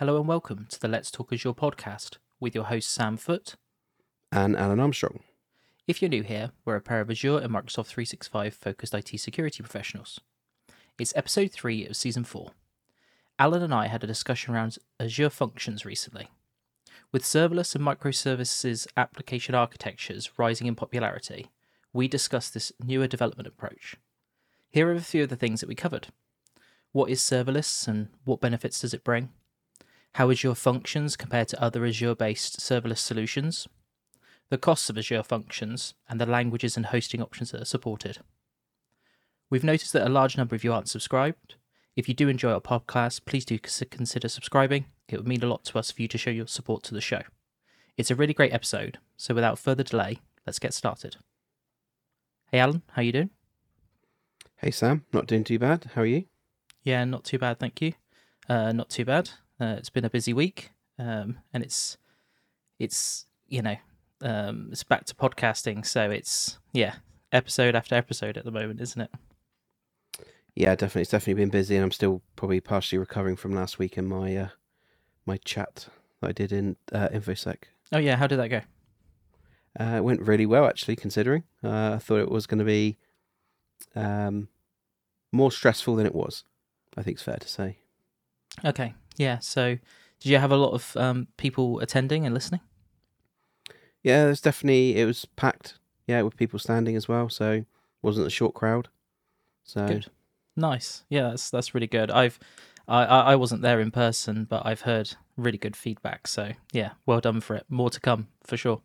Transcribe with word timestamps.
Hello 0.00 0.16
and 0.16 0.26
welcome 0.26 0.64
to 0.70 0.80
the 0.80 0.88
Let's 0.88 1.10
Talk 1.10 1.30
Azure 1.30 1.52
podcast 1.52 2.16
with 2.40 2.54
your 2.54 2.64
host 2.64 2.90
Sam 2.90 3.18
Foote. 3.18 3.56
and 4.32 4.56
Alan 4.56 4.80
Armstrong. 4.80 5.20
If 5.86 6.00
you're 6.00 6.08
new 6.08 6.22
here, 6.22 6.52
we're 6.64 6.76
a 6.76 6.80
pair 6.80 7.02
of 7.02 7.10
Azure 7.10 7.36
and 7.36 7.52
Microsoft 7.52 7.88
365 7.88 8.54
focused 8.54 8.94
IT 8.94 9.20
security 9.20 9.62
professionals. 9.62 10.18
It's 10.98 11.12
episode 11.14 11.52
3 11.52 11.84
of 11.84 11.96
season 11.96 12.24
4. 12.24 12.52
Alan 13.38 13.62
and 13.62 13.74
I 13.74 13.88
had 13.88 14.02
a 14.02 14.06
discussion 14.06 14.54
around 14.54 14.78
Azure 14.98 15.28
functions 15.28 15.84
recently. 15.84 16.30
With 17.12 17.22
serverless 17.22 17.74
and 17.74 17.84
microservices 17.84 18.86
application 18.96 19.54
architectures 19.54 20.30
rising 20.38 20.66
in 20.66 20.76
popularity, 20.76 21.50
we 21.92 22.08
discussed 22.08 22.54
this 22.54 22.72
newer 22.82 23.06
development 23.06 23.48
approach. 23.48 23.96
Here 24.70 24.88
are 24.88 24.94
a 24.94 25.00
few 25.00 25.24
of 25.24 25.28
the 25.28 25.36
things 25.36 25.60
that 25.60 25.68
we 25.68 25.74
covered. 25.74 26.08
What 26.92 27.10
is 27.10 27.20
serverless 27.20 27.86
and 27.86 28.08
what 28.24 28.40
benefits 28.40 28.80
does 28.80 28.94
it 28.94 29.04
bring? 29.04 29.28
How 30.14 30.30
Azure 30.30 30.54
functions 30.54 31.16
compare 31.16 31.44
to 31.44 31.62
other 31.62 31.84
Azure 31.84 32.14
based 32.14 32.58
serverless 32.58 32.98
solutions? 32.98 33.68
The 34.48 34.58
costs 34.58 34.90
of 34.90 34.98
Azure 34.98 35.22
functions 35.22 35.94
and 36.08 36.20
the 36.20 36.26
languages 36.26 36.76
and 36.76 36.86
hosting 36.86 37.22
options 37.22 37.52
that 37.52 37.62
are 37.62 37.66
supported. 37.66 38.18
We've 39.48 39.64
noticed 39.64 39.92
that 39.92 40.06
a 40.06 40.10
large 40.10 40.36
number 40.36 40.56
of 40.56 40.64
you 40.64 40.72
aren't 40.72 40.88
subscribed. 40.88 41.54
If 41.96 42.08
you 42.08 42.14
do 42.14 42.28
enjoy 42.28 42.52
our 42.52 42.60
podcast, 42.60 43.24
please 43.24 43.44
do 43.44 43.58
consider 43.58 44.28
subscribing. 44.28 44.86
It 45.08 45.16
would 45.16 45.28
mean 45.28 45.42
a 45.42 45.48
lot 45.48 45.64
to 45.66 45.78
us 45.78 45.90
for 45.90 46.02
you 46.02 46.08
to 46.08 46.18
show 46.18 46.30
your 46.30 46.46
support 46.46 46.82
to 46.84 46.94
the 46.94 47.00
show. 47.00 47.22
It's 47.96 48.10
a 48.10 48.16
really 48.16 48.34
great 48.34 48.52
episode, 48.52 48.98
so 49.16 49.34
without 49.34 49.58
further 49.58 49.82
delay, 49.82 50.20
let's 50.46 50.58
get 50.58 50.74
started. 50.74 51.16
Hey 52.50 52.58
Alan, 52.58 52.82
how 52.92 53.02
you 53.02 53.12
doing? 53.12 53.30
Hey 54.56 54.70
Sam, 54.70 55.04
not 55.12 55.26
doing 55.26 55.44
too 55.44 55.58
bad. 55.58 55.90
How 55.94 56.02
are 56.02 56.06
you? 56.06 56.24
Yeah, 56.82 57.04
not 57.04 57.24
too 57.24 57.38
bad, 57.38 57.58
thank 57.58 57.80
you. 57.80 57.92
Uh, 58.48 58.72
not 58.72 58.88
too 58.88 59.04
bad. 59.04 59.30
Uh, 59.60 59.74
it's 59.76 59.90
been 59.90 60.04
a 60.04 60.10
busy 60.10 60.32
week, 60.32 60.70
um, 60.98 61.38
and 61.52 61.62
it's 61.62 61.98
it's 62.78 63.26
you 63.46 63.60
know 63.60 63.76
um, 64.22 64.68
it's 64.72 64.84
back 64.84 65.04
to 65.04 65.14
podcasting, 65.14 65.84
so 65.84 66.10
it's 66.10 66.58
yeah 66.72 66.94
episode 67.30 67.74
after 67.74 67.94
episode 67.94 68.38
at 68.38 68.44
the 68.44 68.50
moment, 68.50 68.80
isn't 68.80 69.02
it? 69.02 69.10
Yeah, 70.54 70.74
definitely. 70.74 71.02
It's 71.02 71.10
definitely 71.10 71.42
been 71.42 71.50
busy, 71.50 71.76
and 71.76 71.84
I'm 71.84 71.90
still 71.90 72.22
probably 72.36 72.60
partially 72.60 72.98
recovering 72.98 73.36
from 73.36 73.52
last 73.52 73.78
week 73.78 73.96
and 73.96 74.08
my 74.08 74.34
uh, 74.34 74.48
my 75.26 75.36
chat 75.38 75.88
that 76.20 76.28
I 76.28 76.32
did 76.32 76.52
in 76.52 76.76
uh, 76.92 77.08
InfoSec. 77.08 77.56
Oh 77.92 77.98
yeah, 77.98 78.16
how 78.16 78.26
did 78.26 78.38
that 78.38 78.48
go? 78.48 78.62
Uh, 79.78 79.96
it 79.96 80.04
went 80.04 80.22
really 80.22 80.46
well, 80.46 80.66
actually, 80.66 80.96
considering. 80.96 81.44
Uh, 81.62 81.92
I 81.94 81.98
thought 81.98 82.20
it 82.20 82.30
was 82.30 82.46
going 82.46 82.58
to 82.58 82.64
be 82.64 82.96
um, 83.94 84.48
more 85.32 85.52
stressful 85.52 85.96
than 85.96 86.06
it 86.06 86.14
was. 86.14 86.44
I 86.96 87.02
think 87.02 87.16
it's 87.16 87.22
fair 87.22 87.36
to 87.36 87.48
say. 87.48 87.78
Okay, 88.64 88.94
yeah. 89.16 89.38
So 89.38 89.78
did 90.20 90.28
you 90.30 90.38
have 90.38 90.52
a 90.52 90.56
lot 90.56 90.72
of 90.72 90.96
um, 90.96 91.28
people 91.36 91.80
attending 91.80 92.24
and 92.26 92.34
listening? 92.34 92.60
Yeah, 94.02 94.24
there's 94.24 94.40
definitely 94.40 94.96
it 94.96 95.04
was 95.04 95.24
packed. 95.24 95.74
Yeah, 96.06 96.22
with 96.22 96.36
people 96.36 96.58
standing 96.58 96.96
as 96.96 97.08
well, 97.08 97.28
so 97.28 97.64
wasn't 98.02 98.26
a 98.26 98.30
short 98.30 98.54
crowd. 98.54 98.88
So 99.64 99.86
Good. 99.86 100.06
Nice. 100.56 101.04
Yeah, 101.08 101.28
that's 101.28 101.50
that's 101.50 101.74
really 101.74 101.86
good. 101.86 102.10
I've 102.10 102.38
I, 102.88 103.04
I 103.04 103.36
wasn't 103.36 103.62
there 103.62 103.80
in 103.80 103.92
person, 103.92 104.44
but 104.44 104.66
I've 104.66 104.80
heard 104.80 105.14
really 105.36 105.58
good 105.58 105.76
feedback. 105.76 106.26
So 106.26 106.52
yeah, 106.72 106.92
well 107.06 107.20
done 107.20 107.40
for 107.40 107.54
it. 107.54 107.64
More 107.68 107.90
to 107.90 108.00
come 108.00 108.28
for 108.42 108.56
sure. 108.56 108.82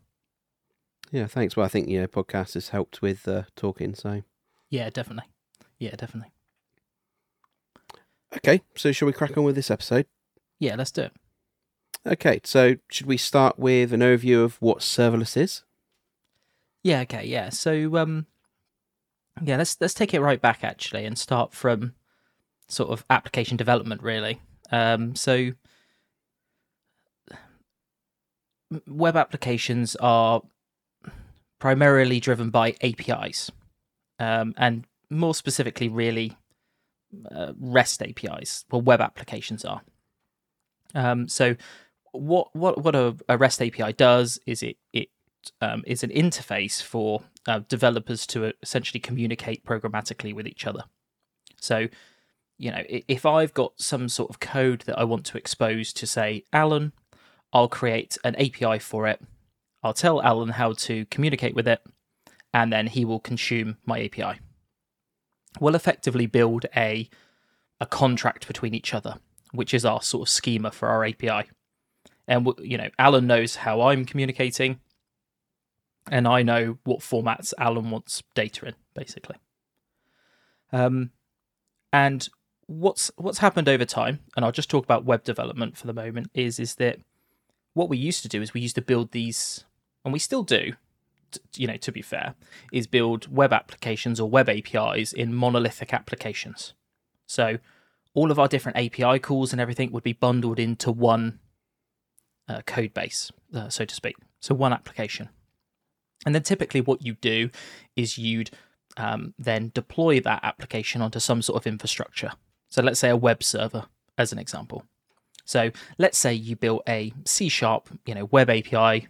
yeah, 1.12 1.26
thanks. 1.26 1.56
Well, 1.56 1.66
I 1.66 1.70
think 1.70 1.90
yeah, 1.90 2.06
podcast 2.06 2.54
has 2.54 2.70
helped 2.70 3.02
with 3.02 3.28
uh, 3.28 3.44
talking. 3.56 3.96
So 3.96 4.22
Yeah, 4.70 4.90
definitely. 4.92 5.30
Yeah, 5.80 5.96
definitely. 5.96 6.32
Okay, 8.38 8.62
so 8.76 8.92
shall 8.92 9.06
we 9.06 9.14
crack 9.14 9.38
on 9.38 9.44
with 9.44 9.56
this 9.56 9.72
episode? 9.72 10.06
Yeah, 10.60 10.76
let's 10.76 10.92
do 10.92 11.04
it. 11.04 11.14
Okay, 12.08 12.40
so 12.44 12.76
should 12.90 13.08
we 13.08 13.18
start 13.18 13.58
with 13.58 13.92
an 13.92 14.02
overview 14.02 14.44
of 14.44 14.62
what 14.62 14.80
serverless 14.80 15.36
is? 15.36 15.64
Yeah, 16.84 17.02
okay, 17.02 17.26
yeah. 17.26 17.50
So 17.50 17.98
um 17.98 18.28
yeah, 19.42 19.58
let's 19.58 19.76
let's 19.82 19.96
take 19.96 20.14
it 20.14 20.22
right 20.22 20.40
back 20.40 20.64
actually 20.64 21.06
and 21.06 21.18
start 21.18 21.52
from 21.54 21.94
sort 22.68 22.92
of 22.92 23.04
application 23.10 23.58
development 23.58 24.04
really. 24.04 24.40
Um 24.72 25.16
so 25.16 25.52
web 28.86 29.16
applications 29.16 29.96
are 29.96 30.44
primarily 31.60 32.20
driven 32.20 32.52
by 32.52 32.76
APIs. 32.82 33.52
Um 34.20 34.54
and 34.58 34.86
more 35.10 35.34
specifically 35.34 35.90
really 35.90 36.38
uh, 37.32 37.54
REST 37.60 38.02
APIs. 38.04 38.66
Well, 38.72 38.82
web 38.82 39.02
applications 39.02 39.66
are. 39.66 39.82
Um 40.94 41.28
so 41.28 41.56
what 42.12 42.56
what 42.56 42.82
what 42.84 42.96
a, 42.96 43.16
a 43.28 43.38
REST 43.38 43.62
API 43.62 43.94
does 43.94 44.40
is 44.46 44.64
it 44.64 44.78
it 44.94 45.10
um, 45.62 45.84
is 45.86 46.04
an 46.04 46.10
interface 46.10 46.82
for 46.82 47.22
uh, 47.48 47.60
developers 47.68 48.26
to 48.28 48.54
essentially 48.62 49.00
communicate 49.00 49.64
programmatically 49.64 50.34
with 50.34 50.48
each 50.48 50.66
other. 50.66 50.84
So, 51.60 51.88
you 52.58 52.72
know, 52.72 52.84
if 52.88 53.26
I've 53.26 53.54
got 53.54 53.74
some 53.78 54.10
sort 54.10 54.30
of 54.30 54.40
code 54.40 54.82
that 54.82 54.98
I 54.98 55.04
want 55.04 55.26
to 55.28 55.38
expose 55.38 55.94
to, 55.94 56.08
say, 56.08 56.44
Alan, 56.54 56.94
I'll 57.54 57.68
create 57.68 58.18
an 58.24 58.36
API 58.36 58.80
for 58.80 59.08
it. 59.08 59.22
I'll 59.84 59.94
tell 59.94 60.22
Alan 60.22 60.50
how 60.50 60.74
to 60.74 61.06
communicate 61.06 61.54
with 61.54 61.68
it, 61.68 61.82
and 62.54 62.72
then 62.74 62.88
he 62.88 63.06
will 63.06 63.20
consume 63.20 63.78
my 63.86 64.04
API. 64.04 64.40
We'll 65.60 65.76
effectively 65.76 66.26
build 66.26 66.66
a 66.76 67.10
a 67.82 67.86
contract 67.86 68.48
between 68.48 68.74
each 68.74 68.94
other, 68.94 69.16
which 69.52 69.74
is 69.74 69.86
our 69.86 70.02
sort 70.02 70.28
of 70.28 70.32
schema 70.32 70.72
for 70.72 70.88
our 70.88 71.04
API. 71.04 71.50
And 72.28 72.48
you 72.60 72.78
know, 72.78 72.90
Alan 72.98 73.28
knows 73.28 73.58
how 73.58 73.82
I'm 73.82 74.06
communicating, 74.06 74.80
and 76.10 76.28
I 76.28 76.42
know 76.42 76.78
what 76.84 77.00
formats 77.00 77.54
Alan 77.58 77.92
wants 77.92 78.24
data 78.34 78.68
in, 78.68 78.76
basically. 78.94 79.36
Um, 80.72 81.12
and 81.94 82.28
what's 82.68 83.12
what's 83.18 83.40
happened 83.40 83.70
over 83.70 83.86
time, 83.86 84.20
and 84.36 84.44
I'll 84.44 84.52
just 84.52 84.70
talk 84.70 84.84
about 84.84 85.06
web 85.06 85.24
development 85.24 85.78
for 85.78 85.88
the 85.88 85.94
moment, 85.94 86.32
is 86.34 86.60
is 86.60 86.76
that 86.76 87.00
what 87.74 87.90
we 87.90 87.98
used 87.98 88.24
to 88.24 88.30
do 88.30 88.42
is 88.42 88.54
we 88.54 88.62
used 88.62 88.76
to 88.76 88.82
build 88.82 89.12
these, 89.12 89.66
and 90.04 90.14
we 90.14 90.20
still 90.20 90.44
do, 90.44 90.74
you 91.56 91.68
know, 91.68 91.78
to 91.78 91.92
be 91.92 92.02
fair, 92.02 92.36
is 92.72 92.88
build 92.88 93.34
web 93.34 93.54
applications 93.54 94.20
or 94.20 94.30
web 94.30 94.50
APIs 94.50 95.14
in 95.14 95.34
monolithic 95.34 95.94
applications. 95.94 96.74
So 97.28 97.58
all 98.14 98.32
of 98.32 98.40
our 98.40 98.48
different 98.48 98.78
API 98.78 99.20
calls 99.20 99.52
and 99.52 99.62
everything 99.62 99.92
would 99.92 100.04
be 100.04 100.14
bundled 100.14 100.60
into 100.60 100.92
one 100.92 101.40
uh, 102.48 102.62
code 102.66 102.94
base, 102.94 103.32
uh, 103.54 103.70
so 103.70 103.86
to 103.86 103.96
speak. 103.96 104.16
So 104.40 104.56
one 104.56 104.74
application. 104.74 105.30
And 106.26 106.34
then 106.34 106.44
typically 106.44 106.82
what 106.82 107.06
you 107.06 107.14
do 107.16 107.50
is 107.96 108.18
you'd 108.18 108.52
um, 108.98 109.34
then 109.38 109.72
deploy 109.74 110.20
that 110.22 110.44
application 110.44 111.02
onto 111.02 111.20
some 111.20 111.42
sort 111.42 111.62
of 111.62 111.68
infrastructure. 111.68 112.32
So 112.70 112.82
let's 112.82 113.00
say 113.00 113.10
a 113.10 113.18
web 113.18 113.44
server 113.44 113.86
as 114.18 114.32
an 114.32 114.40
example. 114.40 114.84
So 115.44 115.72
let's 115.98 116.18
say 116.18 116.34
you 116.34 116.56
built 116.56 116.84
a 116.88 117.14
C 117.26 117.50
sharp, 117.50 117.90
you 118.06 118.16
know, 118.16 118.26
web 118.26 118.50
API 118.50 119.08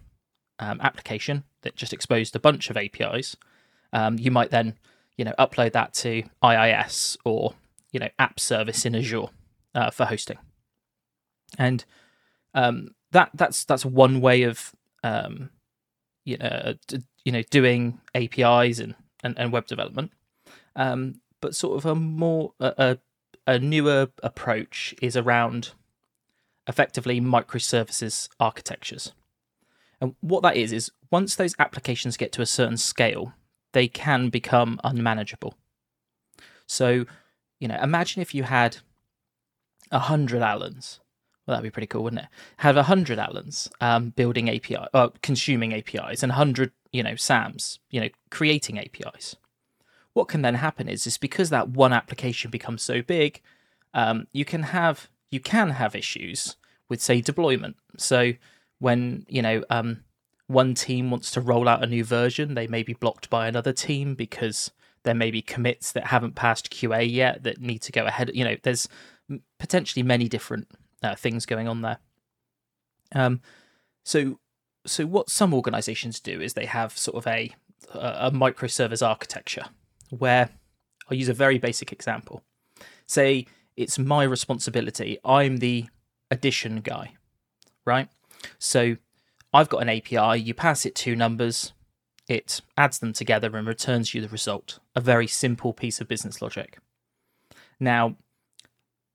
um, 0.58 0.80
application 0.80 1.44
that 1.66 1.76
just 1.76 1.92
exposed 1.92 2.36
a 2.36 2.40
bunch 2.40 2.70
of 2.70 2.76
APIs. 2.76 3.36
Um, 3.92 4.18
you 4.18 4.30
might 4.30 4.50
then, 4.50 4.74
you 5.16 5.24
know, 5.24 5.34
upload 5.38 5.72
that 5.72 5.92
to 5.94 6.22
IIS 6.42 7.16
or 7.24 7.54
you 7.92 8.00
know 8.00 8.08
app 8.18 8.38
service 8.38 8.84
in 8.86 8.94
Azure 8.94 9.28
uh, 9.74 9.90
for 9.90 10.04
hosting. 10.06 10.38
And 11.58 11.84
um, 12.54 12.90
that 13.12 13.30
that's 13.34 13.64
that's 13.64 13.84
one 13.84 14.20
way 14.20 14.42
of 14.42 14.72
um, 15.02 15.50
you 16.24 16.36
know 16.38 16.74
d- 16.86 17.02
you 17.24 17.32
know 17.32 17.42
doing 17.42 18.00
APIs 18.14 18.78
and 18.78 18.94
and, 19.22 19.38
and 19.38 19.52
web 19.52 19.66
development. 19.66 20.12
Um, 20.74 21.20
but 21.40 21.54
sort 21.54 21.76
of 21.78 21.86
a 21.86 21.94
more 21.94 22.52
a, 22.60 22.74
a 22.78 22.98
a 23.54 23.58
newer 23.58 24.08
approach 24.22 24.94
is 25.00 25.16
around 25.16 25.72
effectively 26.66 27.20
microservices 27.20 28.28
architectures. 28.40 29.12
And 30.00 30.14
what 30.20 30.42
that 30.42 30.56
is 30.56 30.72
is 30.72 30.90
once 31.10 31.34
those 31.34 31.54
applications 31.58 32.16
get 32.16 32.32
to 32.32 32.42
a 32.42 32.46
certain 32.46 32.76
scale, 32.76 33.34
they 33.72 33.88
can 33.88 34.28
become 34.28 34.80
unmanageable. 34.84 35.54
So, 36.66 37.06
you 37.60 37.68
know, 37.68 37.78
imagine 37.82 38.22
if 38.22 38.34
you 38.34 38.42
had 38.42 38.78
a 39.90 39.98
hundred 40.00 40.42
Alans. 40.42 41.00
Well, 41.46 41.56
that'd 41.56 41.62
be 41.62 41.72
pretty 41.72 41.86
cool, 41.86 42.02
wouldn't 42.02 42.22
it? 42.22 42.28
Have 42.58 42.76
a 42.76 42.84
hundred 42.84 43.18
Alans 43.18 43.70
um, 43.80 44.10
building 44.10 44.50
API, 44.50 44.78
uh, 44.92 45.10
consuming 45.22 45.72
APIs, 45.72 46.22
and 46.22 46.32
hundred, 46.32 46.72
you 46.92 47.02
know, 47.02 47.14
Sams, 47.14 47.78
you 47.90 48.00
know, 48.00 48.08
creating 48.30 48.78
APIs. 48.78 49.36
What 50.12 50.28
can 50.28 50.42
then 50.42 50.56
happen 50.56 50.88
is, 50.88 51.06
is 51.06 51.18
because 51.18 51.50
that 51.50 51.68
one 51.68 51.92
application 51.92 52.50
becomes 52.50 52.82
so 52.82 53.02
big, 53.02 53.40
um, 53.94 54.26
you 54.32 54.44
can 54.44 54.64
have 54.64 55.08
you 55.30 55.40
can 55.40 55.70
have 55.70 55.94
issues 55.94 56.56
with, 56.88 57.00
say, 57.00 57.20
deployment. 57.20 57.76
So 57.96 58.32
when 58.78 59.24
you 59.28 59.42
know 59.42 59.64
um, 59.70 60.04
one 60.46 60.74
team 60.74 61.10
wants 61.10 61.30
to 61.32 61.40
roll 61.40 61.68
out 61.68 61.82
a 61.82 61.86
new 61.86 62.04
version, 62.04 62.54
they 62.54 62.66
may 62.66 62.82
be 62.82 62.94
blocked 62.94 63.30
by 63.30 63.48
another 63.48 63.72
team 63.72 64.14
because 64.14 64.70
there 65.04 65.14
may 65.14 65.30
be 65.30 65.42
commits 65.42 65.92
that 65.92 66.08
haven't 66.08 66.34
passed 66.34 66.70
QA 66.70 67.10
yet 67.10 67.42
that 67.44 67.60
need 67.60 67.80
to 67.82 67.92
go 67.92 68.04
ahead. 68.06 68.30
You 68.34 68.44
know, 68.44 68.56
there's 68.62 68.88
potentially 69.58 70.02
many 70.02 70.28
different 70.28 70.68
uh, 71.02 71.14
things 71.14 71.46
going 71.46 71.68
on 71.68 71.82
there. 71.82 71.98
Um, 73.14 73.40
so 74.04 74.38
so 74.84 75.06
what 75.06 75.30
some 75.30 75.52
organizations 75.52 76.20
do 76.20 76.40
is 76.40 76.54
they 76.54 76.66
have 76.66 76.96
sort 76.96 77.16
of 77.16 77.26
a 77.26 77.54
a 77.92 78.30
microservice 78.30 79.06
architecture 79.06 79.66
where 80.10 80.50
I'll 81.08 81.16
use 81.16 81.28
a 81.28 81.34
very 81.34 81.58
basic 81.58 81.92
example. 81.92 82.42
Say 83.06 83.46
it's 83.76 83.98
my 83.98 84.24
responsibility. 84.24 85.18
I'm 85.24 85.58
the 85.58 85.86
addition 86.30 86.80
guy, 86.80 87.14
right? 87.84 88.08
So 88.58 88.96
I've 89.52 89.68
got 89.68 89.82
an 89.82 89.88
API, 89.88 90.40
you 90.40 90.54
pass 90.54 90.84
it 90.86 90.94
two 90.94 91.16
numbers, 91.16 91.72
it 92.28 92.60
adds 92.76 92.98
them 92.98 93.12
together 93.12 93.56
and 93.56 93.66
returns 93.66 94.14
you 94.14 94.20
the 94.20 94.28
result. 94.28 94.78
A 94.94 95.00
very 95.00 95.26
simple 95.26 95.72
piece 95.72 96.00
of 96.00 96.08
business 96.08 96.42
logic. 96.42 96.78
Now, 97.78 98.16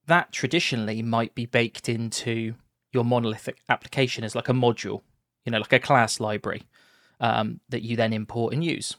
that 0.07 0.31
traditionally 0.31 1.01
might 1.01 1.35
be 1.35 1.45
baked 1.45 1.89
into 1.89 2.55
your 2.91 3.05
monolithic 3.05 3.59
application 3.69 4.23
as 4.23 4.35
like 4.35 4.49
a 4.49 4.53
module, 4.53 5.01
you 5.45 5.51
know, 5.51 5.59
like 5.59 5.73
a 5.73 5.79
class 5.79 6.19
library 6.19 6.63
um, 7.19 7.59
that 7.69 7.81
you 7.83 7.95
then 7.95 8.13
import 8.13 8.53
and 8.53 8.63
use. 8.63 8.95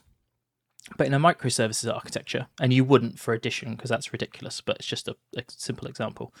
But 0.97 1.07
in 1.07 1.13
a 1.13 1.19
microservices 1.19 1.93
architecture, 1.93 2.47
and 2.59 2.73
you 2.73 2.83
wouldn't 2.83 3.19
for 3.19 3.33
addition 3.33 3.75
because 3.75 3.89
that's 3.89 4.11
ridiculous, 4.11 4.59
but 4.59 4.77
it's 4.77 4.87
just 4.87 5.07
a, 5.07 5.15
a 5.35 5.43
simple 5.47 5.87
example. 5.87 6.33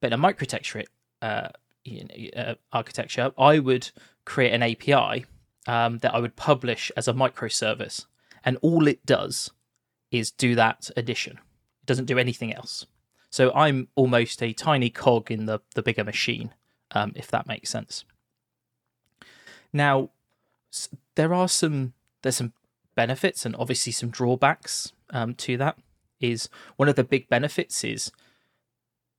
But 0.00 0.12
in 0.12 0.20
a 0.20 0.22
microtexture 0.22 0.84
uh, 1.20 1.48
you 1.84 2.04
know, 2.04 2.42
uh, 2.42 2.54
architecture, 2.72 3.32
I 3.38 3.58
would 3.58 3.90
create 4.24 4.52
an 4.52 4.62
API 4.62 5.26
um, 5.66 5.98
that 5.98 6.14
I 6.14 6.18
would 6.18 6.36
publish 6.36 6.90
as 6.96 7.08
a 7.08 7.12
microservice, 7.12 8.06
and 8.44 8.58
all 8.62 8.86
it 8.86 9.04
does 9.06 9.50
is 10.10 10.30
do 10.30 10.54
that 10.54 10.90
addition. 10.96 11.34
It 11.82 11.86
doesn't 11.86 12.06
do 12.06 12.18
anything 12.18 12.54
else. 12.54 12.86
So 13.30 13.52
I'm 13.52 13.88
almost 13.94 14.42
a 14.42 14.52
tiny 14.52 14.90
cog 14.90 15.30
in 15.30 15.46
the 15.46 15.60
the 15.74 15.82
bigger 15.82 16.04
machine, 16.04 16.54
um, 16.92 17.12
if 17.16 17.30
that 17.30 17.46
makes 17.46 17.70
sense. 17.70 18.04
Now, 19.72 20.10
there 21.16 21.34
are 21.34 21.48
some 21.48 21.94
there's 22.22 22.36
some 22.36 22.52
benefits 22.94 23.44
and 23.44 23.56
obviously 23.56 23.92
some 23.92 24.10
drawbacks 24.10 24.92
um, 25.10 25.34
to 25.34 25.56
that. 25.56 25.78
Is 26.20 26.48
one 26.76 26.88
of 26.88 26.94
the 26.94 27.04
big 27.04 27.28
benefits 27.28 27.84
is 27.84 28.12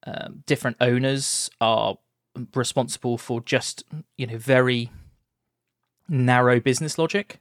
um, 0.08 0.44
different 0.46 0.78
owners 0.80 1.52
are 1.60 1.98
responsible 2.54 3.18
for 3.18 3.42
just 3.42 3.84
you 4.18 4.28
know 4.28 4.38
very 4.38 4.92
narrow 6.08 6.60
business 6.60 6.98
logic. 6.98 7.40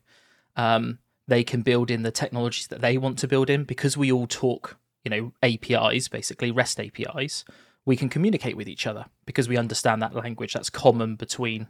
Um, 0.57 0.99
they 1.27 1.43
can 1.43 1.63
build 1.63 1.91
in 1.91 2.03
the 2.03 2.11
technologies 2.11 2.67
that 2.69 2.81
they 2.81 2.99
want 2.99 3.19
to 3.19 3.29
build 3.29 3.49
in 3.49 3.65
because 3.65 3.97
we 3.97 4.13
all 4.13 4.27
talk, 4.27 4.77
you 5.05 5.11
know, 5.11 5.33
APIs, 5.43 6.09
basically 6.09 6.51
REST 6.51 6.81
APIs. 6.81 7.45
We 7.87 7.97
can 7.97 8.09
communicate 8.09 8.57
with 8.57 8.69
each 8.69 8.87
other 8.87 9.07
because 9.27 9.49
we 9.49 9.57
understand 9.57 10.03
that 10.03 10.15
language 10.15 10.53
that's 10.53 10.71
common 10.71 11.17
between 11.17 11.69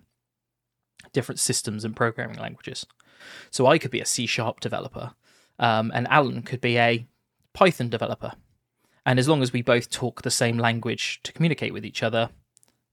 different 1.12 1.40
systems 1.40 1.84
and 1.84 1.94
programming 1.94 2.38
languages. 2.38 2.86
So 3.50 3.66
I 3.66 3.78
could 3.78 3.90
be 3.90 4.00
a 4.00 4.06
C 4.06 4.26
sharp 4.26 4.60
developer, 4.60 5.12
um, 5.58 5.92
and 5.94 6.06
Alan 6.08 6.42
could 6.42 6.60
be 6.60 6.78
a 6.78 7.06
Python 7.52 7.88
developer. 7.88 8.32
And 9.06 9.18
as 9.18 9.28
long 9.28 9.42
as 9.42 9.52
we 9.52 9.62
both 9.62 9.90
talk 9.90 10.22
the 10.22 10.30
same 10.30 10.58
language 10.58 11.20
to 11.24 11.32
communicate 11.32 11.72
with 11.72 11.84
each 11.84 12.02
other, 12.02 12.30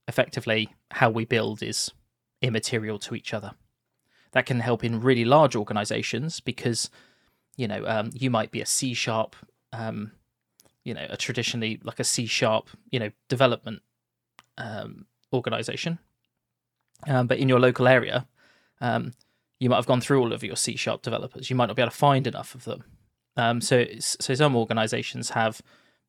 effectively 0.08 0.74
how 0.90 1.10
we 1.10 1.24
build 1.24 1.62
is 1.62 1.90
immaterial 2.40 2.98
to 2.98 3.14
each 3.14 3.32
other. 3.32 3.52
That 4.32 4.46
can 4.46 4.60
help 4.60 4.82
in 4.82 5.00
really 5.00 5.24
large 5.24 5.54
organizations 5.54 6.40
because, 6.40 6.90
you 7.56 7.68
know, 7.68 7.84
um, 7.86 8.10
you 8.14 8.30
might 8.30 8.50
be 8.50 8.60
a 8.60 8.66
C 8.66 8.94
sharp, 8.94 9.36
um, 9.72 10.12
you 10.84 10.94
know, 10.94 11.06
a 11.08 11.16
traditionally 11.16 11.80
like 11.84 12.00
a 12.00 12.04
C 12.04 12.26
sharp, 12.26 12.68
you 12.90 12.98
know, 12.98 13.10
development 13.28 13.82
um, 14.58 15.06
organization. 15.32 15.98
Um, 17.06 17.26
but 17.26 17.38
in 17.38 17.48
your 17.48 17.60
local 17.60 17.86
area, 17.86 18.26
um, 18.80 19.12
you 19.60 19.68
might 19.68 19.76
have 19.76 19.86
gone 19.86 20.00
through 20.00 20.20
all 20.20 20.32
of 20.32 20.42
your 20.42 20.56
C 20.56 20.76
sharp 20.76 21.02
developers. 21.02 21.50
You 21.50 21.56
might 21.56 21.66
not 21.66 21.76
be 21.76 21.82
able 21.82 21.92
to 21.92 21.96
find 21.96 22.26
enough 22.26 22.54
of 22.54 22.64
them. 22.64 22.84
Um, 23.36 23.60
so, 23.60 23.86
so 23.98 24.34
some 24.34 24.56
organizations 24.56 25.30
have, 25.30 25.62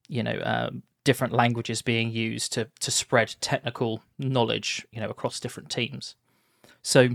you 0.07 0.24
know, 0.24 0.72
different 1.03 1.33
languages 1.33 1.81
being 1.81 2.11
used 2.11 2.53
to 2.53 2.69
to 2.79 2.91
spread 2.91 3.35
technical 3.41 4.03
knowledge, 4.17 4.85
you 4.91 5.00
know, 5.00 5.09
across 5.09 5.39
different 5.39 5.69
teams. 5.69 6.15
So 6.81 7.09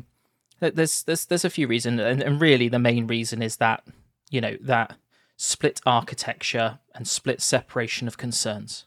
there's 0.60 1.02
there's 1.04 1.26
there's 1.26 1.44
a 1.44 1.50
few 1.50 1.66
reasons, 1.66 2.00
and, 2.00 2.22
and 2.22 2.40
really 2.40 2.68
the 2.68 2.78
main 2.78 3.06
reason 3.06 3.42
is 3.42 3.56
that 3.56 3.84
you 4.30 4.40
know 4.40 4.56
that 4.60 4.96
split 5.36 5.80
architecture 5.86 6.80
and 6.94 7.06
split 7.06 7.40
separation 7.40 8.08
of 8.08 8.18
concerns. 8.18 8.84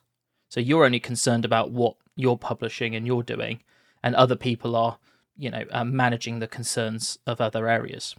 So 0.50 0.59
you're 0.59 0.86
only 0.86 1.00
concerned 1.00 1.45
about 1.45 1.71
what 1.71 1.95
you're 2.15 2.38
publishing 2.38 2.94
and 2.95 3.07
you're 3.07 3.24
doing, 3.24 3.63
and 4.04 4.15
other 4.15 4.36
people 4.36 4.75
are, 4.75 4.97
you 5.38 5.50
know, 5.50 5.63
uh, 5.71 5.86
managing 5.86 6.39
the 6.39 6.47
concerns 6.47 7.18
of 7.25 7.39
other 7.39 7.68
areas. 7.69 8.15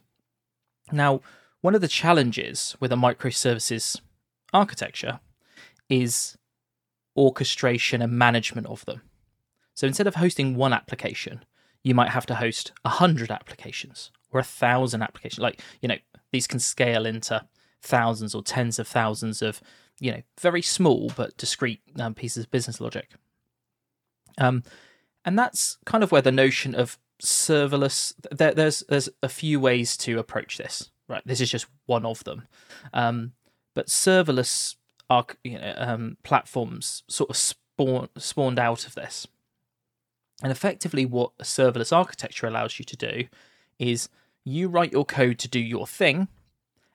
Now, 0.91 1.21
one 1.61 1.75
of 1.75 1.81
the 1.81 1.89
challenges 1.89 2.75
with 2.81 2.91
a 2.91 2.97
microservices 2.97 4.01
architecture 4.53 5.21
is 5.89 6.37
orchestration 7.17 8.03
and 8.03 8.13
management 8.13 8.67
of 8.67 8.85
them. 8.85 9.03
So 9.75 9.87
instead 9.87 10.07
of 10.07 10.17
hosting 10.17 10.57
one 10.57 10.73
application, 10.73 11.45
you 11.83 11.95
might 11.95 12.11
have 12.11 12.27
to 12.27 12.37
host 12.37 12.73
a 12.85 12.89
hundred 12.89 13.31
applications 13.31 14.11
or 14.31 14.41
a 14.41 14.45
thousand 14.45 15.03
applications. 15.03 15.41
Like, 15.41 15.61
you 15.81 15.89
know, 15.89 15.99
these 16.31 16.47
can 16.47 16.59
scale 16.59 17.07
into 17.07 17.45
thousands 17.83 18.35
or 18.35 18.43
tens 18.43 18.79
of 18.79 18.87
thousands 18.87 19.43
of, 19.43 19.61
you 20.01 20.13
know, 20.13 20.23
very 20.41 20.63
small 20.63 21.13
but 21.17 21.37
discrete 21.37 21.83
um, 21.99 22.15
pieces 22.15 22.45
of 22.45 22.51
business 22.51 22.81
logic. 22.81 23.13
Um, 24.39 24.63
and 25.25 25.39
that's 25.39 25.79
kind 25.85 26.03
of 26.03 26.13
where 26.13 26.23
the 26.23 26.33
notion 26.33 26.75
of 26.75 26.99
serverless. 27.23 28.15
There, 28.31 28.55
there's 28.55 28.81
there's 28.89 29.09
a 29.23 29.29
few 29.29 29.61
ways 29.61 29.97
to 29.99 30.19
approach 30.19 30.59
this. 30.59 30.91
Right, 31.09 31.23
this 31.27 31.41
is 31.41 31.51
just 31.51 31.67
one 31.87 32.07
of 32.07 32.25
them. 32.25 32.47
Um, 32.93 33.33
but 33.75 33.89
serverless 33.89 34.77
arc, 35.09 35.39
you 35.45 35.59
know, 35.59 35.75
um, 35.77 36.17
platforms 36.23 37.03
sort 37.09 37.31
of 37.31 37.37
spawn, 37.37 38.09
spawned 38.17 38.59
out 38.59 38.87
of 38.87 38.95
this. 38.95 39.27
And 40.43 40.51
effectively, 40.51 41.07
what 41.07 41.33
a 41.39 41.45
serverless 41.45 41.97
architecture 41.97 42.47
allows 42.47 42.79
you 42.79 42.85
to 42.85 42.97
do 42.97 43.25
is 43.79 44.09
you 44.45 44.69
write 44.69 44.93
your 44.93 45.05
code 45.05 45.39
to 45.41 45.49
do 45.49 45.61
your 45.61 45.87
thing, 45.87 46.29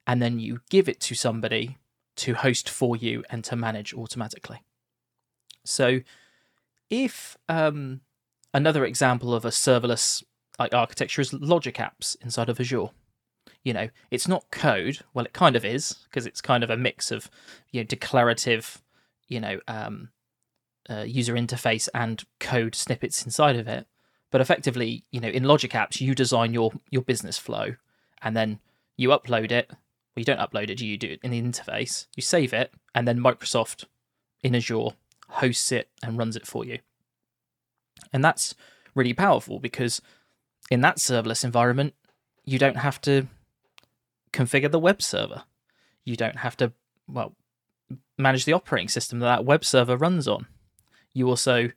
and 0.05 0.21
then 0.21 0.39
you 0.39 0.61
give 0.69 0.89
it 0.89 0.99
to 1.01 1.15
somebody 1.15 1.77
to 2.17 2.33
host 2.33 2.69
for 2.69 2.95
you 2.95 3.23
and 3.29 3.43
to 3.45 3.55
manage 3.55 3.93
automatically. 3.93 4.63
So, 5.63 6.01
if 6.89 7.37
um, 7.47 8.01
another 8.53 8.85
example 8.85 9.33
of 9.33 9.45
a 9.45 9.49
serverless 9.49 10.23
like 10.59 10.73
architecture 10.73 11.21
is 11.21 11.33
Logic 11.33 11.75
Apps 11.75 12.15
inside 12.21 12.49
of 12.49 12.59
Azure. 12.59 12.89
You 13.67 13.73
know, 13.73 13.89
it's 14.11 14.29
not 14.29 14.49
code. 14.49 14.99
Well, 15.13 15.25
it 15.25 15.33
kind 15.33 15.57
of 15.57 15.65
is 15.65 15.93
because 16.05 16.25
it's 16.25 16.39
kind 16.39 16.63
of 16.63 16.69
a 16.69 16.77
mix 16.77 17.11
of 17.11 17.29
you 17.69 17.81
know 17.81 17.83
declarative, 17.83 18.81
you 19.27 19.41
know, 19.41 19.59
um, 19.67 20.11
uh, 20.89 21.01
user 21.01 21.33
interface 21.33 21.89
and 21.93 22.23
code 22.39 22.75
snippets 22.75 23.25
inside 23.25 23.57
of 23.57 23.67
it. 23.67 23.85
But 24.31 24.39
effectively, 24.39 25.03
you 25.11 25.19
know, 25.19 25.27
in 25.27 25.43
Logic 25.43 25.69
Apps, 25.71 25.99
you 25.99 26.15
design 26.15 26.53
your 26.53 26.71
your 26.91 27.01
business 27.01 27.37
flow, 27.37 27.75
and 28.21 28.37
then 28.37 28.61
you 28.95 29.09
upload 29.09 29.51
it. 29.51 29.69
Well, 29.69 30.21
you 30.21 30.23
don't 30.23 30.39
upload 30.39 30.69
it. 30.69 30.79
You 30.79 30.97
do 30.97 31.09
it 31.09 31.19
in 31.21 31.31
the 31.31 31.41
interface. 31.41 32.07
You 32.15 32.23
save 32.23 32.53
it, 32.53 32.71
and 32.95 33.05
then 33.05 33.19
Microsoft 33.19 33.83
in 34.43 34.55
Azure 34.55 34.91
hosts 35.31 35.73
it 35.73 35.89
and 36.01 36.17
runs 36.17 36.37
it 36.37 36.47
for 36.47 36.63
you. 36.63 36.79
And 38.13 38.23
that's 38.23 38.55
really 38.95 39.13
powerful 39.13 39.59
because 39.59 40.01
in 40.71 40.79
that 40.79 40.99
serverless 40.99 41.43
environment, 41.43 41.95
you 42.45 42.57
don't 42.57 42.77
have 42.77 43.01
to 43.01 43.27
configure 44.31 44.71
the 44.71 44.79
web 44.79 45.01
server. 45.01 45.43
You 46.03 46.15
don't 46.15 46.37
have 46.37 46.57
to, 46.57 46.73
well, 47.07 47.35
manage 48.17 48.45
the 48.45 48.53
operating 48.53 48.89
system 48.89 49.19
that 49.19 49.27
that 49.27 49.45
web 49.45 49.63
server 49.63 49.97
runs 49.97 50.27
on. 50.27 50.47
You 51.13 51.29
also 51.29 51.71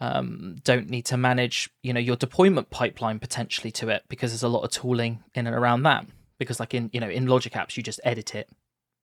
um, 0.00 0.56
don't 0.64 0.90
need 0.90 1.06
to 1.06 1.16
manage, 1.16 1.70
you 1.82 1.92
know, 1.92 2.00
your 2.00 2.16
deployment 2.16 2.70
pipeline 2.70 3.18
potentially 3.18 3.70
to 3.72 3.88
it 3.88 4.04
because 4.08 4.30
there's 4.30 4.42
a 4.42 4.48
lot 4.48 4.62
of 4.62 4.70
tooling 4.70 5.22
in 5.34 5.46
and 5.46 5.56
around 5.56 5.82
that. 5.84 6.06
Because 6.38 6.58
like 6.58 6.74
in, 6.74 6.90
you 6.92 7.00
know, 7.00 7.08
in 7.08 7.26
Logic 7.26 7.52
Apps, 7.52 7.76
you 7.76 7.82
just 7.82 8.00
edit 8.04 8.34
it 8.34 8.48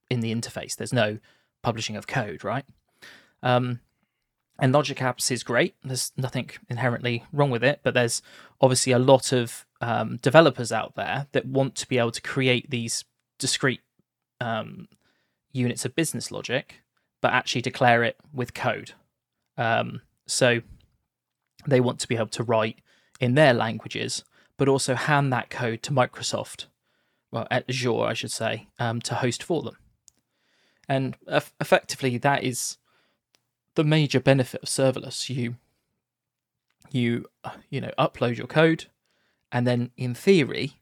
in 0.10 0.20
the 0.20 0.34
interface. 0.34 0.76
There's 0.76 0.94
no 0.94 1.20
publishing 1.64 1.96
of 1.96 2.08
code, 2.08 2.44
right? 2.44 2.66
Um, 3.42 3.80
and 4.60 4.74
Logic 4.74 4.98
Apps 4.98 5.32
is 5.32 5.44
great. 5.44 5.76
There's 5.84 6.12
nothing 6.18 6.52
inherently 6.70 7.24
wrong 7.32 7.50
with 7.50 7.64
it, 7.64 7.80
but 7.84 7.94
there's 7.94 8.22
obviously 8.60 8.94
a 8.94 9.00
lot 9.00 9.32
of 9.32 9.66
um, 9.82 10.18
developers 10.18 10.72
out 10.72 10.96
there 10.96 11.28
that 11.32 11.46
want 11.46 11.76
to 11.76 11.88
be 11.88 11.98
able 11.98 12.12
to 12.12 12.22
create 12.22 12.70
these 12.70 13.04
discrete 13.40 13.82
um, 14.40 14.88
units 15.52 15.86
of 15.86 15.96
business 15.96 16.32
logic, 16.32 16.76
but 17.20 17.34
actually 17.34 17.62
declare 17.62 18.04
it 18.04 18.16
with 18.34 18.54
code. 18.54 18.94
Um, 19.58 20.02
so 20.28 20.62
they 21.68 21.82
want 21.82 22.00
to 22.00 22.08
be 22.08 22.16
able 22.16 22.28
to 22.28 22.44
write 22.44 22.80
in 23.20 23.36
their 23.36 23.54
languages, 23.54 24.24
but 24.58 24.68
also 24.68 24.96
hand 24.96 25.34
that 25.34 25.50
code 25.50 25.84
to 25.84 25.92
Microsoft, 25.92 26.66
well, 27.32 27.48
Azure, 27.50 28.02
I 28.02 28.14
should 28.14 28.32
say, 28.32 28.68
um, 28.80 29.02
to 29.02 29.16
host 29.16 29.44
for 29.44 29.62
them. 29.62 29.78
And 30.88 31.16
effectively, 31.60 32.18
that 32.18 32.44
is 32.44 32.78
the 33.76 33.84
major 33.84 34.20
benefit 34.20 34.62
of 34.62 34.70
serverless. 34.70 35.30
You 35.30 35.56
you 36.92 37.28
you 37.70 37.80
know 37.80 37.92
upload 37.98 38.38
your 38.38 38.48
code, 38.48 38.88
and 39.52 39.68
then 39.68 39.92
in 39.98 40.14
theory, 40.14 40.82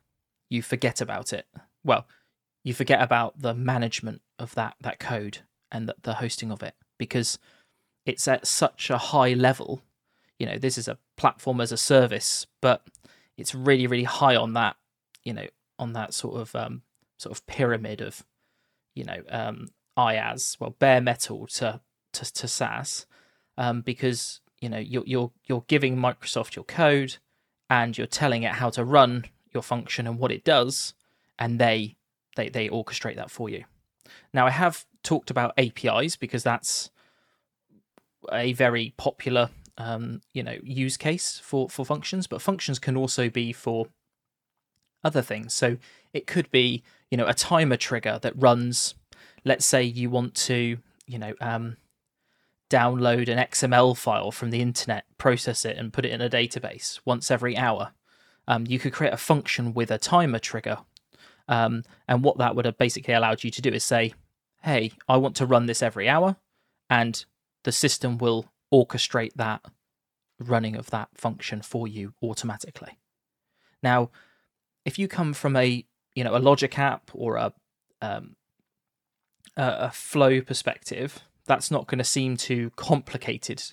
you 0.49 0.61
forget 0.61 1.01
about 1.01 1.33
it. 1.33 1.47
Well, 1.83 2.07
you 2.63 2.73
forget 2.73 3.01
about 3.01 3.41
the 3.41 3.53
management 3.53 4.21
of 4.37 4.53
that 4.55 4.75
that 4.81 4.99
code 4.99 5.39
and 5.71 5.87
the, 5.87 5.95
the 6.01 6.15
hosting 6.15 6.51
of 6.51 6.63
it 6.63 6.75
because 6.97 7.39
it's 8.05 8.27
at 8.27 8.47
such 8.47 8.89
a 8.89 8.97
high 8.97 9.33
level. 9.33 9.81
You 10.37 10.47
know, 10.47 10.57
this 10.57 10.77
is 10.77 10.87
a 10.87 10.97
platform 11.17 11.61
as 11.61 11.71
a 11.71 11.77
service, 11.77 12.47
but 12.61 12.85
it's 13.37 13.55
really 13.55 13.87
really 13.87 14.03
high 14.03 14.35
on 14.35 14.53
that. 14.53 14.75
You 15.23 15.33
know, 15.33 15.47
on 15.77 15.93
that 15.93 16.13
sort 16.13 16.39
of 16.39 16.55
um, 16.55 16.81
sort 17.17 17.37
of 17.37 17.45
pyramid 17.47 18.01
of 18.01 18.25
you 18.95 19.03
know 19.03 19.21
um, 19.29 19.69
IaaS, 19.97 20.59
well 20.59 20.75
bare 20.79 21.01
metal 21.01 21.47
to 21.47 21.81
to, 22.13 22.33
to 22.33 22.47
SaaS, 22.47 23.05
um, 23.57 23.81
because 23.81 24.41
you 24.61 24.69
know 24.69 24.77
you're 24.77 25.03
you're 25.05 25.31
you're 25.45 25.65
giving 25.67 25.97
Microsoft 25.97 26.55
your 26.55 26.65
code 26.65 27.17
and 27.69 27.97
you're 27.97 28.07
telling 28.07 28.43
it 28.43 28.53
how 28.53 28.69
to 28.71 28.83
run 28.83 29.25
your 29.53 29.63
function 29.63 30.07
and 30.07 30.19
what 30.19 30.31
it 30.31 30.43
does, 30.43 30.93
and 31.37 31.59
they 31.59 31.95
they 32.35 32.49
they 32.49 32.69
orchestrate 32.69 33.15
that 33.15 33.31
for 33.31 33.49
you. 33.49 33.65
Now 34.33 34.47
I 34.47 34.51
have 34.51 34.85
talked 35.03 35.29
about 35.29 35.53
APIs 35.57 36.15
because 36.15 36.43
that's 36.43 36.89
a 38.31 38.53
very 38.53 38.93
popular 38.97 39.49
um, 39.77 40.21
you 40.33 40.43
know 40.43 40.57
use 40.63 40.97
case 40.97 41.39
for 41.39 41.69
for 41.69 41.85
functions, 41.85 42.27
but 42.27 42.41
functions 42.41 42.79
can 42.79 42.97
also 42.97 43.29
be 43.29 43.53
for 43.53 43.87
other 45.03 45.21
things. 45.21 45.53
So 45.53 45.77
it 46.13 46.27
could 46.27 46.51
be 46.51 46.83
you 47.09 47.17
know 47.17 47.27
a 47.27 47.33
timer 47.33 47.77
trigger 47.77 48.19
that 48.21 48.33
runs. 48.35 48.95
Let's 49.45 49.65
say 49.65 49.83
you 49.83 50.09
want 50.09 50.35
to 50.35 50.77
you 51.07 51.17
know 51.17 51.33
um, 51.41 51.77
download 52.69 53.27
an 53.27 53.37
XML 53.37 53.97
file 53.97 54.31
from 54.31 54.51
the 54.51 54.61
internet, 54.61 55.05
process 55.17 55.65
it, 55.65 55.77
and 55.77 55.93
put 55.93 56.05
it 56.05 56.11
in 56.11 56.21
a 56.21 56.29
database 56.29 56.99
once 57.05 57.31
every 57.31 57.57
hour. 57.57 57.91
Um, 58.47 58.65
you 58.67 58.79
could 58.79 58.93
create 58.93 59.13
a 59.13 59.17
function 59.17 59.73
with 59.73 59.91
a 59.91 59.97
timer 59.97 60.39
trigger. 60.39 60.79
Um, 61.47 61.83
and 62.07 62.23
what 62.23 62.37
that 62.37 62.55
would 62.55 62.65
have 62.65 62.77
basically 62.77 63.13
allowed 63.13 63.43
you 63.43 63.51
to 63.51 63.61
do 63.61 63.69
is 63.69 63.83
say, 63.83 64.13
hey, 64.63 64.91
I 65.07 65.17
want 65.17 65.35
to 65.37 65.45
run 65.45 65.65
this 65.65 65.81
every 65.81 66.07
hour, 66.07 66.35
and 66.89 67.23
the 67.63 67.71
system 67.71 68.17
will 68.17 68.51
orchestrate 68.73 69.33
that 69.35 69.65
running 70.39 70.75
of 70.75 70.89
that 70.91 71.09
function 71.15 71.61
for 71.61 71.87
you 71.87 72.13
automatically. 72.21 72.97
Now, 73.83 74.09
if 74.85 74.97
you 74.97 75.07
come 75.07 75.33
from 75.33 75.55
a 75.55 75.85
you 76.15 76.23
know 76.23 76.35
a 76.35 76.39
logic 76.39 76.77
app 76.77 77.11
or 77.13 77.35
a 77.35 77.53
um, 78.01 78.35
a 79.55 79.91
flow 79.91 80.41
perspective, 80.41 81.19
that's 81.49 81.71
not 81.71 81.87
going 81.87 81.97
to 81.97 82.03
seem 82.03 82.37
too 82.37 82.71
complicated 82.75 83.63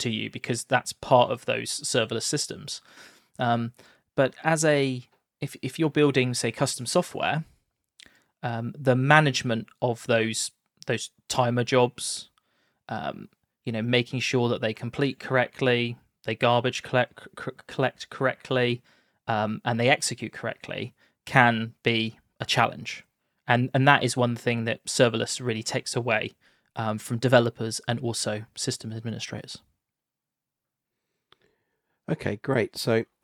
to 0.00 0.10
you 0.10 0.28
because 0.28 0.64
that's 0.64 0.92
part 0.92 1.30
of 1.30 1.44
those 1.44 1.70
serverless 1.70 2.24
systems. 2.24 2.82
Um, 3.38 3.72
but 4.16 4.34
as 4.42 4.64
a 4.64 5.06
if 5.40 5.56
if 5.62 5.78
you're 5.78 5.90
building 5.90 6.34
say 6.34 6.50
custom 6.50 6.86
software, 6.86 7.44
um, 8.42 8.74
the 8.76 8.96
management 8.96 9.68
of 9.80 10.04
those 10.08 10.50
those 10.88 11.10
timer 11.28 11.62
jobs, 11.62 12.30
um, 12.88 13.28
you 13.64 13.70
know, 13.70 13.82
making 13.82 14.18
sure 14.18 14.48
that 14.48 14.60
they 14.60 14.74
complete 14.74 15.20
correctly, 15.20 15.96
they 16.24 16.34
garbage 16.34 16.82
collect 16.82 17.28
collect 17.68 18.10
correctly, 18.10 18.82
um, 19.28 19.62
and 19.64 19.78
they 19.78 19.88
execute 19.88 20.32
correctly, 20.32 20.94
can 21.26 21.74
be 21.84 22.18
a 22.40 22.44
challenge. 22.44 23.04
And 23.46 23.70
and 23.72 23.86
that 23.86 24.02
is 24.02 24.16
one 24.16 24.34
thing 24.34 24.64
that 24.64 24.84
serverless 24.84 25.40
really 25.40 25.62
takes 25.62 25.94
away 25.94 26.32
um, 26.76 26.98
from 26.98 27.18
developers 27.18 27.80
and 27.88 28.00
also 28.00 28.44
system 28.56 28.92
administrators. 28.92 29.58
Okay, 32.10 32.40
great. 32.42 32.76
So 32.76 33.04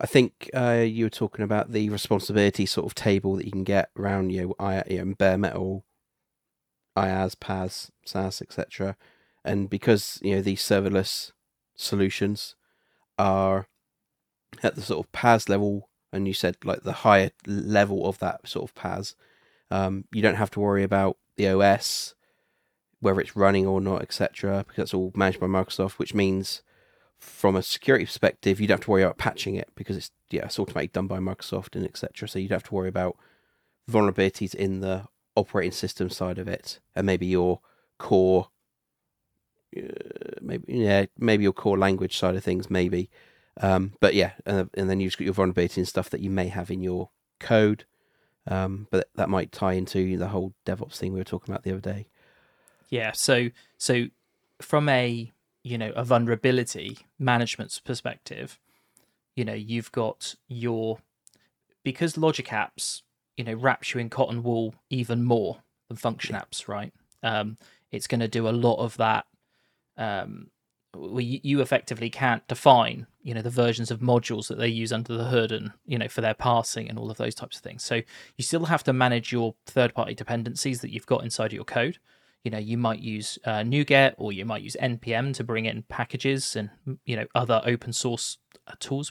I 0.00 0.06
think 0.06 0.50
uh, 0.54 0.84
you 0.86 1.06
were 1.06 1.10
talking 1.10 1.44
about 1.44 1.72
the 1.72 1.88
responsibility 1.88 2.66
sort 2.66 2.86
of 2.86 2.94
table 2.94 3.36
that 3.36 3.46
you 3.46 3.52
can 3.52 3.64
get 3.64 3.90
around 3.96 4.30
you 4.30 4.42
know, 4.42 4.54
I, 4.58 4.82
you 4.88 5.04
know 5.04 5.14
bare 5.14 5.38
metal, 5.38 5.84
IaaS, 6.96 7.36
PaaS, 7.36 7.90
SaaS, 8.04 8.42
etc. 8.42 8.96
And 9.44 9.70
because 9.70 10.18
you 10.22 10.34
know 10.34 10.42
these 10.42 10.62
serverless 10.62 11.32
solutions 11.74 12.54
are 13.18 13.68
at 14.62 14.74
the 14.74 14.82
sort 14.82 15.06
of 15.06 15.12
PaaS 15.12 15.48
level, 15.48 15.88
and 16.12 16.28
you 16.28 16.34
said 16.34 16.56
like 16.64 16.82
the 16.82 16.92
higher 16.92 17.30
level 17.46 18.06
of 18.06 18.18
that 18.18 18.46
sort 18.46 18.70
of 18.70 18.74
PaaS, 18.74 19.14
um, 19.70 20.04
you 20.12 20.20
don't 20.20 20.34
have 20.34 20.50
to 20.50 20.60
worry 20.60 20.82
about 20.82 21.16
the 21.36 21.48
OS, 21.48 22.14
whether 23.02 23.20
it's 23.20 23.36
running 23.36 23.66
or 23.66 23.80
not, 23.80 24.00
etc. 24.00 24.64
Because 24.66 24.76
that's 24.76 24.94
all 24.94 25.12
managed 25.14 25.40
by 25.40 25.48
Microsoft, 25.48 25.92
which 25.94 26.14
means 26.14 26.62
from 27.18 27.56
a 27.56 27.62
security 27.62 28.04
perspective, 28.04 28.60
you 28.60 28.68
don't 28.68 28.78
have 28.78 28.84
to 28.84 28.90
worry 28.90 29.02
about 29.02 29.18
patching 29.18 29.56
it 29.56 29.68
because 29.74 29.96
it's 29.96 30.10
yeah, 30.30 30.44
it's 30.44 30.58
automatically 30.58 30.92
done 30.92 31.08
by 31.08 31.18
Microsoft 31.18 31.74
and 31.74 31.84
etc. 31.84 32.28
So 32.28 32.38
you 32.38 32.48
don't 32.48 32.56
have 32.56 32.68
to 32.68 32.74
worry 32.74 32.88
about 32.88 33.16
vulnerabilities 33.90 34.54
in 34.54 34.80
the 34.80 35.06
operating 35.34 35.72
system 35.72 36.10
side 36.10 36.38
of 36.38 36.46
it, 36.46 36.78
and 36.94 37.04
maybe 37.04 37.26
your 37.26 37.60
core, 37.98 38.50
uh, 39.76 39.82
maybe 40.40 40.64
yeah, 40.72 41.06
maybe 41.18 41.42
your 41.42 41.52
core 41.52 41.78
language 41.78 42.16
side 42.16 42.36
of 42.36 42.44
things, 42.44 42.70
maybe. 42.70 43.10
Um, 43.60 43.94
but 43.98 44.14
yeah, 44.14 44.32
and, 44.46 44.70
and 44.74 44.88
then 44.88 45.00
you've 45.00 45.16
got 45.16 45.24
your 45.24 45.34
vulnerability 45.34 45.80
and 45.80 45.88
stuff 45.88 46.08
that 46.10 46.20
you 46.20 46.30
may 46.30 46.46
have 46.46 46.70
in 46.70 46.82
your 46.82 47.10
code. 47.40 47.84
Um, 48.46 48.88
but 48.90 49.08
that 49.14 49.28
might 49.28 49.52
tie 49.52 49.74
into 49.74 50.16
the 50.16 50.28
whole 50.28 50.54
DevOps 50.66 50.96
thing 50.96 51.12
we 51.12 51.20
were 51.20 51.24
talking 51.24 51.52
about 51.52 51.62
the 51.64 51.72
other 51.72 51.80
day. 51.80 52.08
Yeah. 52.92 53.12
So 53.12 53.48
so 53.78 54.08
from 54.60 54.88
a 54.90 55.32
you 55.64 55.78
know 55.78 55.92
a 55.96 56.04
vulnerability 56.04 56.98
management 57.18 57.80
perspective, 57.84 58.60
you 59.34 59.46
know 59.46 59.54
you've 59.54 59.90
got 59.92 60.34
your 60.46 60.98
because 61.82 62.18
Logic 62.18 62.46
Apps 62.48 63.00
you 63.38 63.44
know 63.44 63.54
wraps 63.54 63.94
you 63.94 64.00
in 64.00 64.10
cotton 64.10 64.42
wool 64.42 64.74
even 64.90 65.24
more 65.24 65.62
than 65.88 65.96
Function 65.96 66.36
Apps, 66.36 66.68
right? 66.68 66.92
Um, 67.22 67.56
it's 67.90 68.06
going 68.06 68.20
to 68.20 68.28
do 68.28 68.46
a 68.46 68.50
lot 68.50 68.76
of 68.76 68.98
that. 68.98 69.24
Um, 69.96 70.50
you 70.94 71.62
effectively 71.62 72.10
can't 72.10 72.46
define 72.46 73.06
you 73.22 73.32
know 73.32 73.40
the 73.40 73.48
versions 73.48 73.90
of 73.90 74.00
modules 74.00 74.48
that 74.48 74.58
they 74.58 74.68
use 74.68 74.92
under 74.92 75.16
the 75.16 75.24
hood 75.24 75.50
and 75.50 75.72
you 75.86 75.96
know 75.96 76.08
for 76.08 76.20
their 76.20 76.34
parsing 76.34 76.90
and 76.90 76.98
all 76.98 77.10
of 77.10 77.16
those 77.16 77.34
types 77.34 77.56
of 77.56 77.62
things 77.62 77.82
so 77.82 77.94
you 77.94 78.44
still 78.44 78.66
have 78.66 78.84
to 78.84 78.92
manage 78.92 79.32
your 79.32 79.54
third 79.64 79.94
party 79.94 80.14
dependencies 80.14 80.82
that 80.82 80.92
you've 80.92 81.06
got 81.06 81.24
inside 81.24 81.46
of 81.46 81.52
your 81.54 81.64
code 81.64 81.98
you 82.44 82.50
know 82.50 82.58
you 82.58 82.76
might 82.76 83.00
use 83.00 83.38
uh, 83.44 83.60
NuGet 83.60 84.14
or 84.18 84.32
you 84.32 84.44
might 84.44 84.62
use 84.62 84.76
npm 84.80 85.32
to 85.34 85.44
bring 85.44 85.66
in 85.66 85.82
packages 85.84 86.56
and 86.56 86.70
you 87.04 87.16
know 87.16 87.26
other 87.34 87.62
open 87.64 87.92
source 87.92 88.38
uh, 88.66 88.74
tools 88.80 89.10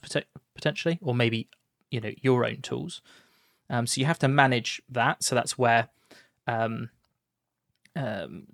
potentially 0.53 0.99
or 1.01 1.15
maybe 1.15 1.49
you 1.91 1.99
know 1.99 2.11
your 2.21 2.45
own 2.45 2.61
tools. 2.61 3.01
Um, 3.69 3.85
so 3.85 4.01
you 4.01 4.05
have 4.05 4.19
to 4.19 4.27
manage 4.27 4.81
that. 4.89 5.23
So 5.23 5.35
that's 5.35 5.57
where 5.57 5.89
um, 6.47 6.89
um, 7.95 8.47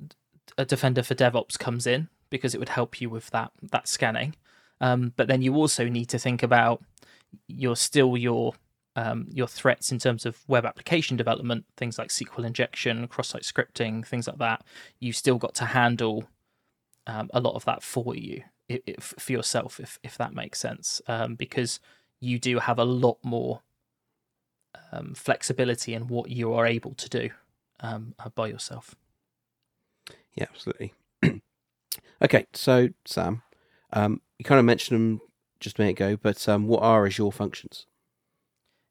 a 0.58 0.66
defender 0.66 1.04
for 1.04 1.16
devops 1.16 1.58
comes 1.58 1.88
in 1.88 2.10
because 2.30 2.54
it 2.54 2.60
would 2.60 2.70
help 2.70 3.00
you 3.00 3.10
with 3.10 3.30
that 3.30 3.52
that 3.72 3.88
scanning. 3.88 4.36
Um, 4.82 5.14
but 5.16 5.28
then 5.28 5.42
you 5.42 5.56
also 5.56 5.88
need 5.88 6.10
to 6.10 6.20
think 6.20 6.44
about 6.44 6.84
you're 7.48 7.76
still 7.76 8.18
your 8.18 8.54
um, 8.98 9.27
your 9.32 9.48
threats 9.48 9.92
in 9.92 10.00
terms 10.00 10.25
of 10.25 10.44
web 10.48 10.66
application 10.66 11.16
development, 11.16 11.66
things 11.77 12.00
like 12.00 12.10
SQL 12.10 12.44
injection, 12.44 13.08
cross-site 13.08 13.44
scripting, 13.44 14.06
things 14.06 14.27
like 14.27 14.39
that, 14.39 14.66
you've 15.00 15.16
still 15.16 15.38
got 15.38 15.54
to 15.56 15.66
handle 15.66 16.25
um, 17.06 17.30
a 17.32 17.39
lot 17.39 17.54
of 17.54 17.63
that 17.66 17.84
for 17.84 18.16
you, 18.16 18.42
if, 18.68 19.13
for 19.20 19.32
yourself, 19.32 19.80
if 19.80 20.00
if 20.04 20.18
that 20.18 20.34
makes 20.34 20.60
sense, 20.60 21.00
um, 21.08 21.36
because 21.36 21.80
you 22.20 22.39
do 22.39 22.58
have 22.58 22.80
a 22.80 22.84
lot 22.84 23.20
more 23.24 23.62
um, 24.92 25.13
flexibility 25.13 25.94
in 25.94 26.08
what 26.08 26.32
you 26.32 26.51
are 26.54 26.66
able 26.66 26.96
to 26.96 27.08
do 27.08 27.30
um, 27.82 28.16
uh, 28.18 28.30
by 28.30 28.48
yourself. 28.48 28.96
Yeah, 30.34 30.48
absolutely. 30.50 30.94
okay, 32.22 32.48
so 32.54 32.89
Sam, 33.06 33.44
um, 33.94 34.22
you 34.39 34.44
kind 34.44 34.60
of 34.60 34.66
mentioned 34.66 35.00
them 35.00 35.22
just 35.60 35.77
a 35.77 35.82
minute 35.82 35.92
ago, 35.92 36.18
but 36.20 36.44
what 36.46 36.82
are 36.82 37.06
Azure 37.06 37.32
functions? 37.32 37.86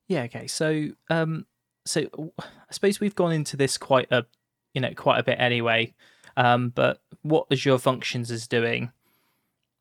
Yeah. 0.08 0.22
Okay. 0.22 0.46
So, 0.46 0.88
um, 1.10 1.46
so 1.84 2.32
I 2.38 2.72
suppose 2.72 3.00
we've 3.00 3.14
gone 3.14 3.32
into 3.32 3.56
this 3.56 3.78
quite 3.78 4.08
a, 4.10 4.26
you 4.74 4.80
know, 4.80 4.92
quite 4.94 5.18
a 5.18 5.22
bit 5.22 5.38
anyway. 5.38 5.94
Um, 6.36 6.70
but 6.70 7.00
what 7.22 7.46
Azure 7.50 7.78
Functions 7.78 8.30
is 8.30 8.46
doing 8.46 8.92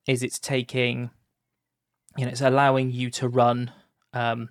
is 0.08 0.24
it's 0.24 0.39
taking, 0.39 1.10
you 2.17 2.25
know, 2.25 2.32
it's 2.32 2.41
allowing 2.41 2.91
you 2.91 3.10
to 3.12 3.27
run 3.27 3.72
um, 4.13 4.50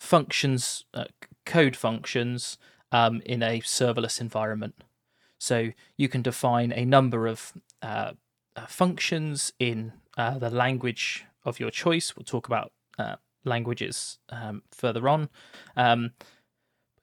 functions, 0.00 0.84
uh, 0.94 1.04
code 1.44 1.76
functions 1.76 2.58
um, 2.92 3.20
in 3.26 3.42
a 3.42 3.60
serverless 3.60 4.20
environment. 4.20 4.74
So 5.38 5.70
you 5.96 6.08
can 6.08 6.22
define 6.22 6.72
a 6.72 6.84
number 6.84 7.26
of 7.26 7.52
uh, 7.82 8.12
uh, 8.56 8.66
functions 8.66 9.52
in 9.58 9.92
uh, 10.16 10.38
the 10.38 10.50
language 10.50 11.24
of 11.44 11.60
your 11.60 11.70
choice. 11.70 12.16
We'll 12.16 12.24
talk 12.24 12.46
about 12.46 12.72
uh, 12.98 13.16
languages 13.44 14.18
um, 14.30 14.62
further 14.70 15.08
on. 15.08 15.28
Um, 15.76 16.12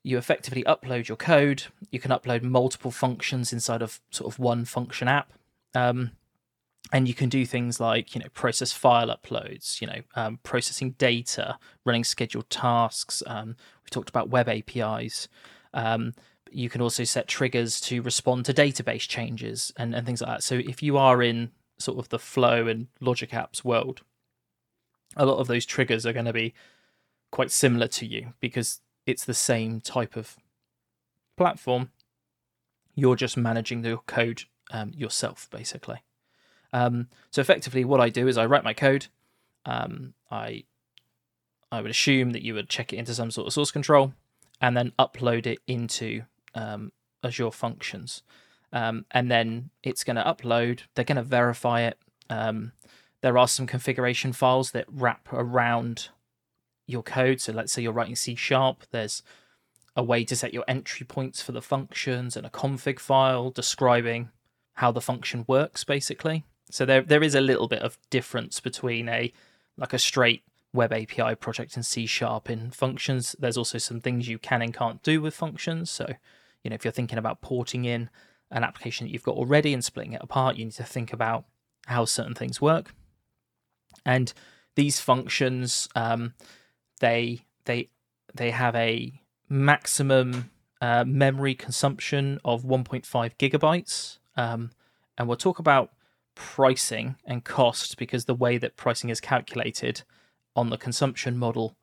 you 0.04 0.18
effectively 0.18 0.64
upload 0.64 1.08
your 1.08 1.18
code. 1.18 1.64
You 1.90 2.00
can 2.00 2.12
upload 2.12 2.44
multiple 2.44 2.92
functions 2.92 3.52
inside 3.52 3.82
of 3.82 4.00
sort 4.12 4.32
of 4.32 4.38
one 4.38 4.66
function 4.66 5.08
app. 5.08 5.34
Um, 5.74 6.12
and 6.92 7.08
you 7.08 7.14
can 7.14 7.30
do 7.30 7.46
things 7.46 7.80
like 7.80 8.14
you 8.14 8.22
know 8.22 8.28
process 8.34 8.72
file 8.72 9.08
uploads 9.08 9.82
you 9.82 9.88
know 9.88 10.02
um, 10.16 10.40
processing 10.44 10.92
data 10.92 11.58
running 11.84 12.04
scheduled 12.04 12.50
tasks 12.50 13.24
um, 13.28 13.56
we 13.84 13.90
talked 13.90 14.10
about 14.10 14.30
web 14.30 14.48
apis 14.48 15.28
um, 15.74 16.14
you 16.52 16.70
can 16.70 16.82
also 16.82 17.04
set 17.04 17.28
triggers 17.28 17.82
to 17.82 18.02
respond 18.02 18.46
to 18.46 18.54
database 18.54 19.08
changes 19.08 19.74
and, 19.78 19.96
and 19.96 20.06
things 20.06 20.22
like 20.22 20.30
that 20.30 20.44
so 20.44 20.56
if 20.56 20.84
you 20.84 20.98
are 20.98 21.22
in 21.22 21.52
sort 21.78 21.98
of 21.98 22.10
the 22.10 22.20
flow 22.20 22.68
and 22.68 22.88
logic 23.02 23.32
apps 23.32 23.64
world 23.64 24.02
a 25.16 25.26
lot 25.26 25.38
of 25.38 25.48
those 25.48 25.66
triggers 25.66 26.06
are 26.06 26.14
going 26.14 26.26
to 26.26 26.34
be 26.34 26.54
quite 27.32 27.52
similar 27.52 27.88
to 27.88 28.06
you 28.06 28.34
because 28.40 28.82
it's 29.06 29.26
the 29.26 29.34
same 29.34 29.82
type 29.82 30.16
of 30.16 30.38
platform 31.38 31.92
you're 32.96 33.16
just 33.16 33.36
managing 33.36 33.82
the 33.82 33.98
code 34.08 34.44
um, 34.72 34.92
yourself 34.96 35.50
basically 35.52 36.02
um, 36.76 37.08
so 37.32 37.40
effectively, 37.40 37.86
what 37.86 38.02
I 38.02 38.10
do 38.10 38.28
is 38.28 38.38
I 38.38 38.46
write 38.46 38.66
my 38.66 38.74
code. 38.74 39.08
Um, 39.66 40.14
I 40.30 40.66
I 41.72 41.80
would 41.80 41.90
assume 41.90 42.32
that 42.32 42.42
you 42.42 42.54
would 42.54 42.68
check 42.68 42.92
it 42.92 42.98
into 42.98 43.14
some 43.14 43.32
sort 43.32 43.48
of 43.48 43.54
source 43.54 43.72
control 43.72 44.14
and 44.60 44.76
then 44.76 44.92
upload 45.00 45.48
it 45.48 45.60
into 45.68 46.24
um, 46.54 46.92
Azure 47.24 47.52
Functions. 47.52 48.24
Um, 48.74 49.06
and 49.12 49.32
then 49.32 49.70
it's 49.84 50.04
going 50.04 50.18
to 50.18 50.24
upload. 50.24 50.82
They're 50.94 51.06
going 51.06 51.16
to 51.16 51.24
verify 51.24 51.84
it. 51.84 51.98
There 53.26 53.40
are 53.40 53.48
some 53.48 53.66
configuration 53.66 54.34
files 54.34 54.70
that 54.74 54.86
wrap 54.88 55.34
around 55.34 56.10
your 56.86 57.02
code. 57.02 57.42
So 57.42 57.54
let's 57.54 57.74
say 57.74 57.82
you're 57.82 57.92
writing 57.92 58.16
C 58.16 58.36
sharp. 58.36 58.84
There's 58.92 59.24
a 59.96 60.04
way 60.04 60.24
to 60.26 60.36
set 60.36 60.54
your 60.54 60.64
entry 60.68 61.08
points 61.08 61.42
for 61.42 61.52
the 61.52 61.60
functions 61.60 62.38
and 62.38 62.46
a 62.46 62.52
config 62.52 63.00
file 63.00 63.50
describing 63.50 64.30
how 64.76 64.92
the 64.92 65.02
function 65.02 65.44
works, 65.48 65.84
basically. 65.84 66.46
So 66.70 66.86
there 66.86 67.02
there 67.02 67.24
is 67.24 67.34
a 67.34 67.42
little 67.42 67.68
bit 67.68 67.82
of 67.82 67.98
difference 68.12 68.60
between 68.60 69.10
a 69.10 69.34
like 69.76 69.94
a 69.94 69.98
straight 69.98 70.44
web 70.72 70.94
API 70.94 71.34
project 71.34 71.76
in 71.76 71.82
C 71.82 72.06
sharp 72.06 72.48
in 72.52 72.70
functions. 72.70 73.36
There's 73.40 73.58
also 73.58 73.80
some 73.80 74.02
things 74.02 74.28
you 74.28 74.38
can 74.38 74.62
and 74.62 74.72
can't 74.72 75.02
do 75.02 75.20
with 75.20 75.34
functions. 75.34 75.90
So, 75.90 76.14
you 76.64 76.70
know, 76.70 76.76
if 76.76 76.86
you're 76.86 76.92
thinking 76.92 77.18
about 77.18 77.42
porting 77.42 77.86
in 77.86 78.12
an 78.52 78.64
application 78.64 79.08
that 79.08 79.14
you've 79.14 79.24
got 79.24 79.34
already 79.34 79.74
and 79.74 79.84
splitting 79.84 80.14
it 80.14 80.22
apart, 80.22 80.58
you 80.58 80.66
need 80.66 80.74
to 80.74 80.84
think 80.84 81.12
about 81.12 81.46
how 81.88 82.06
certain 82.06 82.36
things 82.36 82.62
work. 82.62 82.94
And 84.06 84.34
these 84.76 85.00
functions, 85.00 85.88
um, 85.96 86.34
they 87.00 87.46
they 87.66 87.90
they 88.34 88.52
have 88.52 88.76
a 88.76 89.22
maximum 89.50 90.52
uh, 90.82 91.04
memory 91.06 91.56
consumption 91.56 92.40
of 92.44 92.64
1.5 92.64 93.06
gigabytes. 93.38 94.18
Um, 94.36 94.72
and 95.18 95.28
we'll 95.28 95.38
talk 95.38 95.60
about 95.60 95.92
pricing 96.36 97.16
and 97.26 97.44
cost 97.44 97.98
because 97.98 98.26
the 98.26 98.36
way 98.36 98.58
that 98.58 98.76
pricing 98.76 99.10
is 99.10 99.22
calculated 99.22 100.04
on 100.56 100.70
the 100.70 100.78
consumption 100.78 101.38
model 101.38 101.78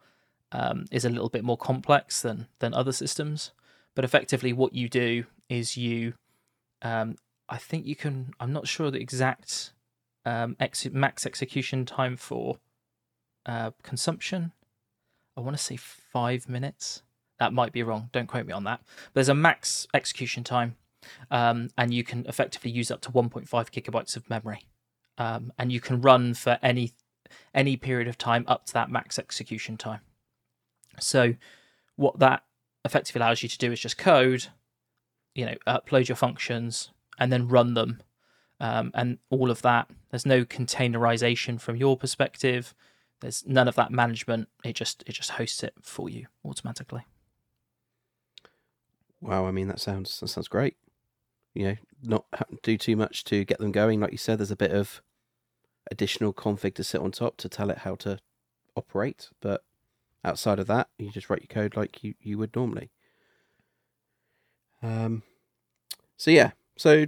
um, 0.53 0.85
is 0.91 1.05
a 1.05 1.11
little 1.11 1.31
bit 1.31 1.45
more 1.45 1.57
complex 1.57 2.21
than 2.21 2.47
than 2.59 2.75
other 2.75 2.93
systems. 2.93 3.53
But 3.95 4.05
effectively, 4.05 4.53
what 4.53 4.75
you 4.75 4.89
do 4.89 5.25
is 5.49 5.77
you, 5.77 6.15
um, 6.83 7.17
I 7.49 7.59
think 7.59 7.87
you 7.87 7.97
can. 7.97 8.33
I'm 8.39 8.53
not 8.53 8.69
sure 8.69 8.91
the 8.91 9.01
exact 9.01 9.73
um, 10.25 10.57
ex- 10.61 10.87
max 10.91 11.27
execution 11.27 11.85
time 11.85 12.17
for 12.17 12.59
uh, 13.47 13.73
consumption. 13.83 14.53
I 15.37 15.41
want 15.41 15.57
to 15.57 15.63
say 15.63 15.77
five 15.77 16.49
minutes. 16.49 17.03
That 17.39 17.53
might 17.53 17.73
be 17.73 17.83
wrong. 17.83 18.09
Don't 18.13 18.27
quote 18.27 18.47
me 18.47 18.53
on 18.53 18.65
that. 18.65 18.81
But 18.85 19.15
there's 19.15 19.29
a 19.29 19.35
max 19.35 19.87
execution 19.95 20.45
time 20.45 20.77
um, 21.31 21.69
and 21.77 21.93
you 21.93 22.05
can 22.05 22.27
effectively 22.27 22.71
use 22.71 22.91
up 22.91 23.01
to 23.03 23.11
1.5 23.11 23.49
gigabytes 23.49 24.17
of 24.17 24.29
memory, 24.29 24.67
um, 25.19 25.53
and 25.59 25.73
you 25.73 25.81
can 25.81 26.01
run 26.01 26.35
for 26.35 26.59
any 26.63 26.93
any 27.55 27.79
period 27.79 28.09
of 28.09 28.19
time 28.19 28.45
up 28.47 28.67
to 28.67 28.75
that 28.75 28.91
max 28.91 29.19
execution 29.19 29.77
time. 29.77 30.01
So, 31.01 31.35
what 31.97 32.19
that 32.19 32.45
effectively 32.85 33.21
allows 33.21 33.43
you 33.43 33.49
to 33.49 33.59
do 33.59 33.73
is 33.73 33.81
just 33.81 33.97
code, 33.97 34.49
you 35.35 35.47
know, 35.47 35.55
upload 35.67 36.09
your 36.09 36.17
functions 36.17 36.91
and 37.19 37.33
then 37.33 37.49
run 37.49 37.75
them, 37.75 38.03
um, 38.63 38.91
and 38.95 39.19
all 39.29 39.51
of 39.51 39.61
that. 39.61 39.91
There's 40.11 40.25
no 40.25 40.47
containerization 40.47 41.61
from 41.61 41.77
your 41.77 41.99
perspective. 41.99 42.75
There's 43.21 43.47
none 43.47 43.69
of 43.69 43.75
that 43.75 43.93
management. 43.93 44.49
It 44.65 44.75
just 44.75 45.05
it 45.07 45.13
just 45.13 45.33
hosts 45.33 45.63
it 45.63 45.75
for 45.83 46.09
you 46.09 46.29
automatically. 46.45 47.03
Wow, 49.21 49.47
I 49.47 49.51
mean 49.51 49.69
that 49.69 49.81
sounds 49.81 50.19
that 50.21 50.29
sounds 50.29 50.49
great 50.49 50.77
you 51.55 51.65
know, 51.65 51.77
not 52.03 52.25
do 52.63 52.79
too 52.79 52.97
much 52.97 53.25
to 53.25 53.45
get 53.45 53.59
them 53.59 53.73
going. 53.73 54.01
Like 54.01 54.13
you 54.13 54.19
said, 54.19 54.39
there's 54.39 54.51
a 54.51 54.57
bit 54.57 54.73
of 54.73 55.03
additional 55.91 56.33
config 56.33 56.75
to 56.75 56.85
sit 56.85 57.01
on 57.01 57.13
top 57.13 57.37
to 57.39 57.49
tell 57.49 57.71
it 57.71 57.79
how 57.79 57.95
to 57.97 58.19
operate, 58.77 59.31
but 59.41 59.63
outside 60.25 60.59
of 60.59 60.67
that, 60.69 60.89
you 60.99 61.11
just 61.11 61.29
write 61.29 61.43
your 61.43 61.63
code 61.63 61.77
like 61.77 62.03
you, 62.03 62.15
you 62.21 62.39
would 62.39 62.55
normally. 62.57 62.91
Um, 64.83 65.23
so 66.17 66.31
yeah, 66.31 66.53
so 66.77 67.07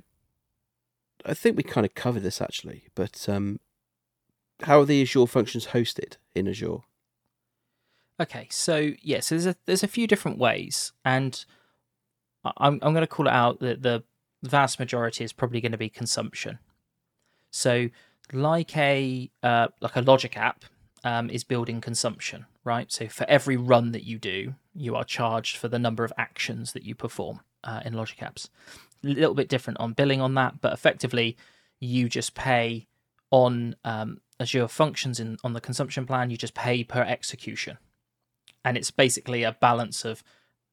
I 1.24 1.34
think 1.34 1.56
we 1.56 1.62
kind 1.62 1.86
of 1.86 1.94
covered 1.94 2.22
this 2.22 2.40
actually, 2.40 2.84
but 2.94 3.28
um, 3.28 3.60
how 4.62 4.80
are 4.80 4.84
the 4.84 5.02
Azure 5.02 5.26
functions 5.26 5.68
hosted 5.68 6.16
in 6.34 6.48
Azure? 6.48 6.78
Okay, 8.20 8.46
so 8.50 8.92
yeah, 9.02 9.20
so 9.20 9.34
there's 9.34 9.46
a 9.46 9.56
there's 9.66 9.82
a 9.82 9.88
few 9.88 10.06
different 10.06 10.38
ways, 10.38 10.92
and 11.04 11.44
I'm 12.44 12.78
I'm 12.82 12.92
going 12.92 13.00
to 13.00 13.06
call 13.06 13.26
it 13.26 13.32
out 13.32 13.60
that 13.60 13.82
the 13.82 14.04
vast 14.42 14.78
majority 14.78 15.24
is 15.24 15.32
probably 15.32 15.60
going 15.60 15.72
to 15.72 15.78
be 15.78 15.88
consumption. 15.88 16.58
So, 17.50 17.88
like 18.32 18.76
a 18.76 19.30
uh, 19.42 19.68
like 19.80 19.96
a 19.96 20.02
Logic 20.02 20.36
app 20.36 20.64
um, 21.04 21.28
is 21.30 21.44
building 21.44 21.80
consumption, 21.80 22.46
right? 22.64 22.90
So 22.90 23.08
for 23.08 23.28
every 23.28 23.56
run 23.56 23.92
that 23.92 24.04
you 24.04 24.18
do, 24.18 24.54
you 24.74 24.96
are 24.96 25.04
charged 25.04 25.56
for 25.56 25.68
the 25.68 25.78
number 25.78 26.04
of 26.04 26.12
actions 26.16 26.72
that 26.72 26.82
you 26.82 26.94
perform 26.94 27.40
uh, 27.62 27.80
in 27.84 27.94
Logic 27.94 28.18
apps. 28.18 28.48
A 29.04 29.08
little 29.08 29.34
bit 29.34 29.48
different 29.48 29.80
on 29.80 29.92
billing 29.92 30.20
on 30.20 30.34
that, 30.34 30.60
but 30.60 30.72
effectively, 30.72 31.36
you 31.80 32.08
just 32.08 32.34
pay 32.34 32.86
on 33.30 33.76
um, 33.84 34.20
Azure 34.40 34.68
Functions 34.68 35.20
in 35.20 35.36
on 35.44 35.52
the 35.52 35.60
consumption 35.60 36.06
plan. 36.06 36.30
You 36.30 36.36
just 36.36 36.54
pay 36.54 36.84
per 36.84 37.02
execution, 37.02 37.78
and 38.64 38.76
it's 38.76 38.90
basically 38.90 39.42
a 39.42 39.52
balance 39.52 40.04
of 40.04 40.22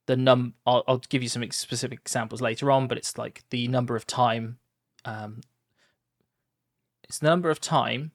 the 0.07 0.15
num 0.15 0.55
I'll, 0.65 0.83
I'll, 0.87 0.97
give 0.97 1.21
you 1.23 1.29
some 1.29 1.49
specific 1.51 1.99
examples 1.99 2.41
later 2.41 2.71
on 2.71 2.87
but 2.87 2.97
it's 2.97 3.17
like 3.17 3.43
the 3.49 3.67
number 3.67 3.95
of 3.95 4.07
time 4.07 4.57
um, 5.05 5.41
it's 7.03 7.19
the 7.19 7.27
number 7.27 7.49
of 7.49 7.61
time 7.61 8.11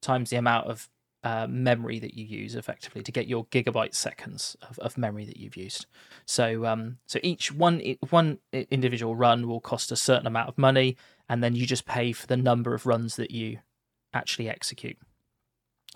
times 0.00 0.30
the 0.30 0.36
amount 0.36 0.68
of 0.68 0.88
uh, 1.24 1.46
memory 1.48 1.98
that 1.98 2.14
you 2.14 2.24
use 2.24 2.54
effectively 2.54 3.02
to 3.02 3.10
get 3.10 3.26
your 3.26 3.46
gigabyte 3.46 3.94
seconds 3.94 4.58
of, 4.68 4.78
of 4.80 4.98
memory 4.98 5.24
that 5.24 5.38
you've 5.38 5.56
used. 5.56 5.86
So 6.26 6.66
um, 6.66 6.98
so 7.06 7.18
each 7.22 7.50
one 7.50 7.82
one 8.10 8.38
individual 8.52 9.16
run 9.16 9.48
will 9.48 9.60
cost 9.60 9.90
a 9.90 9.96
certain 9.96 10.26
amount 10.26 10.50
of 10.50 10.58
money 10.58 10.98
and 11.28 11.42
then 11.42 11.56
you 11.56 11.66
just 11.66 11.86
pay 11.86 12.12
for 12.12 12.26
the 12.26 12.36
number 12.36 12.74
of 12.74 12.84
runs 12.84 13.16
that 13.16 13.30
you 13.30 13.58
actually 14.12 14.50
execute. 14.50 14.98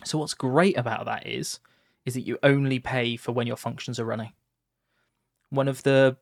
So 0.05 0.17
what's 0.17 0.33
great 0.33 0.79
about 0.79 1.05
that 1.05 1.27
is 1.27 1.61
is 2.07 2.15
that 2.15 2.27
you 2.27 2.39
only 2.43 2.79
pay 2.79 3.17
for 3.17 3.33
when 3.33 3.47
your 3.47 3.57
functions 3.57 4.01
are 4.01 4.07
running. 4.07 4.33
One 5.51 5.69
of 5.69 5.83
the 5.83 6.17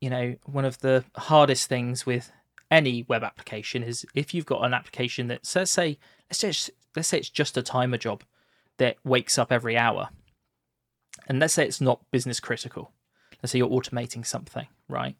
you 0.00 0.10
know 0.10 0.34
one 0.46 0.64
of 0.64 0.80
the 0.80 1.04
hardest 1.16 1.68
things 1.68 2.04
with 2.04 2.32
any 2.72 3.04
web 3.08 3.22
application 3.22 3.84
is 3.84 4.04
if 4.16 4.34
you've 4.34 4.46
got 4.46 4.64
an 4.64 4.74
application 4.74 5.28
that 5.28 5.48
let's 5.54 5.70
say 5.70 5.96
let's 6.28 6.40
say 6.40 6.72
let's 6.96 7.08
say 7.08 7.18
it's 7.18 7.30
just 7.30 7.56
a 7.56 7.62
timer 7.62 7.96
job 7.96 8.24
that 8.78 8.96
wakes 9.04 9.38
up 9.38 9.52
every 9.52 9.76
hour. 9.76 10.08
And 11.26 11.38
let's 11.38 11.54
say 11.54 11.66
it's 11.66 11.80
not 11.80 12.10
business 12.10 12.40
critical. 12.40 12.92
Let's 13.42 13.52
say 13.52 13.58
you're 13.58 13.68
automating 13.68 14.26
something 14.26 14.66
right? 14.88 15.16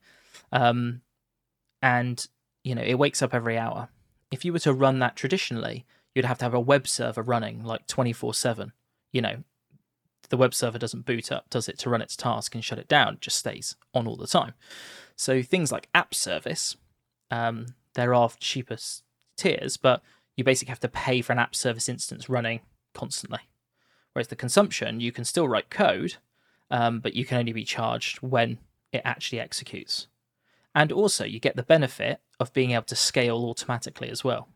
Um, 0.51 1.03
and 1.83 2.27
you 2.65 2.75
know 2.75 2.83
it 2.83 2.99
wakes 2.99 3.23
up 3.23 3.35
every 3.35 3.57
hour. 3.59 3.89
If 4.31 4.45
you 4.45 4.53
were 4.53 4.59
to 4.61 4.73
run 4.73 4.99
that 4.99 5.17
traditionally 5.17 5.87
you'd 6.15 6.25
have 6.25 6.39
to 6.39 6.45
have 6.45 6.55
a 6.55 6.61
web 6.61 6.89
server 6.89 7.23
running 7.23 7.63
like 7.63 7.87
24 7.87 8.35
7 8.35 8.73
you 9.13 9.21
know 9.21 9.45
the 10.31 10.37
web 10.37 10.53
server 10.53 10.79
doesn't 10.79 11.07
boot 11.07 11.33
up, 11.33 11.49
does 11.49 11.69
it, 11.69 11.79
to 11.79 11.89
run 11.89 12.03
its 12.03 12.17
task 12.17 12.55
and 12.55 12.63
shut 12.63 12.79
it 12.79 12.89
down, 12.89 13.15
it 13.15 13.21
just 13.21 13.39
stays 13.39 13.77
on 13.95 14.07
all 14.07 14.17
the 14.17 14.27
time. 14.27 14.53
So 15.17 15.43
things 15.43 15.73
like 15.73 15.89
app 15.95 16.15
service, 16.15 16.77
um, 17.31 17.69
there 17.95 18.13
are 18.13 18.29
cheaper 18.39 18.77
tiers, 19.39 19.79
but 19.79 20.03
you 20.37 20.45
basically 20.45 20.71
have 20.71 20.81
to 20.81 20.89
pay 20.89 21.23
for 21.23 21.33
an 21.33 21.39
app 21.39 21.55
service 21.55 21.89
instance 21.89 22.29
running 22.29 22.61
constantly. 22.99 23.41
Whereas 24.13 24.29
the 24.29 24.37
consumption, 24.37 25.01
you 25.01 25.13
can 25.13 25.25
still 25.25 25.49
write 25.49 25.71
code, 25.71 26.17
um, 26.71 26.99
but 26.99 27.15
you 27.15 27.25
can 27.25 27.39
only 27.39 27.53
be 27.53 27.65
charged 27.65 28.19
when 28.19 28.59
it 28.93 29.03
actually 29.05 29.39
executes. 29.39 30.09
And 30.75 30.91
also, 30.91 31.25
you 31.25 31.39
get 31.39 31.55
the 31.55 31.63
benefit 31.63 32.21
of 32.41 32.53
being 32.53 32.73
able 32.73 32.85
to 32.87 32.97
scale 32.97 33.45
automatically 33.45 34.11
as 34.11 34.25
well, 34.25 34.49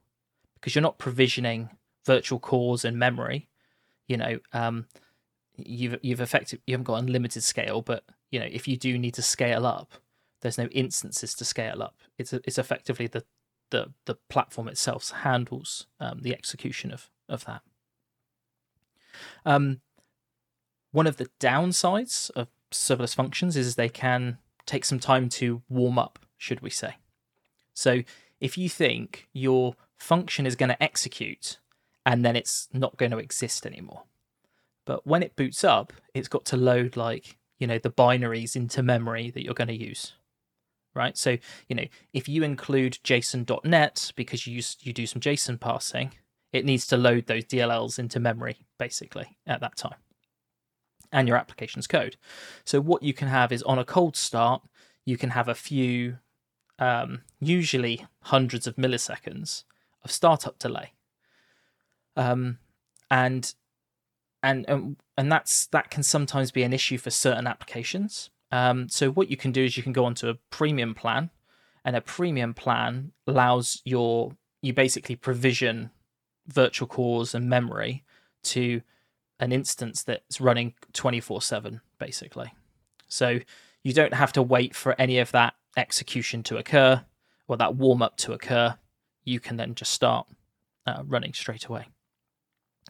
because 0.55 0.75
you're 0.75 0.83
not 0.83 0.99
provisioning 0.99 1.71
virtual 2.05 2.41
cores 2.41 2.85
and 2.85 2.99
memory. 2.99 3.49
You 4.09 4.17
know, 4.17 4.39
um, 4.53 4.87
you've 5.57 5.99
you've 6.03 6.21
effective 6.21 6.61
you 6.67 6.75
haven't 6.75 6.85
got 6.85 7.03
unlimited 7.03 7.45
scale, 7.45 7.81
but 7.83 8.05
you 8.31 8.41
know 8.41 8.49
if 8.51 8.67
you 8.67 8.77
do 8.77 8.99
need 8.99 9.15
to 9.15 9.23
scale 9.23 9.65
up, 9.65 9.93
there's 10.41 10.59
no 10.59 10.67
instances 10.67 11.35
to 11.35 11.45
scale 11.45 11.83
up. 11.83 11.95
It's 12.19 12.33
a, 12.33 12.41
it's 12.45 12.59
effectively 12.59 13.07
the 13.07 13.25
the 13.71 13.93
the 14.07 14.17
platform 14.29 14.69
itself 14.69 15.11
handles 15.11 15.87
um, 16.01 16.21
the 16.23 16.35
execution 16.35 16.93
of 16.93 17.11
of 17.29 17.45
that. 17.45 17.63
Um, 19.45 19.81
one 20.91 21.07
of 21.07 21.17
the 21.17 21.29
downsides 21.41 22.31
of 22.31 22.49
serverless 22.71 23.15
functions 23.15 23.57
is 23.57 23.75
they 23.75 23.89
can 23.89 24.39
take 24.67 24.85
some 24.85 24.99
time 24.99 25.29
to 25.29 25.63
warm 25.69 25.99
up, 25.99 26.19
should 26.37 26.61
we 26.61 26.71
say? 26.71 26.97
So 27.75 28.03
if 28.41 28.59
you 28.59 28.69
think 28.69 29.29
your 29.33 29.75
function 29.99 30.47
is 30.47 30.57
going 30.57 30.69
to 30.69 30.83
execute 30.83 31.59
and 32.05 32.25
then 32.25 32.37
it's 32.37 32.69
not 32.73 32.97
going 32.97 33.13
to 33.13 33.19
exist 33.19 33.65
anymore, 33.65 34.03
but 34.85 35.07
when 35.07 35.23
it 35.23 35.37
boots 35.37 35.65
up, 35.65 35.93
it's 36.13 36.29
got 36.29 36.45
to 36.47 36.57
load 36.57 36.97
like 36.97 37.39
you 37.63 37.69
know 37.69 37.79
the 37.79 37.91
binaries 37.91 38.57
into 38.57 38.83
memory 38.83 39.31
that 39.31 39.45
you're 39.45 39.55
going 39.55 39.69
to 39.69 39.85
use 39.89 40.15
right 40.97 41.17
so 41.17 41.39
you 41.69 41.77
know 41.77 41.85
if 42.13 42.29
you 42.29 42.43
include 42.43 42.99
json.net 43.05 44.13
because 44.17 44.49
you 44.49 44.57
use, 44.57 44.77
you 44.81 44.93
do 44.93 45.07
some 45.07 45.21
json 45.21 45.61
parsing 45.61 46.13
it 46.53 46.65
needs 46.65 46.87
to 46.87 46.97
load 46.97 47.27
those 47.27 47.45
dlls 47.45 47.99
into 47.99 48.21
memory 48.21 48.59
basically 48.79 49.37
at 49.47 49.61
that 49.61 49.77
time 49.77 49.99
and 51.11 51.29
your 51.29 51.37
application's 51.37 51.87
code 51.87 52.17
so 52.65 52.81
what 52.81 53.03
you 53.03 53.13
can 53.13 53.29
have 53.29 53.53
is 53.53 53.63
on 53.65 53.79
a 53.79 53.85
cold 53.85 54.17
start 54.17 54.63
you 55.05 55.17
can 55.17 55.31
have 55.31 55.49
a 55.49 55.55
few 55.55 56.19
um, 56.79 57.23
usually 57.41 58.07
hundreds 58.23 58.67
of 58.67 58.77
milliseconds 58.77 59.65
of 60.05 60.11
startup 60.11 60.59
delay 60.59 60.93
um, 62.17 62.59
and 63.11 63.55
and 64.43 64.69
and, 64.69 64.97
and 65.17 65.31
that's 65.31 65.67
that 65.67 65.91
can 65.91 66.03
sometimes 66.03 66.51
be 66.51 66.63
an 66.63 66.73
issue 66.73 66.99
for 66.99 67.11
certain 67.11 67.47
applications. 67.47 68.31
Um, 68.51 68.89
so 68.89 69.11
what 69.11 69.31
you 69.31 69.37
can 69.37 69.53
do 69.53 69.65
is 69.65 69.77
you 69.77 69.83
can 69.83 69.93
go 69.93 70.05
onto 70.05 70.29
a 70.29 70.35
premium 70.51 70.95
plan, 70.95 71.31
and 71.85 71.97
a 71.97 72.01
premium 72.01 72.55
plan 72.55 73.13
allows 73.27 73.81
your 73.85 74.33
you 74.61 74.73
basically 74.73 75.17
provision 75.17 75.91
virtual 76.47 76.89
cores 76.89 77.35
and 77.35 77.49
memory 77.49 78.05
to 78.43 78.83
an 79.41 79.53
instance 79.53 80.03
that's 80.03 80.41
running 80.41 80.75
24/7 80.93 81.81
basically. 81.99 82.53
So 83.09 83.41
you 83.83 83.93
don't 83.93 84.15
have 84.15 84.33
to 84.33 84.43
wait 84.43 84.75
for 84.75 84.95
any 85.01 85.19
of 85.19 85.33
that 85.33 85.55
execution 85.77 86.43
to 86.45 86.57
occur 86.57 87.05
or 87.49 87.57
that 87.57 87.75
warm 87.75 88.03
up 88.03 88.17
to 88.19 88.33
occur. 88.33 88.77
You 89.25 89.41
can 89.41 89.57
then 89.57 89.75
just 89.75 89.93
start 89.93 90.27
uh, 90.87 91.03
running 91.07 91.33
straight 91.33 91.67
away. 91.67 91.87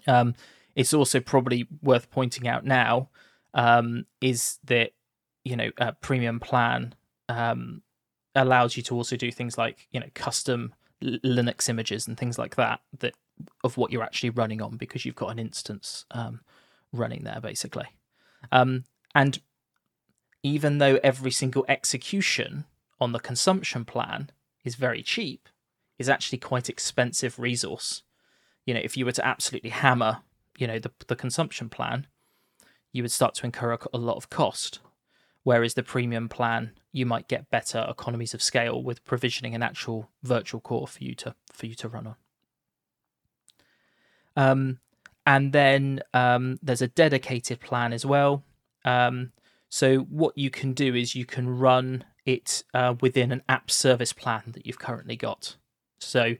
Um, 0.07 0.35
it's 0.75 0.95
also 0.95 1.21
probably 1.21 1.67
worth 1.83 2.11
pointing 2.11 2.49
out 2.49 2.65
now 2.65 3.09
um, 3.55 4.07
is 4.21 4.59
that 4.65 4.93
you 5.45 5.57
know 5.57 5.71
a 5.79 5.93
premium 5.93 6.41
plan 6.41 6.95
um, 7.29 7.83
allows 8.35 8.77
you 8.77 8.83
to 8.85 8.95
also 8.95 9.17
do 9.17 9.31
things 9.31 9.59
like 9.59 9.89
you 9.91 10.01
know 10.01 10.07
custom 10.15 10.75
Linux 11.03 11.69
images 11.69 12.07
and 12.07 12.17
things 12.17 12.39
like 12.39 12.57
that 12.57 12.81
that 13.01 13.15
of 13.65 13.77
what 13.77 13.91
you're 13.91 14.03
actually 14.03 14.31
running 14.31 14.63
on 14.63 14.77
because 14.77 15.05
you've 15.05 15.17
got 15.17 15.31
an 15.31 15.39
instance 15.39 16.05
um, 16.11 16.41
running 16.93 17.25
there 17.25 17.41
basically. 17.41 17.87
Um, 18.51 18.85
and 19.15 19.41
even 20.43 20.79
though 20.79 20.99
every 21.03 21.31
single 21.31 21.65
execution 21.69 22.65
on 23.01 23.13
the 23.13 23.21
consumption 23.21 23.85
plan 23.85 24.31
is 24.65 24.75
very 24.75 25.03
cheap, 25.03 25.49
is 25.99 26.09
actually 26.09 26.39
quite 26.39 26.69
expensive 26.69 27.39
resource. 27.39 28.03
You 28.67 28.75
know, 28.75 28.81
if 28.83 28.97
you 28.97 29.05
were 29.05 29.13
to 29.13 29.27
absolutely 29.27 29.71
hammer 29.71 30.23
you 30.59 30.67
know 30.67 30.79
the 30.79 30.91
the 31.07 31.17
consumption 31.17 31.69
plan, 31.69 32.07
you 32.93 33.03
would 33.03 33.13
start 33.13 33.35
to 33.37 33.47
incur 33.47 33.73
a, 33.73 33.79
a 33.93 33.99
lot 33.99 34.17
of 34.17 34.31
cost. 34.31 34.81
Whereas 35.45 35.75
the 35.75 35.83
premium 35.83 36.29
plan, 36.29 36.73
you 36.93 37.05
might 37.05 37.27
get 37.27 37.51
better 37.51 37.85
economies 37.89 38.33
of 38.33 38.41
scale 38.41 38.81
with 38.81 39.05
provisioning 39.05 39.57
an 39.57 39.63
actual 39.63 40.09
virtual 40.23 40.61
core 40.61 40.87
for 40.87 41.03
you 41.03 41.15
to 41.17 41.35
for 41.53 41.67
you 41.67 41.75
to 41.77 41.89
run 41.89 42.07
on. 42.07 42.17
Um, 44.37 44.79
and 45.27 45.53
then 45.53 46.01
um, 46.15 46.59
there's 46.63 46.83
a 46.83 46.89
dedicated 46.89 47.61
plan 47.61 47.93
as 47.93 48.05
well. 48.05 48.45
Um, 48.85 49.33
so 49.69 49.99
what 50.01 50.37
you 50.37 50.51
can 50.51 50.73
do 50.73 50.95
is 50.95 51.15
you 51.15 51.25
can 51.25 51.49
run 51.49 52.05
it 52.27 52.65
uh, 52.75 52.95
within 53.01 53.33
an 53.33 53.43
app 53.49 53.71
service 53.71 54.13
plan 54.13 54.43
that 54.49 54.67
you've 54.67 54.79
currently 54.79 55.17
got. 55.17 55.57
So, 56.01 56.35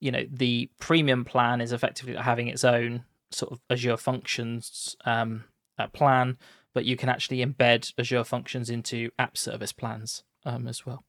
you 0.00 0.10
know, 0.10 0.24
the 0.30 0.70
premium 0.78 1.24
plan 1.24 1.60
is 1.60 1.72
effectively 1.72 2.16
having 2.16 2.48
its 2.48 2.64
own 2.64 3.04
sort 3.30 3.52
of 3.52 3.60
Azure 3.70 3.96
Functions 3.96 4.96
um, 5.04 5.44
uh, 5.78 5.86
plan, 5.88 6.38
but 6.74 6.84
you 6.84 6.96
can 6.96 7.08
actually 7.08 7.44
embed 7.44 7.92
Azure 7.98 8.24
Functions 8.24 8.70
into 8.70 9.10
app 9.18 9.36
service 9.36 9.72
plans 9.72 10.22
um, 10.44 10.66
as 10.66 10.86
well. 10.86 11.04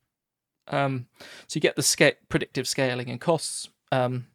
Um, 0.67 1.07
so 1.47 1.57
you 1.57 1.61
get 1.61 1.75
the 1.75 1.83
sca- 1.83 2.17
predictive 2.27 2.67
scaling 2.67 3.09
and 3.09 3.21
costs, 3.21 3.69
um, 3.91 4.27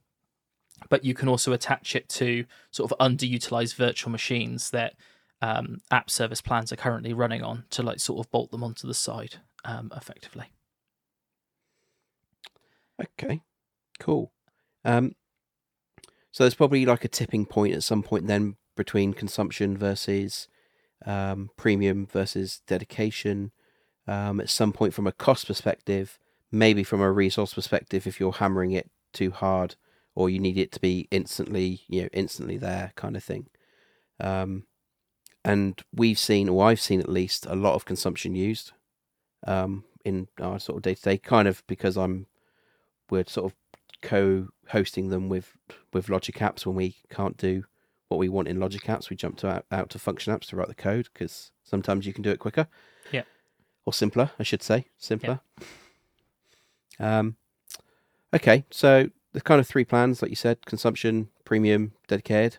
but 0.88 1.04
you 1.04 1.14
can 1.14 1.28
also 1.28 1.52
attach 1.52 1.94
it 1.94 2.08
to 2.08 2.44
sort 2.70 2.90
of 2.90 2.98
underutilized 2.98 3.74
virtual 3.74 4.10
machines 4.10 4.70
that 4.70 4.94
um, 5.40 5.80
app 5.90 6.08
service 6.10 6.40
plans 6.40 6.72
are 6.72 6.76
currently 6.76 7.12
running 7.12 7.42
on 7.42 7.64
to 7.70 7.82
like 7.82 8.00
sort 8.00 8.24
of 8.24 8.30
bolt 8.30 8.50
them 8.50 8.62
onto 8.62 8.86
the 8.86 8.94
side 8.94 9.36
um, 9.64 9.92
effectively. 9.96 10.46
Okay, 13.00 13.42
cool. 13.98 14.32
Um, 14.84 15.14
so 16.30 16.44
there's 16.44 16.54
probably 16.54 16.86
like 16.86 17.04
a 17.04 17.08
tipping 17.08 17.46
point 17.46 17.74
at 17.74 17.82
some 17.82 18.02
point 18.02 18.26
then 18.26 18.56
between 18.76 19.12
consumption 19.12 19.76
versus 19.76 20.48
um, 21.04 21.50
premium 21.56 22.06
versus 22.06 22.62
dedication. 22.66 23.52
Um, 24.06 24.40
at 24.40 24.50
some 24.50 24.72
point, 24.72 24.94
from 24.94 25.06
a 25.06 25.12
cost 25.12 25.46
perspective, 25.46 26.18
maybe 26.50 26.84
from 26.84 27.00
a 27.00 27.12
resource 27.12 27.54
perspective, 27.54 28.06
if 28.06 28.18
you're 28.18 28.32
hammering 28.32 28.72
it 28.72 28.90
too 29.12 29.30
hard 29.30 29.76
or 30.14 30.28
you 30.28 30.38
need 30.38 30.58
it 30.58 30.72
to 30.72 30.80
be 30.80 31.08
instantly, 31.10 31.82
you 31.88 32.02
know, 32.02 32.08
instantly 32.12 32.56
there 32.56 32.92
kind 32.96 33.16
of 33.16 33.24
thing. 33.24 33.46
Um, 34.20 34.64
and 35.44 35.82
we've 35.92 36.18
seen, 36.18 36.48
or 36.48 36.66
I've 36.66 36.80
seen 36.80 37.00
at 37.00 37.08
least, 37.08 37.46
a 37.46 37.54
lot 37.54 37.74
of 37.74 37.84
consumption 37.84 38.34
used 38.34 38.72
um, 39.46 39.84
in 40.04 40.28
our 40.40 40.60
sort 40.60 40.76
of 40.76 40.82
day 40.82 40.94
to 40.94 41.02
day, 41.02 41.18
kind 41.18 41.48
of 41.48 41.66
because 41.66 41.96
I'm 41.96 42.26
we're 43.10 43.24
sort 43.26 43.52
of 43.52 43.56
co-hosting 44.02 45.08
them 45.08 45.28
with 45.28 45.56
with 45.92 46.08
Logic 46.08 46.34
Apps 46.36 46.64
when 46.64 46.76
we 46.76 46.96
can't 47.10 47.36
do 47.36 47.64
what 48.08 48.18
we 48.18 48.28
want 48.28 48.48
in 48.48 48.60
Logic 48.60 48.82
Apps. 48.82 49.10
We 49.10 49.16
jump 49.16 49.36
to 49.38 49.48
out, 49.48 49.66
out 49.72 49.90
to 49.90 49.98
Function 49.98 50.34
Apps 50.34 50.46
to 50.48 50.56
write 50.56 50.68
the 50.68 50.74
code 50.74 51.08
because 51.12 51.50
sometimes 51.64 52.06
you 52.06 52.12
can 52.12 52.22
do 52.22 52.30
it 52.30 52.38
quicker. 52.38 52.68
Yeah. 53.10 53.22
Or 53.84 53.92
simpler, 53.92 54.30
I 54.38 54.44
should 54.44 54.62
say, 54.62 54.86
simpler. 54.98 55.40
Yeah. 57.00 57.18
Um. 57.18 57.36
Okay, 58.34 58.64
so 58.70 59.10
the 59.32 59.40
kind 59.40 59.60
of 59.60 59.66
three 59.66 59.84
plans, 59.84 60.22
like 60.22 60.30
you 60.30 60.36
said: 60.36 60.64
consumption, 60.66 61.28
premium, 61.44 61.92
dedicated. 62.06 62.58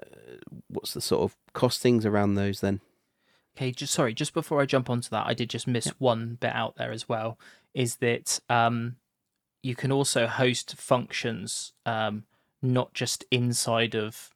Uh, 0.00 0.36
what's 0.68 0.94
the 0.94 1.00
sort 1.00 1.22
of 1.22 1.36
costings 1.54 2.04
around 2.04 2.34
those 2.34 2.60
then? 2.60 2.80
Okay, 3.56 3.70
just 3.70 3.92
sorry, 3.92 4.14
just 4.14 4.32
before 4.32 4.60
I 4.62 4.66
jump 4.66 4.88
onto 4.88 5.10
that, 5.10 5.26
I 5.26 5.34
did 5.34 5.50
just 5.50 5.66
miss 5.66 5.88
one 5.98 6.38
bit 6.40 6.54
out 6.54 6.76
there 6.76 6.90
as 6.90 7.08
well. 7.08 7.38
Is 7.74 7.96
that 7.96 8.40
um, 8.48 8.96
you 9.62 9.74
can 9.74 9.92
also 9.92 10.26
host 10.26 10.74
functions 10.76 11.72
um, 11.86 12.24
not 12.62 12.94
just 12.94 13.24
inside 13.30 13.94
of 13.94 14.30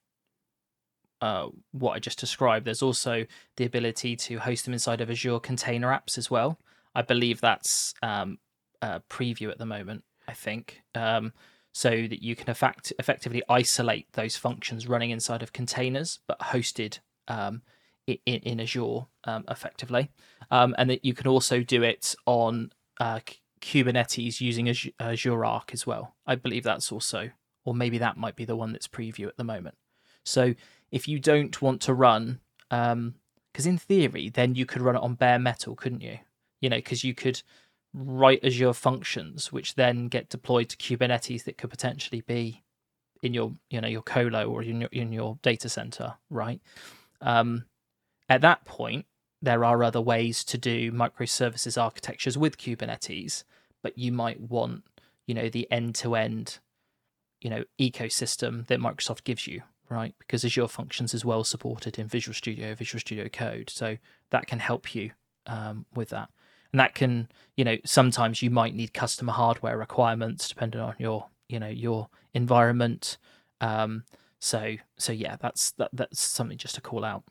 uh, 1.20 1.48
what 1.72 1.92
I 1.92 1.98
just 1.98 2.18
described. 2.18 2.66
There's 2.66 2.82
also 2.82 3.26
the 3.56 3.64
ability 3.64 4.16
to 4.16 4.38
host 4.38 4.64
them 4.64 4.74
inside 4.74 5.00
of 5.00 5.10
Azure 5.10 5.40
Container 5.40 5.88
Apps 5.88 6.18
as 6.18 6.30
well. 6.30 6.58
I 6.94 7.02
believe 7.02 7.40
that's 7.40 7.94
um, 8.02 8.38
a 8.82 9.00
preview 9.10 9.50
at 9.50 9.58
the 9.58 9.66
moment. 9.66 10.04
I 10.28 10.32
think 10.32 10.82
um, 10.94 11.32
so 11.72 11.90
that 11.90 12.22
you 12.22 12.34
can 12.34 12.50
effect- 12.50 12.92
effectively 12.98 13.42
isolate 13.48 14.12
those 14.12 14.36
functions 14.36 14.86
running 14.86 15.10
inside 15.10 15.42
of 15.42 15.52
containers, 15.52 16.20
but 16.26 16.38
hosted 16.40 17.00
um, 17.28 17.62
in, 18.06 18.18
in, 18.24 18.60
Azure 18.60 19.06
um, 19.24 19.44
effectively, 19.48 20.10
um, 20.50 20.74
and 20.78 20.88
that 20.90 21.04
you 21.04 21.12
can 21.12 21.26
also 21.26 21.62
do 21.62 21.82
it 21.82 22.14
on 22.24 22.72
uh, 23.00 23.20
Kubernetes 23.60 24.40
using 24.40 24.68
Azure 25.00 25.44
Arc 25.44 25.72
as 25.72 25.86
well. 25.86 26.14
I 26.26 26.34
believe 26.36 26.64
that's 26.64 26.92
also, 26.92 27.30
or 27.64 27.74
maybe 27.74 27.98
that 27.98 28.16
might 28.16 28.36
be 28.36 28.44
the 28.44 28.56
one 28.56 28.72
that's 28.72 28.88
preview 28.88 29.26
at 29.26 29.36
the 29.36 29.44
moment. 29.44 29.76
So 30.24 30.54
if 30.90 31.08
you 31.08 31.18
don't 31.18 31.60
want 31.60 31.80
to 31.82 31.94
run, 31.94 32.40
because 32.70 32.92
um, 32.92 33.14
in 33.64 33.78
theory, 33.78 34.28
then 34.28 34.54
you 34.54 34.66
could 34.66 34.82
run 34.82 34.96
it 34.96 35.02
on 35.02 35.14
bare 35.14 35.38
metal, 35.38 35.74
couldn't 35.74 36.00
you? 36.00 36.18
You 36.60 36.70
know, 36.70 36.76
because 36.76 37.04
you 37.04 37.14
could 37.14 37.42
write 37.96 38.44
Azure 38.44 38.74
functions, 38.74 39.50
which 39.50 39.74
then 39.74 40.08
get 40.08 40.28
deployed 40.28 40.68
to 40.68 40.76
Kubernetes 40.76 41.44
that 41.44 41.56
could 41.56 41.70
potentially 41.70 42.20
be 42.20 42.62
in 43.22 43.32
your, 43.32 43.54
you 43.70 43.80
know, 43.80 43.88
your 43.88 44.02
colo 44.02 44.50
or 44.50 44.62
in 44.62 44.82
your 44.82 44.90
in 44.92 45.12
your 45.12 45.38
data 45.42 45.68
center, 45.68 46.14
right? 46.28 46.60
Um, 47.22 47.64
at 48.28 48.42
that 48.42 48.66
point, 48.66 49.06
there 49.40 49.64
are 49.64 49.82
other 49.82 50.00
ways 50.00 50.44
to 50.44 50.58
do 50.58 50.92
microservices 50.92 51.80
architectures 51.80 52.36
with 52.36 52.58
Kubernetes, 52.58 53.44
but 53.82 53.96
you 53.96 54.12
might 54.12 54.40
want, 54.40 54.84
you 55.26 55.34
know, 55.34 55.48
the 55.48 55.70
end-to-end, 55.70 56.58
you 57.40 57.48
know, 57.48 57.64
ecosystem 57.80 58.66
that 58.66 58.80
Microsoft 58.80 59.24
gives 59.24 59.46
you, 59.46 59.62
right? 59.88 60.14
Because 60.18 60.44
Azure 60.44 60.68
Functions 60.68 61.14
is 61.14 61.24
well 61.24 61.44
supported 61.44 61.98
in 61.98 62.08
Visual 62.08 62.34
Studio, 62.34 62.74
Visual 62.74 63.00
Studio 63.00 63.28
Code, 63.28 63.70
so 63.70 63.96
that 64.30 64.46
can 64.46 64.58
help 64.58 64.94
you 64.94 65.12
um, 65.46 65.86
with 65.94 66.10
that. 66.10 66.28
And 66.72 66.80
that 66.80 66.94
can 66.94 67.28
you 67.56 67.64
know 67.64 67.76
sometimes 67.84 68.42
you 68.42 68.50
might 68.50 68.74
need 68.74 68.92
customer 68.94 69.32
hardware 69.32 69.76
requirements 69.78 70.48
depending 70.48 70.80
on 70.80 70.94
your 70.98 71.26
you 71.48 71.58
know 71.58 71.68
your 71.68 72.08
environment. 72.34 73.18
Um, 73.60 74.04
so 74.38 74.76
so 74.96 75.12
yeah, 75.12 75.36
that's 75.40 75.72
that 75.72 75.90
that's 75.92 76.20
something 76.20 76.58
just 76.58 76.74
to 76.76 76.80
call 76.80 77.04
out. 77.04 77.24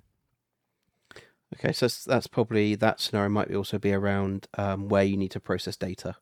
Okay, 1.53 1.71
so 1.71 1.87
that's, 2.07 2.27
probably 2.27 2.75
that 2.75 2.99
scenario 2.99 3.29
might 3.29 3.53
also 3.53 3.77
be 3.77 3.93
around 3.93 4.47
um, 4.57 4.89
where 4.89 5.03
you 5.03 5.15
need 5.15 5.31
to 5.31 5.39
process 5.39 5.77
data 5.77 6.15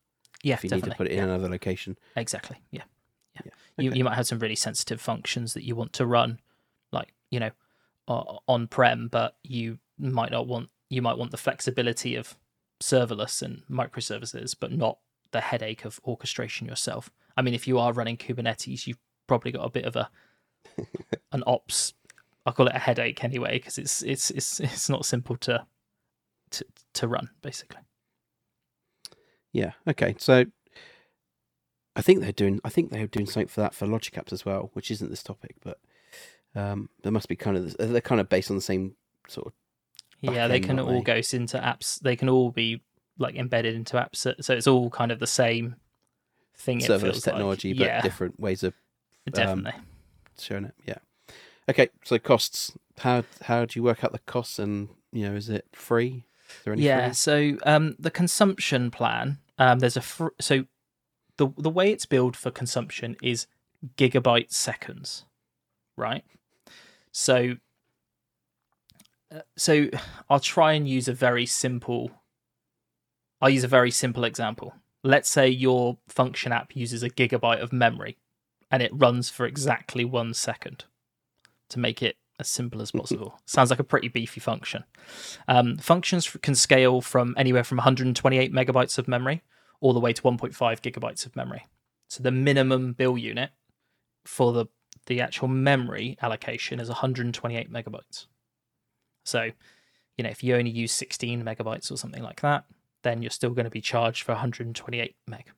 Yeah, 0.43 0.55
if 0.55 0.63
you 0.63 0.69
definitely. 0.69 0.89
need 0.89 0.91
to 0.91 0.97
put 0.97 1.07
it 1.07 1.11
in 1.13 1.17
yeah, 1.19 1.23
another 1.23 1.49
location. 1.49 1.97
exactly. 2.15 2.57
Yeah. 2.71 2.83
Yeah. 3.35 3.51
You 3.77 3.89
Okay. 3.89 3.97
you 3.97 4.03
might 4.03 4.15
have 4.15 4.27
some 4.27 4.37
really 4.39 4.55
sensitive 4.55 5.01
functions 5.01 5.53
that 5.53 5.63
you 5.63 5.75
want 5.75 5.93
to 5.93 6.05
run, 6.05 6.39
like 6.91 7.13
you 7.31 7.39
know, 7.39 7.51
on 8.07 8.67
prem, 8.67 9.07
but 9.07 9.37
you 9.43 9.79
might 9.97 10.31
not 10.31 10.45
want 10.45 10.69
you 10.89 11.01
might 11.01 11.17
want 11.17 11.31
the 11.31 11.37
flexibility 11.37 12.15
of 12.15 12.35
serverless 12.81 13.41
and 13.41 13.63
microservices, 13.69 14.55
but 14.59 14.71
not 14.71 14.97
the 15.31 15.41
headache 15.41 15.85
of 15.85 15.99
orchestration 16.05 16.67
yourself. 16.67 17.11
I 17.35 17.41
mean, 17.41 17.53
if 17.53 17.67
you 17.67 17.79
are 17.79 17.93
running 17.93 18.17
Kubernetes, 18.17 18.87
you've 18.87 18.99
probably 19.27 19.51
got 19.51 19.65
a 19.65 19.69
bit 19.69 19.85
of 19.85 19.95
a 19.95 20.09
an 21.31 21.43
ops. 21.47 21.93
I'll 22.45 22.53
call 22.53 22.67
it 22.67 22.75
a 22.75 22.79
headache 22.79 23.23
anyway, 23.23 23.53
because 23.53 23.77
it's 23.77 24.01
it's 24.03 24.29
it's 24.31 24.59
it's 24.59 24.89
not 24.89 25.05
simple 25.05 25.37
to 25.37 25.65
to 26.51 26.65
to 26.93 27.07
run 27.07 27.29
basically. 27.41 27.81
Yeah. 29.51 29.73
Okay. 29.87 30.15
So 30.17 30.45
I 31.95 32.01
think 32.01 32.21
they're 32.21 32.31
doing. 32.31 32.59
I 32.63 32.69
think 32.69 32.91
they're 32.91 33.07
doing 33.07 33.27
something 33.27 33.47
for 33.47 33.61
that 33.61 33.73
for 33.73 33.85
Logic 33.85 34.13
apps 34.15 34.33
as 34.33 34.45
well, 34.45 34.71
which 34.73 34.91
isn't 34.91 35.09
this 35.09 35.23
topic, 35.23 35.55
but 35.63 35.79
um, 36.55 36.89
there 37.03 37.11
must 37.11 37.27
be 37.29 37.35
kind 37.35 37.55
of 37.55 37.77
they're 37.77 38.01
kind 38.01 38.19
of 38.19 38.29
based 38.29 38.49
on 38.49 38.57
the 38.57 38.61
same 38.61 38.95
sort 39.27 39.47
of. 39.47 39.53
Yeah, 40.31 40.47
they 40.47 40.59
can 40.59 40.79
all 40.79 40.87
they? 40.87 41.01
go 41.01 41.15
into 41.15 41.57
apps. 41.57 41.99
They 41.99 42.15
can 42.15 42.29
all 42.29 42.51
be 42.51 42.81
like 43.17 43.35
embedded 43.35 43.75
into 43.75 43.97
apps, 43.97 44.15
so- 44.15 44.53
it's 44.53 44.67
all 44.67 44.89
kind 44.89 45.11
of 45.11 45.19
the 45.19 45.27
same 45.27 45.75
thing. 46.55 46.81
It 46.81 46.89
serverless 46.89 47.23
technology, 47.23 47.73
like. 47.73 47.79
but 47.79 47.85
yeah, 47.85 48.01
different 48.01 48.39
ways 48.39 48.63
of 48.63 48.73
definitely. 49.31 49.73
showing 50.39 50.65
it. 50.65 50.73
Yeah. 50.85 50.97
Okay. 51.69 51.89
So 52.03 52.17
costs. 52.19 52.71
How 52.99 53.23
how 53.43 53.65
do 53.65 53.79
you 53.79 53.83
work 53.83 54.03
out 54.03 54.11
the 54.11 54.19
costs, 54.19 54.59
and 54.59 54.89
you 55.11 55.27
know, 55.27 55.35
is 55.35 55.49
it 55.49 55.65
free? 55.73 56.25
Is 56.49 56.63
there 56.63 56.73
any 56.73 56.83
yeah, 56.83 57.07
free? 57.07 57.13
so 57.13 57.57
um, 57.65 57.95
the 57.99 58.11
consumption 58.11 58.91
plan, 58.91 59.39
um, 59.57 59.79
there's 59.79 59.97
a 59.97 60.01
fr- 60.01 60.27
so 60.39 60.65
the 61.37 61.49
the 61.57 61.69
way 61.69 61.91
it's 61.91 62.05
billed 62.05 62.35
for 62.37 62.51
consumption 62.51 63.15
is 63.21 63.47
gigabyte 63.97 64.51
seconds, 64.51 65.25
right? 65.97 66.23
So 67.11 67.55
so 69.57 69.87
I'll 70.29 70.39
try 70.39 70.73
and 70.73 70.87
use 70.87 71.07
a 71.07 71.13
very 71.13 71.45
simple. 71.45 72.11
I'll 73.41 73.49
use 73.49 73.63
a 73.63 73.69
very 73.69 73.91
simple 73.91 74.23
example. 74.23 74.73
Let's 75.03 75.29
say 75.29 75.49
your 75.49 75.97
function 76.07 76.51
app 76.51 76.75
uses 76.75 77.03
a 77.03 77.09
gigabyte 77.09 77.61
of 77.61 77.73
memory, 77.73 78.17
and 78.71 78.81
it 78.81 78.91
runs 78.93 79.29
for 79.29 79.45
exactly 79.45 80.05
one 80.05 80.33
second. 80.33 80.85
To 81.69 81.79
make 81.79 82.03
it 82.03 82.17
as 82.39 82.47
simple 82.47 82.81
as 82.81 82.91
possible, 82.91 83.39
sounds 83.45 83.69
like 83.69 83.79
a 83.79 83.83
pretty 83.83 84.07
beefy 84.07 84.39
function. 84.39 84.83
Um, 85.47 85.77
functions 85.77 86.29
can 86.41 86.55
scale 86.55 87.01
from 87.01 87.33
anywhere 87.37 87.63
from 87.63 87.77
128 87.77 88.53
megabytes 88.53 88.97
of 88.97 89.07
memory 89.07 89.41
all 89.83 89.93
the 89.93 89.99
way 89.99 90.13
to 90.13 90.21
1.5 90.21 90.53
gigabytes 90.53 91.25
of 91.25 91.35
memory. 91.35 91.65
So 92.07 92.23
the 92.23 92.31
minimum 92.31 92.93
bill 92.93 93.17
unit 93.17 93.51
for 94.25 94.53
the 94.53 94.67
the 95.07 95.19
actual 95.19 95.49
memory 95.49 96.17
allocation 96.21 96.79
is 96.79 96.87
128 96.87 97.71
megabytes. 97.71 98.27
So, 99.23 99.49
you 100.17 100.23
know, 100.23 100.29
if 100.29 100.43
you 100.43 100.55
only 100.55 100.71
use 100.71 100.91
16 100.91 101.43
megabytes 101.43 101.91
or 101.91 101.97
something 101.97 102.23
like 102.23 102.41
that, 102.41 102.65
then 103.03 103.21
you're 103.21 103.31
still 103.31 103.51
going 103.51 103.65
to 103.65 103.71
be 103.71 103.81
charged 103.81 104.23
for 104.23 104.33
128 104.33 105.15
meg. 105.27 105.51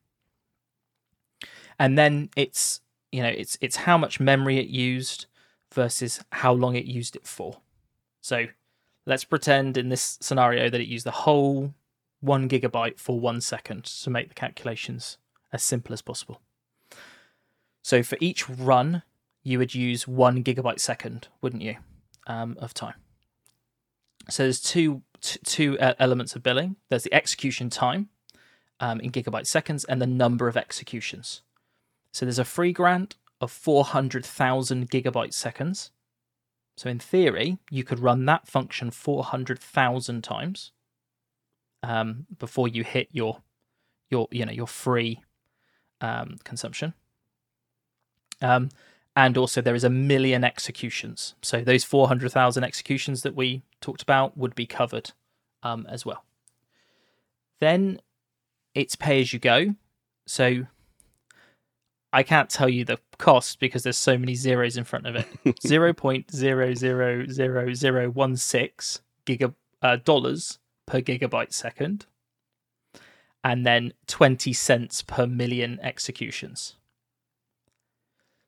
And 1.78 1.98
then 1.98 2.30
it's 2.36 2.80
you 3.12 3.22
know 3.22 3.28
it's 3.28 3.56
it's 3.60 3.76
how 3.76 3.96
much 3.96 4.18
memory 4.18 4.58
it 4.58 4.68
used 4.68 5.26
versus 5.72 6.20
how 6.32 6.52
long 6.52 6.76
it 6.76 6.84
used 6.84 7.16
it 7.16 7.26
for. 7.26 7.58
So 8.20 8.46
let's 9.04 9.24
pretend 9.24 9.76
in 9.76 9.88
this 9.88 10.18
scenario 10.20 10.68
that 10.70 10.80
it 10.80 10.88
used 10.88 11.06
the 11.06 11.10
whole 11.10 11.74
one 12.20 12.48
gigabyte 12.48 12.98
for 12.98 13.20
one 13.20 13.40
second 13.40 13.84
to 13.84 14.10
make 14.10 14.28
the 14.28 14.34
calculations 14.34 15.18
as 15.52 15.62
simple 15.62 15.92
as 15.92 16.02
possible. 16.02 16.40
So 17.82 18.02
for 18.02 18.18
each 18.20 18.48
run, 18.48 19.02
you 19.42 19.58
would 19.58 19.74
use 19.74 20.08
one 20.08 20.42
gigabyte 20.42 20.80
second, 20.80 21.28
wouldn't 21.40 21.62
you, 21.62 21.76
um, 22.26 22.56
of 22.58 22.74
time? 22.74 22.94
So 24.28 24.42
there's 24.42 24.60
two 24.60 25.02
t- 25.20 25.38
two 25.44 25.78
uh, 25.78 25.94
elements 25.98 26.34
of 26.34 26.42
billing. 26.42 26.76
There's 26.88 27.04
the 27.04 27.14
execution 27.14 27.70
time 27.70 28.08
um, 28.80 29.00
in 29.00 29.12
gigabyte 29.12 29.46
seconds 29.46 29.84
and 29.84 30.00
the 30.00 30.06
number 30.06 30.48
of 30.48 30.56
executions. 30.56 31.42
So 32.12 32.24
there's 32.24 32.38
a 32.38 32.44
free 32.44 32.72
grant 32.72 33.16
of 33.40 33.52
400,000 33.52 34.90
gigabyte 34.90 35.34
seconds. 35.34 35.90
So 36.76 36.88
in 36.88 36.98
theory, 36.98 37.58
you 37.70 37.84
could 37.84 38.00
run 38.00 38.24
that 38.26 38.46
function 38.46 38.90
400,000 38.90 40.22
times 40.22 40.72
um, 41.82 42.26
before 42.38 42.68
you 42.68 42.84
hit 42.84 43.08
your 43.12 43.42
your 44.10 44.28
you 44.30 44.44
know 44.44 44.52
your 44.52 44.66
free 44.66 45.22
um, 46.00 46.36
consumption. 46.44 46.94
Um, 48.40 48.70
and 49.16 49.38
also 49.38 49.62
there 49.62 49.74
is 49.74 49.82
a 49.82 49.90
million 49.90 50.44
executions. 50.44 51.34
So 51.42 51.62
those 51.62 51.84
400,000 51.84 52.62
executions 52.62 53.22
that 53.22 53.34
we 53.34 53.62
talked 53.80 54.02
about 54.02 54.36
would 54.36 54.54
be 54.54 54.66
covered 54.66 55.12
um, 55.62 55.86
as 55.88 56.04
well. 56.04 56.22
Then 57.58 58.00
it's 58.74 58.94
pay 58.94 59.22
as 59.22 59.32
you 59.32 59.38
go. 59.38 59.74
So 60.26 60.66
I 62.12 62.22
can't 62.22 62.50
tell 62.50 62.68
you 62.68 62.84
the 62.84 62.98
cost 63.16 63.58
because 63.58 63.82
there's 63.82 63.96
so 63.96 64.18
many 64.18 64.34
zeros 64.34 64.76
in 64.76 64.84
front 64.84 65.06
of 65.06 65.16
it. 65.16 65.60
Zero 65.66 65.94
point 65.94 66.30
zero 66.30 66.74
zero 66.74 67.26
zero 67.26 67.72
zero 67.72 68.10
one 68.10 68.36
six 68.36 69.00
giga 69.24 69.54
uh, 69.82 69.96
dollars 69.96 70.58
per 70.86 71.00
gigabyte 71.00 71.52
second, 71.52 72.06
and 73.42 73.66
then 73.66 73.92
twenty 74.06 74.52
cents 74.52 75.02
per 75.02 75.26
million 75.26 75.78
executions. 75.82 76.76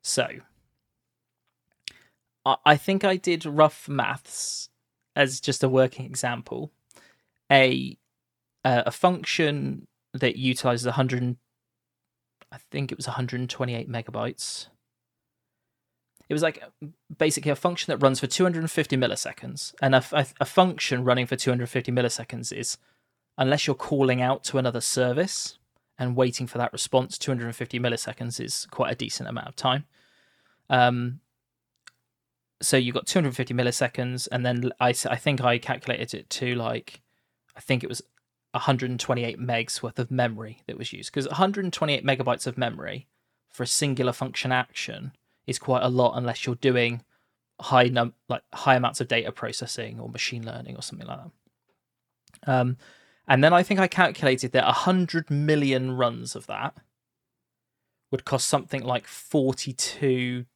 So, 0.03 0.29
I, 2.65 2.77
think 2.77 3.05
I 3.05 3.17
did 3.17 3.45
rough 3.45 3.89
maths 3.89 4.69
as 5.17 5.41
just 5.41 5.63
a 5.63 5.69
working 5.69 6.07
example. 6.07 6.71
A 7.51 7.97
uh, 8.65 8.83
a 8.87 8.91
function 8.91 9.87
that 10.13 10.37
utilizes 10.37 10.87
100 10.87 11.37
I 12.51 12.59
think 12.71 12.91
it 12.91 12.99
was 12.99 13.07
128 13.07 13.91
megabytes. 13.91 14.69
It 16.29 16.35
was 16.35 16.43
like 16.43 16.63
basically 17.17 17.51
a 17.51 17.57
function 17.57 17.91
that 17.91 18.03
runs 18.03 18.21
for 18.21 18.27
250 18.27 18.97
milliseconds, 18.97 19.75
and 19.81 19.95
a, 19.95 20.05
a, 20.13 20.27
a 20.41 20.45
function 20.45 21.05
running 21.05 21.27
for 21.27 21.37
250 21.37 21.91
milliseconds 21.91 22.53
is, 22.53 22.77
unless 23.39 23.67
you're 23.67 23.75
calling 23.75 24.21
out 24.21 24.45
to 24.45 24.59
another 24.59 24.81
service 24.81 25.59
and 25.99 26.17
waiting 26.17 26.47
for 26.47 26.59
that 26.59 26.73
response, 26.73 27.17
250 27.19 27.81
milliseconds 27.81 28.41
is 28.45 28.67
quite 28.71 28.93
a 28.93 28.97
decent 28.97 29.29
amount 29.29 29.49
of 29.49 29.57
time. 29.57 29.85
Um, 30.69 31.21
so 32.61 32.77
you 32.77 32.93
got 32.93 33.07
250 33.07 33.55
milliseconds, 33.55 34.29
and 34.33 34.45
then 34.45 34.71
I, 34.81 34.89
I 34.89 35.17
think 35.17 35.41
I 35.43 35.59
calculated 35.59 36.15
it 36.15 36.31
to 36.31 36.55
like, 36.55 37.01
I 37.57 37.61
think 37.61 37.85
it 37.85 37.89
was 37.89 38.03
128 38.53 39.39
megs 39.39 39.83
worth 39.83 39.99
of 39.99 40.11
memory 40.11 40.63
that 40.67 40.79
was 40.79 40.93
used 40.93 41.13
because 41.13 41.27
128 41.27 42.05
megabytes 42.05 42.47
of 42.47 42.59
memory 42.59 43.07
for 43.51 43.63
a 43.63 43.67
singular 43.67 44.13
function 44.13 44.53
action 44.53 45.13
is 45.47 45.59
quite 45.59 45.83
a 45.83 45.89
lot 45.89 46.17
unless 46.17 46.47
you're 46.47 46.55
doing 46.55 47.03
high 47.61 47.85
num 47.85 48.15
like 48.29 48.43
high 48.55 48.77
amounts 48.77 49.01
of 49.01 49.09
data 49.09 49.33
processing 49.33 49.99
or 49.99 50.09
machine 50.09 50.45
learning 50.45 50.77
or 50.77 50.83
something 50.83 51.07
like 51.07 51.19
that. 51.19 52.51
Um, 52.51 52.77
and 53.27 53.43
then 53.45 53.53
I 53.53 53.63
think 53.63 53.81
I 53.81 53.89
calculated 53.89 54.53
that 54.53 54.65
100 54.65 55.31
million 55.31 55.93
runs 55.93 56.35
of 56.35 56.47
that 56.47 56.75
would 58.11 58.25
cost 58.25 58.49
something 58.49 58.83
like 58.83 59.07
$42 59.07 60.47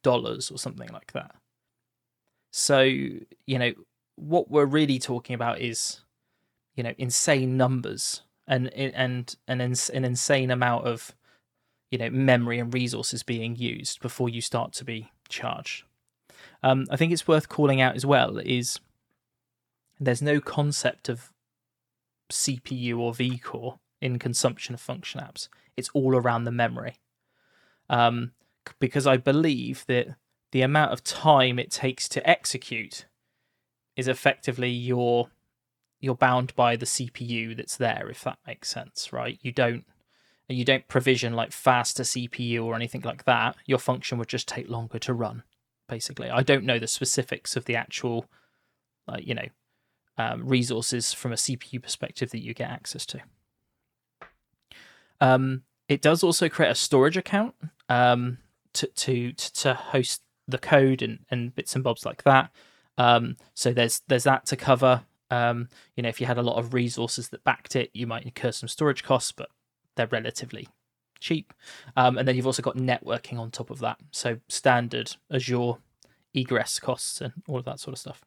or 0.51 0.57
something 0.57 0.89
like 0.91 1.11
that. 1.13 1.35
So, 2.55 2.81
you 2.81 3.57
know, 3.57 3.73
what 4.15 4.51
we're 4.51 4.65
really 4.65 4.99
talking 4.99 5.33
about 5.33 5.59
is 5.59 6.01
you 6.75 6.83
know 6.83 6.93
insane 6.99 7.57
numbers 7.57 8.21
and 8.47 8.71
and 8.73 9.35
and 9.47 9.61
an 9.61 10.05
insane 10.05 10.51
amount 10.51 10.85
of 10.85 11.15
you 11.89 11.97
know 11.97 12.11
memory 12.11 12.59
and 12.59 12.71
resources 12.71 13.23
being 13.23 13.55
used 13.55 13.99
before 14.01 14.29
you 14.29 14.39
start 14.39 14.71
to 14.73 14.85
be 14.85 15.11
charged. 15.29 15.83
Um, 16.61 16.85
I 16.91 16.95
think 16.95 17.11
it's 17.11 17.27
worth 17.27 17.49
calling 17.49 17.81
out 17.81 17.95
as 17.95 18.05
well 18.05 18.37
is 18.37 18.79
there's 19.99 20.21
no 20.21 20.39
concept 20.39 21.09
of 21.09 21.31
CPU 22.31 22.99
or 22.99 23.13
vCore 23.13 23.79
in 23.99 24.19
consumption 24.19 24.75
of 24.75 24.81
function 24.81 25.19
apps. 25.21 25.49
It's 25.75 25.89
all 25.95 26.15
around 26.15 26.43
the 26.43 26.51
memory, 26.51 26.97
um, 27.89 28.33
because 28.79 29.07
I 29.07 29.17
believe 29.17 29.85
that 29.87 30.15
the 30.53 30.61
amount 30.61 30.93
of 30.93 31.03
time 31.03 31.57
it 31.57 31.71
takes 31.71 32.07
to 32.07 32.29
execute 32.29 33.05
is 33.95 34.07
effectively 34.07 34.69
your 34.69 35.29
you're 35.99 36.13
bound 36.13 36.53
by 36.55 36.75
the 36.75 36.85
CPU 36.85 37.57
that's 37.57 37.77
there, 37.77 38.07
if 38.09 38.23
that 38.23 38.37
makes 38.45 38.69
sense, 38.69 39.11
right? 39.11 39.39
You 39.41 39.51
don't 39.51 39.83
you 40.47 40.63
don't 40.63 40.87
provision 40.87 41.33
like 41.33 41.51
faster 41.51 42.03
CPU 42.03 42.63
or 42.63 42.75
anything 42.75 43.01
like 43.01 43.25
that. 43.25 43.55
Your 43.65 43.79
function 43.79 44.19
would 44.19 44.27
just 44.27 44.47
take 44.47 44.69
longer 44.69 44.99
to 44.99 45.13
run, 45.13 45.41
basically. 45.89 46.29
I 46.29 46.43
don't 46.43 46.65
know 46.65 46.77
the 46.77 46.85
specifics 46.85 47.55
of 47.55 47.65
the 47.65 47.75
actual, 47.75 48.25
like 49.07 49.25
you 49.25 49.33
know, 49.33 49.47
um, 50.19 50.47
resources 50.47 51.13
from 51.13 51.31
a 51.31 51.35
CPU 51.35 51.81
perspective 51.81 52.29
that 52.29 52.43
you 52.43 52.53
get 52.53 52.69
access 52.69 53.07
to. 53.07 53.21
Um, 55.19 55.63
it 55.87 56.03
does 56.03 56.21
also 56.21 56.47
create 56.47 56.69
a 56.69 56.75
storage 56.75 57.17
account 57.17 57.55
um, 57.89 58.37
to, 58.73 58.85
to 58.85 59.31
to 59.31 59.73
host 59.73 60.21
the 60.47 60.57
code 60.57 61.01
and, 61.01 61.19
and 61.29 61.55
bits 61.55 61.75
and 61.75 61.83
bobs 61.83 62.05
like 62.05 62.23
that. 62.23 62.51
Um, 62.97 63.37
so 63.53 63.73
there's 63.73 64.01
there's 64.07 64.23
that 64.23 64.45
to 64.47 64.55
cover. 64.55 65.03
Um, 65.31 65.69
you 65.95 66.03
know, 66.03 66.09
if 66.09 66.21
you 66.21 66.27
had 66.27 66.37
a 66.37 66.43
lot 66.43 66.57
of 66.57 66.73
resources 66.73 67.29
that 67.29 67.43
backed 67.43 67.75
it, 67.75 67.89
you 67.93 68.05
might 68.05 68.23
incur 68.23 68.51
some 68.51 68.69
storage 68.69 69.03
costs, 69.03 69.31
but 69.31 69.49
they're 69.95 70.07
relatively 70.07 70.67
cheap. 71.19 71.53
Um, 71.95 72.17
and 72.17 72.27
then 72.27 72.35
you've 72.35 72.45
also 72.45 72.61
got 72.61 72.77
networking 72.77 73.39
on 73.39 73.49
top 73.49 73.69
of 73.71 73.79
that. 73.79 73.97
So 74.11 74.39
standard 74.47 75.15
Azure 75.31 75.73
egress 76.33 76.79
costs 76.79 77.21
and 77.21 77.33
all 77.47 77.57
of 77.57 77.65
that 77.65 77.79
sort 77.79 77.93
of 77.93 77.99
stuff. 77.99 78.21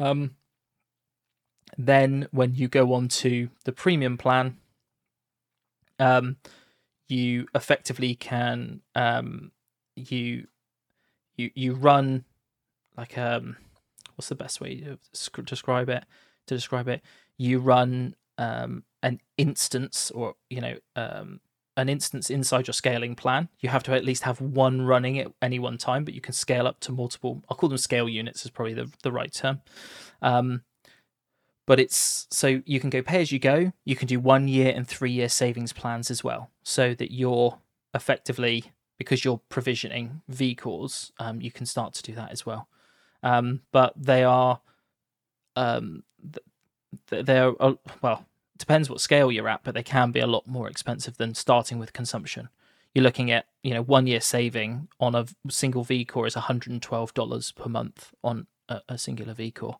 Um, 0.00 0.36
then 1.76 2.28
when 2.30 2.54
you 2.54 2.68
go 2.68 2.92
on 2.94 3.08
to 3.08 3.50
the 3.64 3.72
premium 3.72 4.16
plan, 4.16 4.56
um, 5.98 6.36
you 7.08 7.46
effectively 7.54 8.14
can 8.14 8.80
um, 8.94 9.50
you 9.98 10.46
you 11.36 11.50
you 11.54 11.74
run 11.74 12.24
like 12.96 13.16
um 13.16 13.56
what's 14.16 14.28
the 14.28 14.34
best 14.34 14.60
way 14.60 14.80
to 14.80 14.98
describe 15.42 15.88
it 15.88 16.04
to 16.46 16.54
describe 16.54 16.88
it? 16.88 17.02
You 17.36 17.60
run 17.60 18.14
um 18.38 18.84
an 19.02 19.20
instance 19.36 20.10
or 20.10 20.34
you 20.50 20.60
know 20.60 20.76
um 20.96 21.40
an 21.76 21.88
instance 21.88 22.28
inside 22.28 22.66
your 22.66 22.74
scaling 22.74 23.14
plan. 23.14 23.48
You 23.60 23.68
have 23.68 23.84
to 23.84 23.92
at 23.92 24.04
least 24.04 24.24
have 24.24 24.40
one 24.40 24.82
running 24.82 25.18
at 25.18 25.28
any 25.40 25.58
one 25.58 25.78
time 25.78 26.04
but 26.04 26.14
you 26.14 26.20
can 26.20 26.32
scale 26.32 26.66
up 26.66 26.80
to 26.80 26.92
multiple 26.92 27.42
i'll 27.48 27.56
call 27.56 27.68
them 27.68 27.78
scale 27.78 28.08
units 28.08 28.44
is 28.44 28.50
probably 28.50 28.74
the, 28.74 28.90
the 29.02 29.12
right 29.12 29.32
term. 29.32 29.60
Um 30.22 30.62
but 31.68 31.78
it's 31.78 32.26
so 32.30 32.62
you 32.64 32.80
can 32.80 32.88
go 32.88 33.02
pay 33.02 33.20
as 33.20 33.30
you 33.30 33.38
go. 33.38 33.72
You 33.84 33.94
can 33.94 34.08
do 34.08 34.18
one 34.18 34.48
year 34.48 34.72
and 34.74 34.88
three 34.88 35.10
year 35.10 35.28
savings 35.28 35.74
plans 35.74 36.10
as 36.10 36.24
well 36.24 36.50
so 36.62 36.94
that 36.94 37.12
you're 37.12 37.58
effectively 37.94 38.72
because 38.98 39.24
you're 39.24 39.40
provisioning 39.48 40.22
vcores 40.30 41.12
um, 41.18 41.40
you 41.40 41.50
can 41.50 41.66
start 41.66 41.94
to 41.94 42.02
do 42.02 42.14
that 42.14 42.30
as 42.30 42.44
well. 42.44 42.68
Um, 43.22 43.62
but 43.72 43.94
they 43.96 44.24
are 44.24 44.60
um, 45.56 46.04
they're 47.08 47.60
uh, 47.62 47.74
well 48.02 48.26
depends 48.56 48.90
what 48.90 49.00
scale 49.00 49.30
you're 49.30 49.48
at 49.48 49.62
but 49.62 49.74
they 49.74 49.82
can 49.82 50.10
be 50.10 50.20
a 50.20 50.26
lot 50.26 50.46
more 50.46 50.68
expensive 50.68 51.16
than 51.16 51.34
starting 51.34 51.78
with 51.78 51.92
consumption. 51.92 52.48
You're 52.94 53.04
looking 53.04 53.30
at 53.30 53.46
you 53.62 53.74
know 53.74 53.82
one 53.82 54.06
year 54.06 54.20
saving 54.20 54.88
on 54.98 55.14
a 55.14 55.26
single 55.48 55.84
vcore 55.84 56.26
is 56.26 56.34
$112 56.34 57.54
per 57.54 57.68
month 57.68 58.12
on 58.22 58.46
a, 58.68 58.80
a 58.88 58.98
singular 58.98 59.34
vcore 59.34 59.76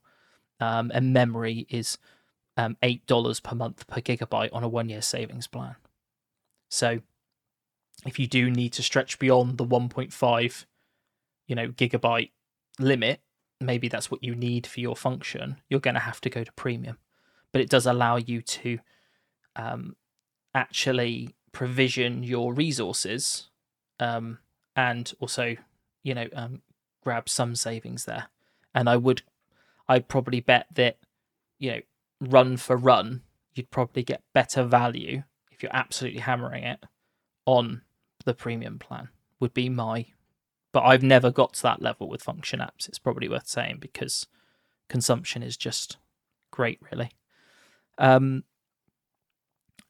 um, 0.61 0.91
and 0.95 1.13
memory 1.13 1.67
is 1.69 1.99
um, 2.57 2.77
eight 2.83 3.07
dollars 3.07 3.41
per 3.41 3.55
month 3.55 3.87
per 3.87 4.01
gigabyte 4.01 4.51
on 4.53 4.65
a 4.65 4.69
one 4.69 4.89
year 4.89 5.03
savings 5.03 5.47
plan. 5.47 5.77
So 6.69 7.01
if 8.07 8.19
you 8.19 8.27
do 8.27 8.51
need 8.51 8.73
to 8.73 8.83
stretch 8.83 9.19
beyond 9.19 9.59
the 9.59 9.65
1.5 9.65 10.65
you 11.47 11.55
know 11.55 11.69
gigabyte 11.69 12.31
limit 12.79 13.21
maybe 13.61 13.89
that's 13.89 14.11
what 14.11 14.23
you 14.23 14.35
need 14.35 14.67
for 14.67 14.81
your 14.81 14.97
function 14.97 15.57
you're 15.69 15.81
going 15.81 15.95
to 15.95 16.01
have 16.01 16.21
to 16.21 16.31
go 16.31 16.45
to 16.45 16.53
premium. 16.53 16.99
But 17.51 17.63
it 17.63 17.71
does 17.71 17.87
allow 17.87 18.17
you 18.17 18.43
to 18.43 18.79
um, 19.57 19.97
actually 20.55 21.35
provision 21.53 22.23
your 22.23 22.53
resources 22.53 23.49
um, 23.99 24.39
and 24.77 25.13
also 25.19 25.57
you 26.03 26.15
know 26.15 26.27
um, 26.35 26.63
grab 27.03 27.29
some 27.29 27.57
savings 27.57 28.05
there. 28.05 28.27
And 28.75 28.89
i 28.89 28.97
would 28.97 29.23
I'd 29.89 30.09
probably 30.09 30.41
bet 30.41 30.67
that, 30.75 30.99
you 31.59 31.71
know, 31.71 31.81
run 32.21 32.59
for 32.59 32.77
run, 32.77 33.23
you'd 33.55 33.71
probably 33.71 34.03
get 34.03 34.23
better 34.35 34.63
value 34.63 35.23
if 35.51 35.63
you're 35.63 35.75
absolutely 35.75 36.21
hammering 36.21 36.65
it 36.65 36.85
on 37.47 37.81
the 38.29 38.35
premium 38.35 38.79
plan, 38.79 39.09
would 39.41 39.55
be 39.55 39.69
my. 39.69 40.07
But 40.73 40.85
I've 40.85 41.03
never 41.03 41.31
got 41.31 41.55
to 41.55 41.63
that 41.63 41.83
level 41.83 42.09
with 42.09 42.23
function 42.23 42.61
apps. 42.61 42.89
It's 42.89 42.99
probably 42.99 43.29
worth 43.29 43.49
saying 43.49 43.79
because 43.81 44.27
consumption 44.89 45.43
is 45.43 45.57
just 45.57 45.97
great, 46.51 46.79
really. 46.93 47.11
Um, 47.97 48.45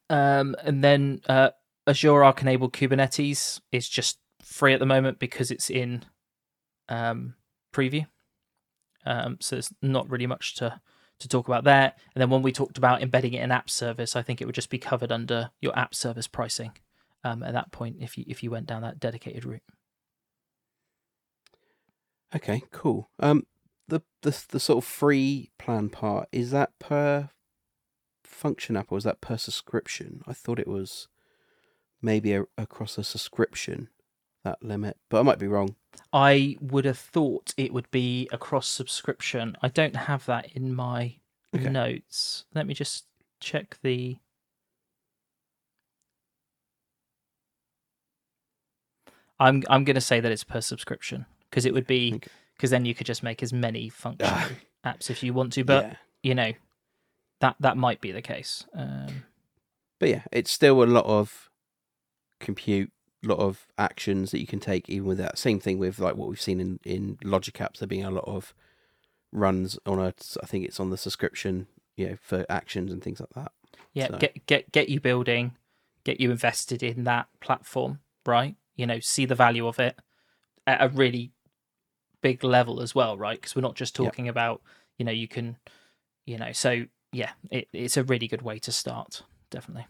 um, 0.09 0.55
and 0.63 0.83
then 0.83 1.21
uh, 1.27 1.49
Azure 1.85 2.23
Arc 2.23 2.41
enabled 2.41 2.73
Kubernetes 2.73 3.59
is 3.71 3.89
just 3.89 4.17
free 4.41 4.73
at 4.73 4.79
the 4.79 4.85
moment 4.85 5.19
because 5.19 5.51
it's 5.51 5.69
in 5.69 6.03
um, 6.87 7.35
preview. 7.73 8.07
Um, 9.05 9.37
so 9.41 9.57
there's 9.57 9.73
not 9.81 10.09
really 10.09 10.27
much 10.27 10.55
to 10.55 10.79
to 11.19 11.27
talk 11.27 11.49
about 11.49 11.65
there. 11.65 11.93
And 12.15 12.21
then 12.21 12.29
when 12.29 12.41
we 12.41 12.53
talked 12.53 12.77
about 12.77 13.01
embedding 13.01 13.33
it 13.33 13.43
in 13.43 13.51
app 13.51 13.69
service, 13.69 14.15
I 14.15 14.21
think 14.21 14.39
it 14.39 14.45
would 14.45 14.55
just 14.55 14.69
be 14.69 14.77
covered 14.77 15.11
under 15.11 15.51
your 15.59 15.77
app 15.77 15.93
service 15.93 16.27
pricing 16.27 16.71
um, 17.23 17.43
at 17.43 17.53
that 17.53 17.71
point 17.71 17.97
if 17.99 18.17
you 18.17 18.25
if 18.27 18.43
you 18.43 18.51
went 18.51 18.67
down 18.67 18.81
that 18.81 18.99
dedicated 18.99 19.45
route. 19.45 19.63
Okay, 22.35 22.61
cool. 22.71 23.09
Um, 23.19 23.45
the 23.87 24.01
the 24.21 24.43
the 24.49 24.59
sort 24.59 24.83
of 24.83 24.89
free 24.89 25.51
plan 25.57 25.89
part 25.89 26.29
is 26.31 26.51
that 26.51 26.77
per 26.79 27.29
function 28.23 28.77
app 28.77 28.91
or 28.91 28.97
is 28.97 29.03
that 29.03 29.21
per 29.21 29.37
subscription? 29.37 30.21
I 30.27 30.33
thought 30.33 30.59
it 30.59 30.67
was 30.67 31.07
maybe 32.01 32.33
a, 32.33 32.45
across 32.57 32.97
a 32.97 33.03
subscription 33.03 33.89
that 34.43 34.63
limit, 34.63 34.97
but 35.09 35.19
I 35.19 35.23
might 35.23 35.39
be 35.39 35.47
wrong. 35.47 35.75
I 36.13 36.55
would 36.61 36.85
have 36.85 36.97
thought 36.97 37.53
it 37.57 37.73
would 37.73 37.89
be 37.91 38.29
across 38.31 38.67
subscription. 38.67 39.57
I 39.61 39.67
don't 39.67 39.95
have 39.95 40.25
that 40.27 40.51
in 40.53 40.73
my 40.73 41.15
okay. 41.55 41.69
notes. 41.69 42.45
Let 42.53 42.67
me 42.67 42.73
just 42.73 43.05
check 43.39 43.77
the. 43.81 44.17
I'm 49.39 49.63
I'm 49.69 49.83
going 49.83 49.95
to 49.95 50.01
say 50.01 50.19
that 50.19 50.31
it's 50.31 50.43
per 50.43 50.61
subscription 50.61 51.25
because 51.49 51.65
it 51.65 51.73
would 51.73 51.87
be 51.87 52.11
because 52.11 52.29
okay. 52.63 52.67
then 52.69 52.85
you 52.85 52.93
could 52.93 53.07
just 53.07 53.23
make 53.23 53.41
as 53.41 53.53
many 53.53 53.89
functional 53.89 54.37
apps 54.85 55.09
if 55.09 55.23
you 55.23 55.33
want 55.33 55.53
to. 55.53 55.63
But 55.63 55.85
yeah. 55.85 55.95
you 56.23 56.35
know, 56.35 56.53
that 57.39 57.55
that 57.59 57.77
might 57.77 58.01
be 58.01 58.11
the 58.11 58.21
case. 58.21 58.65
Um, 58.73 59.23
but 59.99 60.09
yeah, 60.09 60.21
it's 60.31 60.51
still 60.51 60.83
a 60.83 60.85
lot 60.85 61.05
of 61.05 61.49
compute 62.39 62.91
a 63.23 63.27
lot 63.27 63.39
of 63.39 63.67
actions 63.77 64.31
that 64.31 64.39
you 64.39 64.47
can 64.47 64.59
take 64.59 64.89
even 64.89 65.07
with 65.07 65.17
that. 65.17 65.37
Same 65.37 65.59
thing 65.59 65.77
with 65.77 65.99
like 65.99 66.15
what 66.15 66.29
we've 66.29 66.41
seen 66.41 66.59
in 66.59 66.79
in 66.83 67.17
Logic 67.23 67.53
apps. 67.55 67.79
There 67.79 67.87
being 67.87 68.05
a 68.05 68.11
lot 68.11 68.27
of 68.27 68.53
runs 69.31 69.77
on 69.85 69.99
a. 69.99 70.13
I 70.41 70.45
think 70.45 70.65
it's 70.65 70.79
on 70.79 70.89
the 70.89 70.97
subscription, 70.97 71.67
you 71.97 72.09
know, 72.09 72.17
for 72.21 72.45
actions 72.49 72.91
and 72.91 73.03
things 73.03 73.19
like 73.19 73.33
that. 73.35 73.51
Yeah, 73.93 74.07
so. 74.07 74.17
get 74.17 74.45
get 74.45 74.71
get 74.71 74.89
you 74.89 74.99
building, 74.99 75.55
get 76.03 76.21
you 76.21 76.31
invested 76.31 76.81
in 76.81 77.03
that 77.05 77.27
platform, 77.41 77.99
right? 78.25 78.55
You 78.79 78.87
know, 78.87 79.01
see 79.01 79.25
the 79.25 79.35
value 79.35 79.67
of 79.67 79.77
it 79.77 79.99
at 80.65 80.81
a 80.81 80.87
really 80.87 81.33
big 82.21 82.45
level 82.45 82.81
as 82.81 82.95
well, 82.95 83.17
right? 83.17 83.39
Because 83.39 83.53
we're 83.53 83.61
not 83.61 83.75
just 83.75 83.93
talking 83.93 84.29
about 84.29 84.61
you 84.97 85.03
know 85.03 85.11
you 85.11 85.27
can, 85.27 85.57
you 86.25 86.37
know, 86.37 86.53
so 86.53 86.85
yeah, 87.11 87.31
it, 87.51 87.67
it's 87.73 87.97
a 87.97 88.05
really 88.05 88.29
good 88.29 88.41
way 88.41 88.57
to 88.59 88.71
start, 88.71 89.23
definitely. 89.49 89.85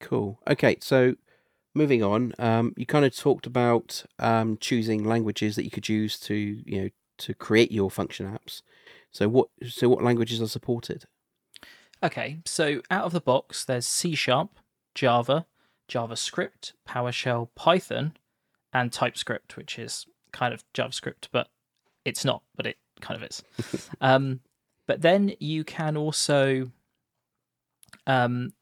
Cool. 0.00 0.40
Okay, 0.48 0.76
so 0.80 1.14
moving 1.72 2.02
on, 2.02 2.32
um, 2.40 2.74
you 2.76 2.84
kind 2.84 3.04
of 3.04 3.16
talked 3.16 3.46
about 3.46 4.04
um, 4.18 4.58
choosing 4.60 5.04
languages 5.04 5.54
that 5.54 5.64
you 5.64 5.70
could 5.70 5.88
use 5.88 6.18
to 6.20 6.34
you 6.34 6.82
know 6.82 6.88
to 7.18 7.32
create 7.32 7.70
your 7.70 7.92
function 7.92 8.26
apps. 8.26 8.62
So 9.12 9.28
what 9.28 9.48
so 9.68 9.88
what 9.88 10.02
languages 10.02 10.42
are 10.42 10.48
supported? 10.48 11.04
Okay, 12.02 12.40
so 12.44 12.80
out 12.90 13.04
of 13.04 13.12
the 13.12 13.20
box, 13.20 13.64
there's 13.64 13.86
C 13.86 14.16
sharp, 14.16 14.58
Java, 14.94 15.46
JavaScript, 15.88 16.72
PowerShell, 16.86 17.48
Python, 17.54 18.14
and 18.72 18.92
TypeScript, 18.92 19.56
which 19.56 19.78
is 19.78 20.06
kind 20.32 20.52
of 20.52 20.64
JavaScript, 20.74 21.28
but 21.32 21.48
it's 22.04 22.24
not, 22.24 22.42
but 22.56 22.66
it 22.66 22.76
kind 23.00 23.22
of 23.22 23.28
is. 23.28 23.42
um, 24.00 24.40
but 24.86 25.02
then 25.02 25.34
you 25.38 25.64
can 25.64 25.96
also 25.96 26.70
um, 28.06 28.52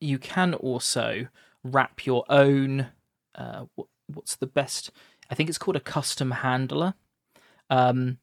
you 0.00 0.18
can 0.18 0.54
also 0.54 1.26
wrap 1.62 2.06
your 2.06 2.24
own. 2.28 2.88
Uh, 3.34 3.64
what, 3.74 3.88
what's 4.06 4.36
the 4.36 4.46
best? 4.46 4.90
I 5.30 5.34
think 5.34 5.48
it's 5.48 5.58
called 5.58 5.76
a 5.76 5.80
custom 5.80 6.30
handler. 6.30 6.94
Um, 7.70 8.18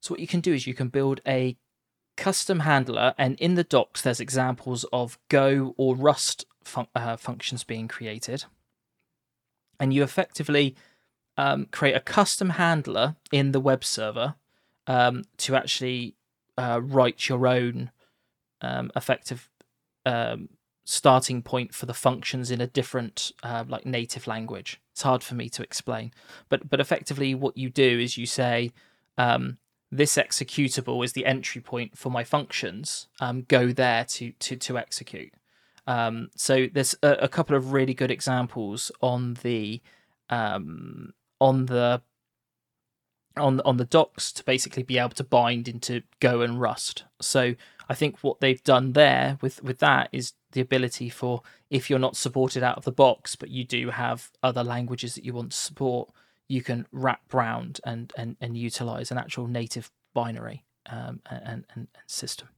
so 0.00 0.12
what 0.12 0.20
you 0.20 0.26
can 0.26 0.40
do 0.40 0.52
is 0.52 0.66
you 0.66 0.74
can 0.74 0.88
build 0.88 1.20
a 1.26 1.56
custom 2.16 2.60
handler, 2.60 3.14
and 3.18 3.38
in 3.40 3.54
the 3.54 3.64
docs 3.64 4.02
there's 4.02 4.20
examples 4.20 4.84
of 4.92 5.18
Go 5.28 5.74
or 5.76 5.96
Rust 5.96 6.44
fun- 6.66 6.88
uh, 6.94 7.16
functions 7.16 7.64
being 7.64 7.88
created, 7.88 8.44
and 9.78 9.92
you 9.92 10.02
effectively 10.02 10.74
um, 11.36 11.66
create 11.66 11.94
a 11.94 12.00
custom 12.00 12.50
handler 12.50 13.16
in 13.32 13.52
the 13.52 13.60
web 13.60 13.84
server, 13.84 14.34
um, 14.86 15.24
to 15.38 15.56
actually 15.56 16.14
uh, 16.56 16.80
write 16.82 17.28
your 17.28 17.46
own 17.46 17.90
um, 18.60 18.90
effective 18.94 19.48
um, 20.06 20.48
starting 20.84 21.42
point 21.42 21.74
for 21.74 21.86
the 21.86 21.94
functions 21.94 22.50
in 22.50 22.60
a 22.60 22.66
different 22.66 23.32
uh, 23.42 23.64
like 23.66 23.86
native 23.86 24.26
language. 24.26 24.80
It's 24.92 25.02
hard 25.02 25.22
for 25.22 25.34
me 25.34 25.48
to 25.50 25.62
explain, 25.62 26.12
but 26.48 26.68
but 26.68 26.80
effectively 26.80 27.34
what 27.34 27.56
you 27.56 27.70
do 27.70 27.98
is 27.98 28.16
you 28.16 28.26
say 28.26 28.72
um, 29.18 29.58
this 29.90 30.16
executable 30.16 31.04
is 31.04 31.12
the 31.12 31.26
entry 31.26 31.60
point 31.60 31.96
for 31.96 32.10
my 32.10 32.24
functions. 32.24 33.08
Um, 33.20 33.42
go 33.42 33.72
there 33.72 34.04
to 34.04 34.32
to 34.32 34.56
to 34.56 34.78
execute. 34.78 35.32
Um, 35.86 36.30
so 36.36 36.66
there's 36.72 36.94
a, 37.02 37.12
a, 37.22 37.28
couple 37.28 37.56
of 37.56 37.72
really 37.72 37.92
good 37.92 38.10
examples 38.10 38.90
on 39.02 39.34
the 39.42 39.82
um, 40.30 41.12
on 41.40 41.66
the 41.66 42.00
on 43.36 43.60
on 43.62 43.76
the 43.76 43.84
docs 43.84 44.32
to 44.32 44.44
basically 44.44 44.82
be 44.82 44.98
able 44.98 45.10
to 45.10 45.24
bind 45.24 45.68
into 45.68 46.02
Go 46.20 46.40
and 46.40 46.60
Rust. 46.60 47.04
So 47.20 47.54
I 47.88 47.94
think 47.94 48.18
what 48.20 48.40
they've 48.40 48.62
done 48.62 48.92
there 48.92 49.38
with 49.40 49.62
with 49.62 49.78
that 49.80 50.08
is 50.12 50.32
the 50.52 50.60
ability 50.60 51.10
for 51.10 51.42
if 51.68 51.90
you're 51.90 51.98
not 51.98 52.16
supported 52.16 52.62
out 52.62 52.78
of 52.78 52.84
the 52.84 52.92
box, 52.92 53.36
but 53.36 53.50
you 53.50 53.64
do 53.64 53.90
have 53.90 54.30
other 54.42 54.64
languages 54.64 55.14
that 55.14 55.24
you 55.24 55.34
want 55.34 55.52
to 55.52 55.56
support, 55.56 56.10
you 56.48 56.62
can 56.62 56.86
wrap 56.92 57.22
around 57.34 57.80
and 57.84 58.12
and 58.16 58.36
and 58.40 58.56
utilize 58.56 59.10
an 59.10 59.18
actual 59.18 59.46
native 59.46 59.90
binary 60.14 60.64
um, 60.86 61.20
and, 61.28 61.42
and, 61.44 61.64
and 61.74 61.88
system. 62.06 62.48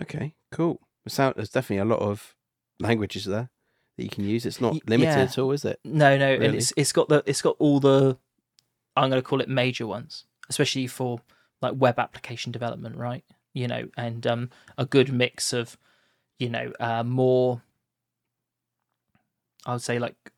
Okay, 0.00 0.34
cool. 0.52 0.80
There's 1.04 1.50
definitely 1.50 1.78
a 1.78 1.84
lot 1.84 2.00
of 2.00 2.34
languages 2.80 3.24
there 3.24 3.50
that 3.96 4.02
you 4.02 4.10
can 4.10 4.24
use. 4.24 4.44
It's 4.44 4.60
not 4.60 4.74
limited 4.88 5.12
yeah. 5.12 5.22
at 5.22 5.38
all, 5.38 5.52
is 5.52 5.64
it? 5.64 5.80
No, 5.84 6.16
no, 6.18 6.32
really? 6.32 6.46
and 6.46 6.54
it's 6.54 6.72
it's 6.76 6.92
got 6.92 7.08
the 7.08 7.22
it's 7.26 7.42
got 7.42 7.56
all 7.58 7.80
the 7.80 8.18
I'm 8.96 9.10
going 9.10 9.20
to 9.20 9.26
call 9.26 9.40
it 9.40 9.48
major 9.48 9.86
ones, 9.86 10.24
especially 10.48 10.86
for 10.86 11.20
like 11.60 11.74
web 11.76 11.98
application 11.98 12.50
development, 12.52 12.96
right? 12.96 13.24
You 13.52 13.68
know, 13.68 13.88
and 13.96 14.26
um, 14.26 14.50
a 14.76 14.84
good 14.84 15.12
mix 15.12 15.52
of, 15.52 15.78
you 16.38 16.48
know, 16.48 16.72
uh, 16.80 17.02
more. 17.02 17.62
I 19.64 19.72
would 19.72 19.82
say 19.82 19.98
like 19.98 20.32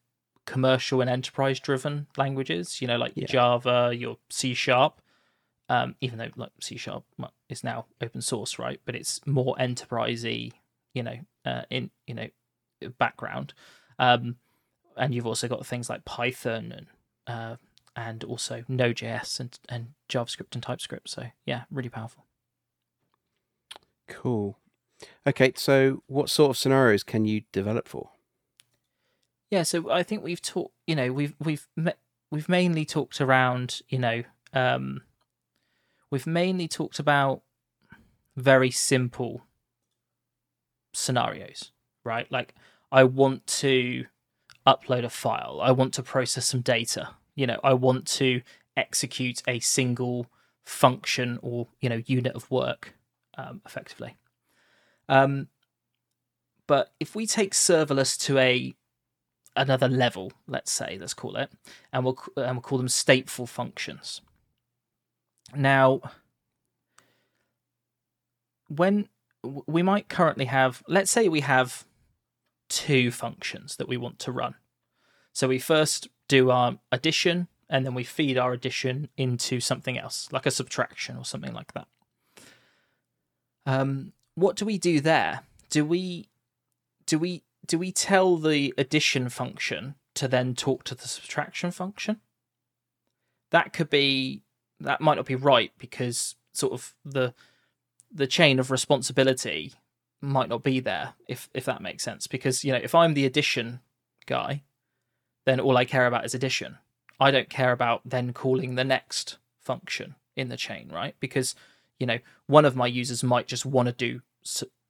commercial 0.47 1.01
and 1.01 1.11
enterprise 1.11 1.61
driven 1.61 2.07
languages. 2.17 2.81
You 2.81 2.89
know, 2.89 2.97
like 2.97 3.13
yeah. 3.15 3.27
Java, 3.27 3.93
your 3.95 4.19
C 4.31 4.55
sharp. 4.55 5.01
Um, 5.69 5.97
even 6.01 6.19
though 6.19 6.29
like 6.37 6.51
C 6.61 6.77
sharp 6.77 7.05
is 7.49 7.65
now 7.65 7.87
open 8.01 8.21
source, 8.21 8.59
right? 8.59 8.81
But 8.85 8.95
it's 8.95 9.21
more 9.27 9.57
enterprisey, 9.59 10.53
you 10.95 11.03
know, 11.03 11.19
uh, 11.45 11.63
in 11.71 11.91
you 12.07 12.15
know 12.15 12.29
background. 12.99 13.55
Um, 13.99 14.37
and 14.97 15.15
you've 15.15 15.27
also 15.27 15.49
got 15.49 15.67
things 15.67 15.89
like 15.89 16.05
Python 16.05 16.73
and 16.73 16.87
uh, 17.27 17.57
and 17.97 18.25
also 18.25 18.65
Node.js 18.69 19.41
and, 19.41 19.59
and 19.69 19.89
JavaScript 20.09 20.55
and 20.55 20.63
TypeScript. 20.63 21.09
So 21.09 21.27
yeah, 21.45 21.63
really 21.71 21.89
powerful. 21.89 22.25
Cool. 24.09 24.59
Okay, 25.27 25.53
so 25.57 26.03
what 26.07 26.31
sort 26.31 26.51
of 26.51 26.57
scenarios 26.57 27.03
can 27.03 27.25
you 27.25 27.43
develop 27.53 27.87
for? 27.87 28.11
Yeah, 29.51 29.63
so 29.63 29.91
I 29.91 30.03
think 30.03 30.23
we've 30.23 30.43
talked. 30.43 30.75
You 30.87 30.97
know, 30.97 31.13
we've 31.13 31.35
we've 31.39 31.67
we've 32.31 32.49
mainly 32.49 32.85
talked 32.85 33.21
around. 33.21 33.81
You 33.89 33.99
know, 33.99 34.23
um, 34.53 35.03
we've 36.11 36.27
mainly 36.27 36.69
talked 36.69 36.99
about 36.99 37.43
very 38.37 38.71
simple 38.71 39.43
scenarios, 40.93 41.73
right? 42.05 42.31
Like 42.31 42.55
I 42.91 43.05
want 43.05 43.47
to 43.47 44.07
upload 44.67 45.05
a 45.05 45.11
file. 45.11 45.61
I 45.63 45.73
want 45.73 45.95
to 45.95 46.03
process 46.03 46.47
some 46.47 46.61
data. 46.61 47.11
You 47.35 47.47
know, 47.47 47.61
I 47.63 47.75
want 47.75 48.07
to 48.19 48.43
execute 48.77 49.43
a 49.49 49.59
single 49.61 50.27
function 50.65 51.39
or 51.43 51.69
you 51.81 51.89
know 51.89 52.03
unit 52.07 52.35
of 52.35 52.51
work 52.51 52.95
um, 53.37 53.63
effectively. 53.65 54.17
Um, 55.09 55.49
but 56.67 56.93
if 57.01 57.15
we 57.15 57.27
take 57.27 57.53
serverless 57.53 58.19
to 58.27 58.39
a 58.39 58.75
another 59.57 59.89
level, 59.89 60.33
let's 60.47 60.71
say, 60.71 60.99
let's 61.01 61.15
call 61.15 61.37
it, 61.37 61.51
and 61.93 62.05
we'll 62.05 62.19
and 62.37 62.57
we'll 62.57 62.63
call 62.63 62.79
them 62.79 62.89
stateful 62.89 63.49
functions. 63.49 64.21
Now, 65.55 66.01
when 68.69 69.09
we 69.43 69.83
might 69.83 70.09
currently 70.09 70.47
have, 70.47 70.83
let's 70.89 71.11
say 71.11 71.29
we 71.29 71.41
have 71.41 71.85
two 72.69 73.11
functions 73.11 73.77
that 73.77 73.89
we 73.89 73.97
want 73.97 74.19
to 74.21 74.33
run. 74.33 74.55
So 75.33 75.49
we 75.49 75.59
first 75.59 76.09
do 76.29 76.51
our 76.51 76.79
addition 76.93 77.49
and 77.71 77.85
then 77.85 77.95
we 77.95 78.05
feed 78.05 78.39
our 78.39 78.53
addition 78.53 79.09
into 79.17 79.61
something 79.61 79.99
else, 79.99 80.29
like 80.33 80.47
a 80.47 80.51
subtraction 80.51 81.17
or 81.17 81.25
something 81.25 81.53
like 81.53 81.73
that. 81.73 81.87
Um, 83.67 84.13
what 84.35 84.57
do 84.57 84.65
we 84.65 84.79
do 84.79 85.01
there? 85.01 85.41
Do 85.71 85.85
we 85.85 86.29
do 87.07 87.19
we 87.19 87.43
do 87.67 87.79
we 87.79 87.93
tell 87.93 88.37
the 88.37 88.73
addition 88.79 89.29
function 89.29 89.95
to 90.15 90.29
then 90.29 90.55
talk 90.55 90.85
to 90.85 90.95
the 90.95 91.09
subtraction 91.09 91.71
function? 91.71 92.21
That 93.51 93.73
could 93.73 93.91
be 93.91 94.43
that 94.81 95.01
might 95.01 95.17
not 95.17 95.27
be 95.27 95.35
right 95.35 95.73
because 95.79 96.37
sort 96.53 96.73
of 96.73 96.95
the 97.05 97.35
the 98.13 98.27
chain 98.27 98.59
of 98.59 98.71
responsibility 98.71 99.75
might 100.21 100.49
not 100.49 100.63
be 100.63 100.81
there 100.81 101.15
if 101.27 101.49
if 101.55 101.65
that 101.65 101.83
makes 101.83 102.03
sense. 102.03 102.27
Because 102.27 102.65
you 102.65 102.73
know 102.73 102.81
if 102.83 102.95
i'm 102.95 103.15
the 103.15 103.27
addition 103.27 103.81
guy 104.27 104.63
then 105.45 105.61
all 105.61 105.77
i 105.77 105.85
care 105.85 106.07
about 106.07 106.25
is 106.25 106.35
addition. 106.35 106.79
I 107.21 107.31
don't 107.31 107.49
care 107.49 107.73
about 107.73 108.03
then 108.05 108.33
calling 108.33 108.75
the 108.75 108.85
next 108.85 109.39
function 109.59 110.15
in 110.37 110.49
the 110.49 110.57
chain 110.57 110.91
right? 110.93 111.15
Because 111.21 111.55
you 111.99 112.07
know 112.07 112.19
one 112.47 112.65
of 112.65 112.77
my 112.77 112.87
users 112.87 113.23
might 113.25 113.47
just 113.47 113.67
want 113.67 113.87
to 113.87 113.93
do 113.93 114.21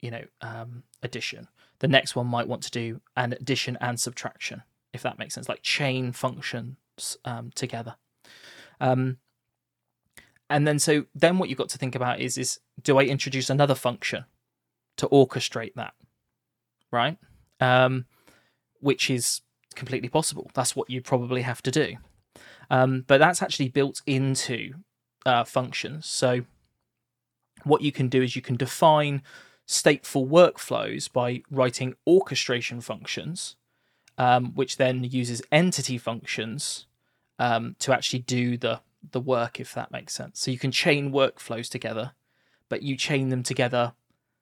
you 0.00 0.10
know 0.10 0.24
um, 0.40 0.82
addition. 1.02 1.48
The 1.80 1.88
next 1.88 2.16
one 2.16 2.26
might 2.26 2.48
want 2.48 2.62
to 2.64 2.70
do 2.70 3.00
an 3.16 3.32
addition 3.32 3.78
and 3.80 4.00
subtraction 4.00 4.62
if 4.92 5.02
that 5.02 5.18
makes 5.18 5.34
sense 5.34 5.48
like 5.48 5.62
chain 5.62 6.12
functions 6.12 7.16
um, 7.24 7.50
together. 7.54 7.96
Um, 8.80 9.18
and 10.50 10.66
then 10.66 10.78
so 10.78 11.04
then 11.14 11.38
what 11.38 11.48
you've 11.48 11.58
got 11.58 11.68
to 11.70 11.78
think 11.78 11.94
about 11.94 12.20
is 12.20 12.38
is 12.38 12.60
do 12.82 12.98
i 12.98 13.04
introduce 13.04 13.50
another 13.50 13.74
function 13.74 14.24
to 14.98 15.08
orchestrate 15.08 15.74
that, 15.74 15.94
right? 16.92 17.16
Um, 17.60 18.04
which 18.80 19.08
is 19.08 19.40
completely 19.74 20.08
possible. 20.08 20.50
That's 20.54 20.76
what 20.76 20.90
you 20.90 21.00
probably 21.00 21.42
have 21.42 21.62
to 21.62 21.70
do. 21.70 21.96
Um, 22.70 23.04
but 23.06 23.18
that's 23.18 23.42
actually 23.42 23.70
built 23.70 24.02
into 24.06 24.74
uh, 25.24 25.44
functions. 25.44 26.06
So 26.06 26.42
what 27.64 27.82
you 27.82 27.90
can 27.90 28.08
do 28.08 28.22
is 28.22 28.36
you 28.36 28.42
can 28.42 28.56
define 28.56 29.22
stateful 29.66 30.28
workflows 30.28 31.10
by 31.10 31.42
writing 31.50 31.94
orchestration 32.06 32.80
functions, 32.80 33.56
um, 34.18 34.52
which 34.54 34.76
then 34.76 35.04
uses 35.04 35.42
entity 35.50 35.96
functions 35.96 36.86
um, 37.38 37.76
to 37.78 37.92
actually 37.92 38.20
do 38.20 38.56
the 38.56 38.80
the 39.12 39.20
work, 39.20 39.60
if 39.60 39.74
that 39.74 39.90
makes 39.90 40.14
sense. 40.14 40.40
So 40.40 40.50
you 40.50 40.58
can 40.58 40.72
chain 40.72 41.12
workflows 41.12 41.68
together, 41.68 42.12
but 42.68 42.82
you 42.82 42.96
chain 42.96 43.28
them 43.28 43.42
together 43.42 43.94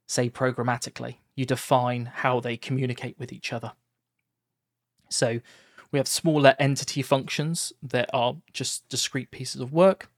say 0.07 0.31
programmatically. 0.31 1.17
You 1.35 1.45
define 1.45 2.07
how 2.07 2.41
they 2.41 2.57
communicate 2.57 3.19
with 3.19 3.33
each 3.33 3.53
other. 3.53 3.73
So 5.09 5.41
we 5.93 5.99
have 5.99 6.09
smaller 6.09 6.55
entity 6.59 7.03
functions 7.03 7.73
that 7.83 8.09
are 8.13 8.37
just 8.53 8.89
discrete 8.89 9.31
pieces 9.31 9.61
of 9.61 9.73
work. 9.73 10.09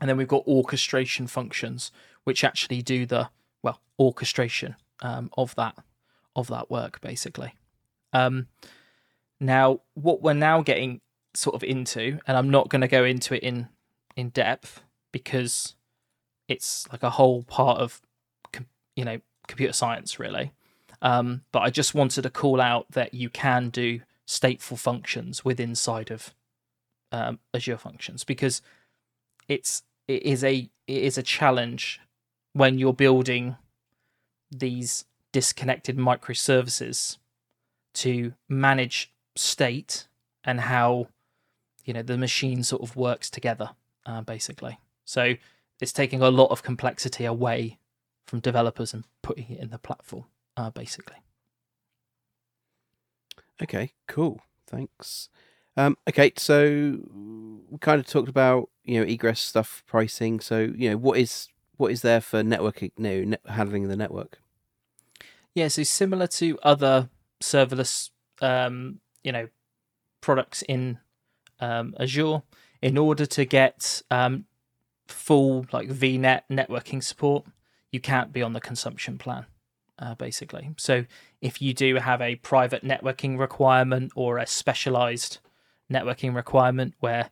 And 0.00 0.08
then 0.08 0.16
we've 0.16 0.28
got 0.28 0.46
orchestration 0.46 1.26
functions, 1.26 1.92
which 2.24 2.44
actually 2.44 2.82
do 2.82 3.06
the 3.06 3.30
well 3.62 3.80
orchestration 3.98 4.76
um, 5.02 5.30
of 5.36 5.54
that 5.56 5.76
of 6.36 6.46
that 6.46 6.70
work, 6.70 7.00
basically. 7.00 7.54
Um, 8.12 8.46
now, 9.40 9.80
what 9.94 10.22
we're 10.22 10.32
now 10.32 10.62
getting 10.62 11.00
sort 11.34 11.54
of 11.54 11.62
into, 11.62 12.18
and 12.26 12.36
I'm 12.36 12.50
not 12.50 12.68
going 12.68 12.80
to 12.80 12.88
go 12.88 13.04
into 13.04 13.34
it 13.34 13.42
in 13.42 13.68
in 14.16 14.30
depth 14.30 14.82
because 15.12 15.74
it's 16.48 16.88
like 16.90 17.02
a 17.02 17.10
whole 17.10 17.42
part 17.44 17.78
of 17.78 18.00
you 18.96 19.04
know 19.04 19.20
computer 19.46 19.72
science 19.72 20.18
really. 20.18 20.52
Um, 21.02 21.42
but 21.50 21.60
I 21.60 21.70
just 21.70 21.94
wanted 21.94 22.22
to 22.22 22.30
call 22.30 22.60
out 22.60 22.86
that 22.90 23.14
you 23.14 23.30
can 23.30 23.70
do 23.70 24.00
stateful 24.26 24.78
functions 24.78 25.44
within 25.44 25.70
inside 25.70 26.10
of 26.10 26.34
um, 27.12 27.38
Azure 27.54 27.78
Functions 27.78 28.22
because 28.24 28.62
it's 29.48 29.82
it 30.06 30.22
is 30.22 30.44
a 30.44 30.70
it 30.86 31.02
is 31.02 31.18
a 31.18 31.22
challenge 31.22 32.00
when 32.52 32.78
you're 32.78 32.92
building 32.92 33.56
these 34.50 35.04
disconnected 35.32 35.96
microservices 35.96 37.18
to 37.94 38.34
manage 38.48 39.12
state 39.36 40.08
and 40.44 40.60
how 40.60 41.06
you 41.84 41.92
know 41.92 42.02
the 42.02 42.18
machine 42.18 42.62
sort 42.62 42.82
of 42.82 42.96
works 42.96 43.30
together 43.30 43.70
uh, 44.06 44.20
basically 44.20 44.78
so 45.04 45.34
it's 45.80 45.92
taking 45.92 46.20
a 46.20 46.30
lot 46.30 46.50
of 46.50 46.62
complexity 46.62 47.24
away 47.24 47.78
from 48.26 48.40
developers 48.40 48.94
and 48.94 49.04
putting 49.22 49.50
it 49.50 49.58
in 49.58 49.70
the 49.70 49.78
platform, 49.78 50.24
uh, 50.56 50.70
basically. 50.70 51.16
Okay, 53.60 53.92
cool. 54.06 54.40
Thanks. 54.66 55.28
Um, 55.76 55.96
okay, 56.08 56.32
so 56.36 57.00
we 57.68 57.78
kind 57.78 57.98
of 57.98 58.06
talked 58.06 58.28
about 58.28 58.70
you 58.84 59.00
know 59.00 59.06
egress 59.06 59.40
stuff 59.40 59.82
pricing. 59.86 60.40
So 60.40 60.60
you 60.60 60.90
know 60.90 60.96
what 60.96 61.18
is 61.18 61.48
what 61.76 61.90
is 61.90 62.02
there 62.02 62.20
for 62.20 62.42
networking, 62.42 62.92
no, 62.96 63.24
net, 63.24 63.40
handling 63.46 63.88
the 63.88 63.96
network? 63.96 64.40
Yeah, 65.54 65.68
so 65.68 65.82
similar 65.82 66.28
to 66.28 66.58
other 66.62 67.10
serverless, 67.42 68.10
um, 68.40 69.00
you 69.24 69.32
know, 69.32 69.48
products 70.20 70.62
in 70.62 70.98
um, 71.60 71.94
Azure, 71.98 72.42
in 72.82 72.96
order 72.96 73.26
to 73.26 73.44
get 73.44 74.02
um, 74.10 74.46
full 75.08 75.66
like 75.72 75.88
VNet 75.88 76.42
networking 76.50 77.02
support, 77.02 77.44
you 77.92 78.00
can't 78.00 78.32
be 78.32 78.42
on 78.42 78.52
the 78.52 78.60
consumption 78.60 79.18
plan, 79.18 79.46
uh, 79.98 80.14
basically. 80.14 80.70
So 80.78 81.04
if 81.40 81.60
you 81.60 81.74
do 81.74 81.96
have 81.96 82.20
a 82.20 82.36
private 82.36 82.84
networking 82.84 83.38
requirement 83.38 84.12
or 84.14 84.38
a 84.38 84.46
specialized 84.46 85.38
networking 85.92 86.34
requirement 86.34 86.94
where 87.00 87.30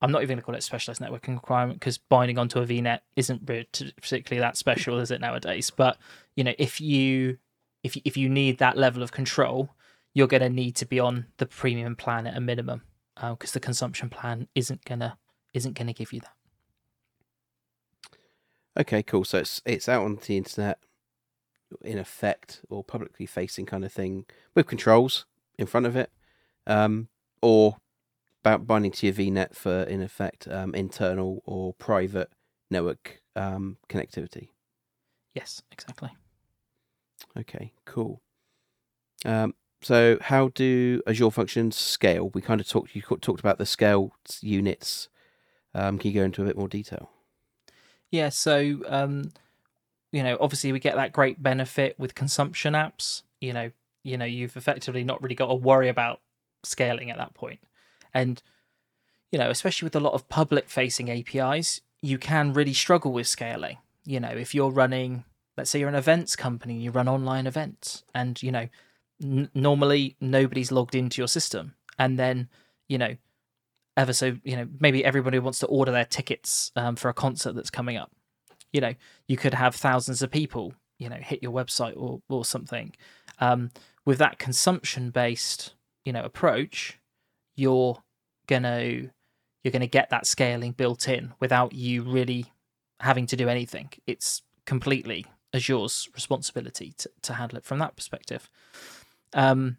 I'm 0.00 0.12
not 0.12 0.22
even 0.22 0.36
going 0.36 0.42
to 0.42 0.46
call 0.46 0.54
it 0.54 0.62
specialized 0.62 1.00
networking 1.00 1.34
requirement 1.34 1.78
because 1.78 1.98
binding 1.98 2.38
onto 2.38 2.60
a 2.60 2.66
VNet 2.66 3.00
isn't 3.16 3.44
particularly 3.44 4.40
that 4.40 4.56
special, 4.56 4.98
is 4.98 5.10
it 5.10 5.20
nowadays? 5.20 5.70
But 5.70 5.98
you 6.36 6.44
know, 6.44 6.54
if 6.58 6.80
you 6.80 7.38
if 7.82 7.96
if 8.04 8.16
you 8.16 8.28
need 8.28 8.58
that 8.58 8.78
level 8.78 9.02
of 9.02 9.12
control, 9.12 9.70
you're 10.14 10.26
going 10.26 10.42
to 10.42 10.48
need 10.48 10.76
to 10.76 10.86
be 10.86 10.98
on 10.98 11.26
the 11.36 11.46
premium 11.46 11.96
plan 11.96 12.26
at 12.26 12.36
a 12.36 12.40
minimum 12.40 12.82
because 13.20 13.50
uh, 13.50 13.54
the 13.54 13.60
consumption 13.60 14.08
plan 14.08 14.48
isn't 14.54 14.84
gonna 14.84 15.18
isn't 15.52 15.76
gonna 15.76 15.92
give 15.92 16.12
you 16.12 16.20
that. 16.20 16.34
Okay, 18.78 19.02
cool. 19.02 19.24
So 19.24 19.38
it's 19.38 19.60
it's 19.64 19.88
out 19.88 20.04
on 20.04 20.18
the 20.26 20.36
internet 20.36 20.78
in 21.82 21.98
effect 21.98 22.62
or 22.68 22.82
publicly 22.82 23.26
facing 23.26 23.66
kind 23.66 23.84
of 23.84 23.92
thing 23.92 24.26
with 24.54 24.66
controls 24.66 25.26
in 25.58 25.66
front 25.66 25.86
of 25.86 25.96
it, 25.96 26.10
um, 26.66 27.08
or 27.42 27.76
about 28.42 28.66
binding 28.66 28.90
to 28.90 29.06
your 29.06 29.14
VNet 29.14 29.54
for 29.54 29.82
in 29.82 30.02
effect 30.02 30.48
um, 30.48 30.74
internal 30.74 31.42
or 31.44 31.74
private 31.74 32.30
network 32.70 33.20
um, 33.36 33.76
connectivity. 33.88 34.48
Yes, 35.34 35.62
exactly. 35.70 36.10
Okay, 37.36 37.72
cool. 37.84 38.22
Um, 39.24 39.54
so 39.82 40.18
how 40.20 40.48
do 40.48 41.02
Azure 41.06 41.30
functions 41.30 41.76
scale? 41.76 42.30
We 42.30 42.42
kind 42.42 42.60
of 42.60 42.68
talked. 42.68 42.94
You 42.94 43.02
talked 43.02 43.40
about 43.40 43.58
the 43.58 43.66
scale 43.66 44.14
units. 44.40 45.08
Um, 45.74 45.98
can 45.98 46.10
you 46.10 46.20
go 46.20 46.24
into 46.24 46.42
a 46.42 46.46
bit 46.46 46.56
more 46.56 46.68
detail? 46.68 47.10
Yeah. 48.10 48.28
So 48.28 48.80
um, 48.88 49.32
you 50.12 50.22
know, 50.22 50.36
obviously 50.40 50.72
we 50.72 50.80
get 50.80 50.96
that 50.96 51.12
great 51.12 51.42
benefit 51.42 51.98
with 51.98 52.14
consumption 52.14 52.74
apps. 52.74 53.22
You 53.40 53.52
know, 53.52 53.70
you 54.02 54.16
know, 54.16 54.24
you've 54.24 54.56
effectively 54.56 55.04
not 55.04 55.22
really 55.22 55.34
got 55.34 55.48
to 55.48 55.54
worry 55.54 55.88
about 55.88 56.20
scaling 56.62 57.10
at 57.10 57.16
that 57.16 57.34
point. 57.34 57.60
and 58.12 58.42
you 59.32 59.38
know, 59.38 59.50
especially 59.50 59.86
with 59.86 59.94
a 59.94 60.00
lot 60.00 60.12
of 60.12 60.28
public-facing 60.28 61.08
APIs, 61.08 61.80
you 62.02 62.18
can 62.18 62.52
really 62.52 62.72
struggle 62.72 63.12
with 63.12 63.28
scaling. 63.28 63.78
You 64.04 64.18
know, 64.18 64.30
if 64.30 64.54
you're 64.54 64.70
running, 64.70 65.24
let's 65.56 65.70
say 65.70 65.78
you're 65.78 65.88
an 65.88 65.94
events 65.94 66.34
company, 66.34 66.74
you 66.80 66.90
run 66.90 67.08
online 67.08 67.46
events, 67.46 68.02
and 68.14 68.42
you 68.42 68.50
know 68.50 68.68
n- 69.22 69.50
normally 69.54 70.16
nobody's 70.20 70.72
logged 70.72 70.94
into 70.94 71.20
your 71.20 71.28
system, 71.28 71.74
and 71.98 72.18
then 72.18 72.48
you 72.88 72.98
know, 72.98 73.16
ever 73.96 74.12
so 74.12 74.36
you 74.44 74.56
know, 74.56 74.68
maybe 74.80 75.04
everybody 75.04 75.38
wants 75.38 75.58
to 75.60 75.66
order 75.66 75.92
their 75.92 76.04
tickets 76.04 76.72
um, 76.76 76.96
for 76.96 77.08
a 77.08 77.14
concert 77.14 77.54
that's 77.54 77.70
coming 77.70 77.96
up. 77.96 78.10
You 78.72 78.80
know, 78.80 78.94
you 79.26 79.36
could 79.36 79.54
have 79.54 79.74
thousands 79.74 80.22
of 80.22 80.30
people, 80.30 80.74
you 80.98 81.08
know, 81.08 81.16
hit 81.16 81.42
your 81.42 81.52
website 81.52 81.94
or 81.96 82.20
or 82.28 82.44
something. 82.44 82.92
Um, 83.38 83.70
with 84.04 84.18
that 84.18 84.38
consumption 84.38 85.10
based, 85.10 85.74
you 86.04 86.12
know, 86.12 86.24
approach, 86.24 86.98
you're 87.56 88.02
gonna 88.46 89.10
you're 89.62 89.72
gonna 89.72 89.86
get 89.86 90.10
that 90.10 90.26
scaling 90.26 90.72
built 90.72 91.08
in 91.08 91.32
without 91.40 91.72
you 91.72 92.02
really 92.02 92.52
having 93.00 93.26
to 93.26 93.36
do 93.36 93.48
anything. 93.48 93.90
It's 94.06 94.42
completely 94.66 95.26
Azure's 95.52 96.08
responsibility 96.14 96.92
to, 96.98 97.10
to 97.22 97.34
handle 97.34 97.58
it 97.58 97.64
from 97.64 97.78
that 97.78 97.96
perspective. 97.96 98.48
Um, 99.32 99.78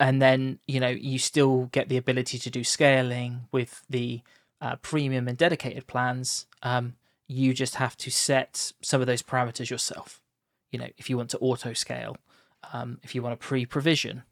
and 0.00 0.20
then 0.20 0.58
you 0.66 0.80
know 0.80 0.88
you 0.88 1.18
still 1.18 1.66
get 1.66 1.88
the 1.88 1.96
ability 1.96 2.38
to 2.38 2.50
do 2.50 2.64
scaling 2.64 3.42
with 3.52 3.84
the 3.88 4.22
uh, 4.60 4.76
premium 4.76 5.28
and 5.28 5.38
dedicated 5.38 5.86
plans. 5.86 6.46
Um, 6.62 6.96
you 7.28 7.54
just 7.54 7.76
have 7.76 7.96
to 7.98 8.10
set 8.10 8.72
some 8.82 9.00
of 9.00 9.06
those 9.06 9.22
parameters 9.22 9.70
yourself. 9.70 10.20
You 10.70 10.78
know, 10.78 10.88
if 10.96 11.10
you 11.10 11.16
want 11.16 11.30
to 11.30 11.38
auto 11.38 11.72
scale, 11.72 12.16
um, 12.72 12.98
if 13.02 13.14
you 13.14 13.22
want 13.22 13.38
to 13.38 13.46
pre-provision, 13.46 14.16
you 14.16 14.22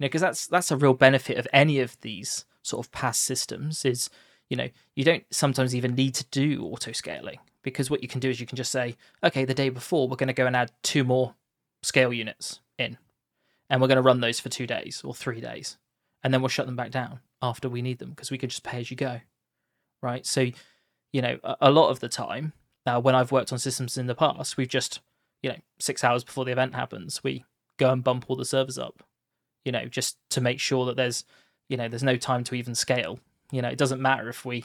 know, 0.00 0.06
because 0.06 0.20
that's 0.20 0.46
that's 0.46 0.70
a 0.70 0.76
real 0.76 0.94
benefit 0.94 1.38
of 1.38 1.48
any 1.52 1.80
of 1.80 2.00
these 2.00 2.44
sort 2.62 2.86
of 2.86 2.92
PaaS 2.92 3.16
systems 3.16 3.84
is 3.84 4.10
you 4.48 4.56
know 4.56 4.68
you 4.94 5.04
don't 5.04 5.24
sometimes 5.30 5.74
even 5.74 5.94
need 5.94 6.14
to 6.14 6.24
do 6.30 6.64
auto 6.64 6.92
scaling 6.92 7.38
because 7.62 7.90
what 7.90 8.02
you 8.02 8.08
can 8.08 8.20
do 8.20 8.30
is 8.30 8.40
you 8.40 8.46
can 8.46 8.56
just 8.56 8.70
say 8.70 8.96
okay 9.24 9.44
the 9.44 9.54
day 9.54 9.68
before 9.68 10.08
we're 10.08 10.16
going 10.16 10.26
to 10.26 10.32
go 10.32 10.46
and 10.46 10.56
add 10.56 10.70
two 10.82 11.04
more 11.04 11.34
scale 11.82 12.12
units 12.12 12.60
in, 12.80 12.98
and 13.68 13.80
we're 13.80 13.88
going 13.88 13.96
to 13.96 14.02
run 14.02 14.20
those 14.20 14.40
for 14.40 14.48
two 14.48 14.66
days 14.66 15.02
or 15.04 15.14
three 15.14 15.40
days, 15.40 15.78
and 16.22 16.32
then 16.32 16.40
we'll 16.40 16.48
shut 16.48 16.66
them 16.66 16.76
back 16.76 16.90
down 16.90 17.20
after 17.42 17.68
we 17.68 17.82
need 17.82 17.98
them 17.98 18.10
because 18.10 18.30
we 18.30 18.38
can 18.38 18.48
just 18.48 18.62
pay 18.62 18.80
as 18.80 18.90
you 18.90 18.96
go, 18.96 19.20
right? 20.02 20.26
So, 20.26 20.48
you 21.12 21.22
know, 21.22 21.38
a, 21.60 21.70
lot 21.70 21.90
of 21.90 22.00
the 22.00 22.08
time 22.08 22.52
uh, 22.86 23.00
when 23.00 23.14
I've 23.14 23.32
worked 23.32 23.52
on 23.52 23.58
systems 23.58 23.96
in 23.96 24.06
the 24.06 24.14
past, 24.14 24.56
we've 24.56 24.68
just, 24.68 25.00
you 25.42 25.50
know, 25.50 25.58
six 25.78 26.04
hours 26.04 26.24
before 26.24 26.44
the 26.44 26.52
event 26.52 26.74
happens, 26.74 27.22
we 27.24 27.44
go 27.78 27.90
and 27.90 28.04
bump 28.04 28.26
all 28.28 28.36
the 28.36 28.44
servers 28.44 28.78
up, 28.78 29.02
you 29.64 29.72
know, 29.72 29.86
just 29.86 30.18
to 30.30 30.40
make 30.40 30.60
sure 30.60 30.84
that 30.86 30.96
there's, 30.96 31.24
you 31.68 31.76
know, 31.76 31.88
there's 31.88 32.02
no 32.02 32.16
time 32.16 32.44
to 32.44 32.54
even 32.54 32.74
scale. 32.74 33.18
You 33.52 33.62
know, 33.62 33.68
it 33.68 33.78
doesn't 33.78 34.02
matter 34.02 34.28
if 34.28 34.44
we 34.44 34.64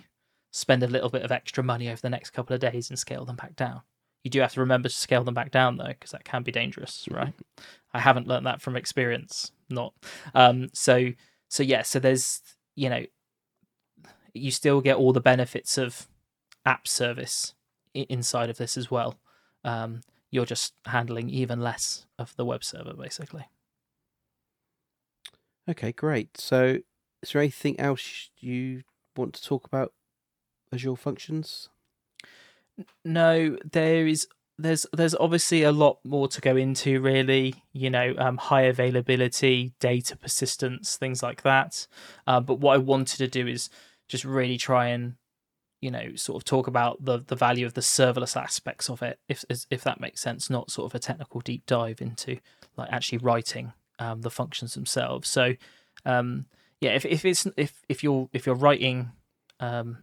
spend 0.51 0.83
a 0.83 0.87
little 0.87 1.09
bit 1.09 1.23
of 1.23 1.31
extra 1.31 1.63
money 1.63 1.89
over 1.89 2.01
the 2.01 2.09
next 2.09 2.31
couple 2.31 2.53
of 2.53 2.61
days 2.61 2.89
and 2.89 2.99
scale 2.99 3.25
them 3.25 3.35
back 3.35 3.55
down. 3.55 3.81
You 4.25 4.31
do 4.31 4.39
have 4.39 4.53
to 4.53 4.59
remember 4.59 4.89
to 4.89 4.95
scale 4.95 5.23
them 5.23 5.35
back 5.35 5.51
down 5.51 5.77
though, 5.77 5.85
because 5.85 6.09
that 6.09 6.25
can 6.25 6.41
be 6.41 6.51
dangerous, 6.51 7.07
right? 7.11 7.33
I 7.93 7.99
haven't 7.99 8.27
learned 8.27 8.47
that 8.47 8.59
from 8.59 8.75
experience, 8.75 9.51
not. 9.69 9.93
Um, 10.33 10.69
so 10.73 11.11
so 11.47 11.61
yeah, 11.61 11.83
so 11.83 11.99
there's 11.99 12.41
you 12.73 12.89
know, 12.89 13.05
you 14.33 14.49
still 14.49 14.81
get 14.81 14.97
all 14.97 15.13
the 15.13 15.21
benefits 15.21 15.77
of 15.77 16.07
app 16.65 16.87
service 16.87 17.53
inside 17.93 18.49
of 18.49 18.57
this 18.57 18.77
as 18.77 18.89
well. 18.89 19.19
Um, 19.63 20.01
you're 20.31 20.47
just 20.47 20.73
handling 20.85 21.29
even 21.29 21.61
less 21.61 22.07
of 22.17 22.35
the 22.35 22.45
web 22.45 22.63
server, 22.63 22.93
basically. 22.93 23.45
Okay, 25.69 25.91
great. 25.91 26.35
So, 26.35 26.79
is 27.21 27.31
there 27.31 27.43
anything 27.43 27.79
else 27.79 28.31
you 28.39 28.81
want 29.15 29.35
to 29.35 29.43
talk 29.43 29.65
about 29.65 29.93
Azure 30.73 30.95
Functions? 30.95 31.69
No, 33.03 33.57
there 33.71 34.07
is. 34.07 34.27
There's 34.57 34.85
there's 34.93 35.15
obviously 35.15 35.63
a 35.63 35.71
lot 35.71 35.99
more 36.03 36.27
to 36.29 36.41
go 36.41 36.55
into. 36.55 37.01
Really, 37.01 37.55
you 37.73 37.89
know, 37.89 38.15
um, 38.17 38.37
high 38.37 38.63
availability, 38.63 39.73
data 39.79 40.15
persistence, 40.15 40.95
things 40.95 41.21
like 41.21 41.41
that. 41.43 41.87
Uh, 42.25 42.39
but 42.39 42.59
what 42.59 42.75
I 42.75 42.77
wanted 42.77 43.17
to 43.17 43.27
do 43.27 43.47
is 43.47 43.69
just 44.07 44.23
really 44.23 44.57
try 44.57 44.87
and 44.87 45.15
you 45.81 45.91
know 45.91 46.15
sort 46.15 46.37
of 46.37 46.45
talk 46.45 46.67
about 46.67 47.03
the 47.03 47.23
the 47.27 47.35
value 47.35 47.65
of 47.65 47.73
the 47.73 47.81
serverless 47.81 48.35
aspects 48.35 48.89
of 48.89 49.01
it 49.01 49.19
if 49.27 49.43
if 49.69 49.83
that 49.83 49.99
makes 49.99 50.21
sense 50.21 50.49
not 50.49 50.71
sort 50.71 50.91
of 50.91 50.95
a 50.95 50.99
technical 50.99 51.41
deep 51.41 51.65
dive 51.65 52.01
into 52.01 52.37
like 52.77 52.91
actually 52.91 53.17
writing 53.19 53.73
um, 53.99 54.21
the 54.21 54.31
functions 54.31 54.73
themselves 54.73 55.29
so 55.29 55.53
um, 56.05 56.45
yeah 56.81 56.91
if, 56.91 57.05
if 57.05 57.25
it's 57.25 57.47
if 57.57 57.83
if 57.89 58.03
you're 58.03 58.29
if 58.33 58.45
you're 58.45 58.55
writing 58.55 59.11
um, 59.59 59.99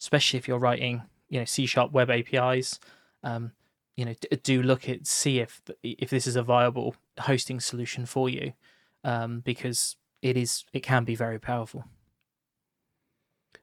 especially 0.00 0.38
if 0.38 0.46
you're 0.46 0.58
writing 0.58 1.02
you 1.28 1.38
know 1.38 1.44
C 1.44 1.66
sharp 1.66 1.92
web 1.92 2.10
APIs. 2.10 2.78
Um, 3.22 3.52
you 3.96 4.04
know, 4.04 4.14
do 4.42 4.62
look 4.62 4.88
at 4.88 5.06
see 5.06 5.38
if 5.38 5.62
if 5.82 6.10
this 6.10 6.26
is 6.26 6.36
a 6.36 6.42
viable 6.42 6.96
hosting 7.20 7.60
solution 7.60 8.06
for 8.06 8.28
you, 8.28 8.52
um, 9.04 9.40
because 9.40 9.96
it 10.22 10.36
is 10.36 10.64
it 10.72 10.82
can 10.82 11.04
be 11.04 11.14
very 11.14 11.38
powerful. 11.38 11.84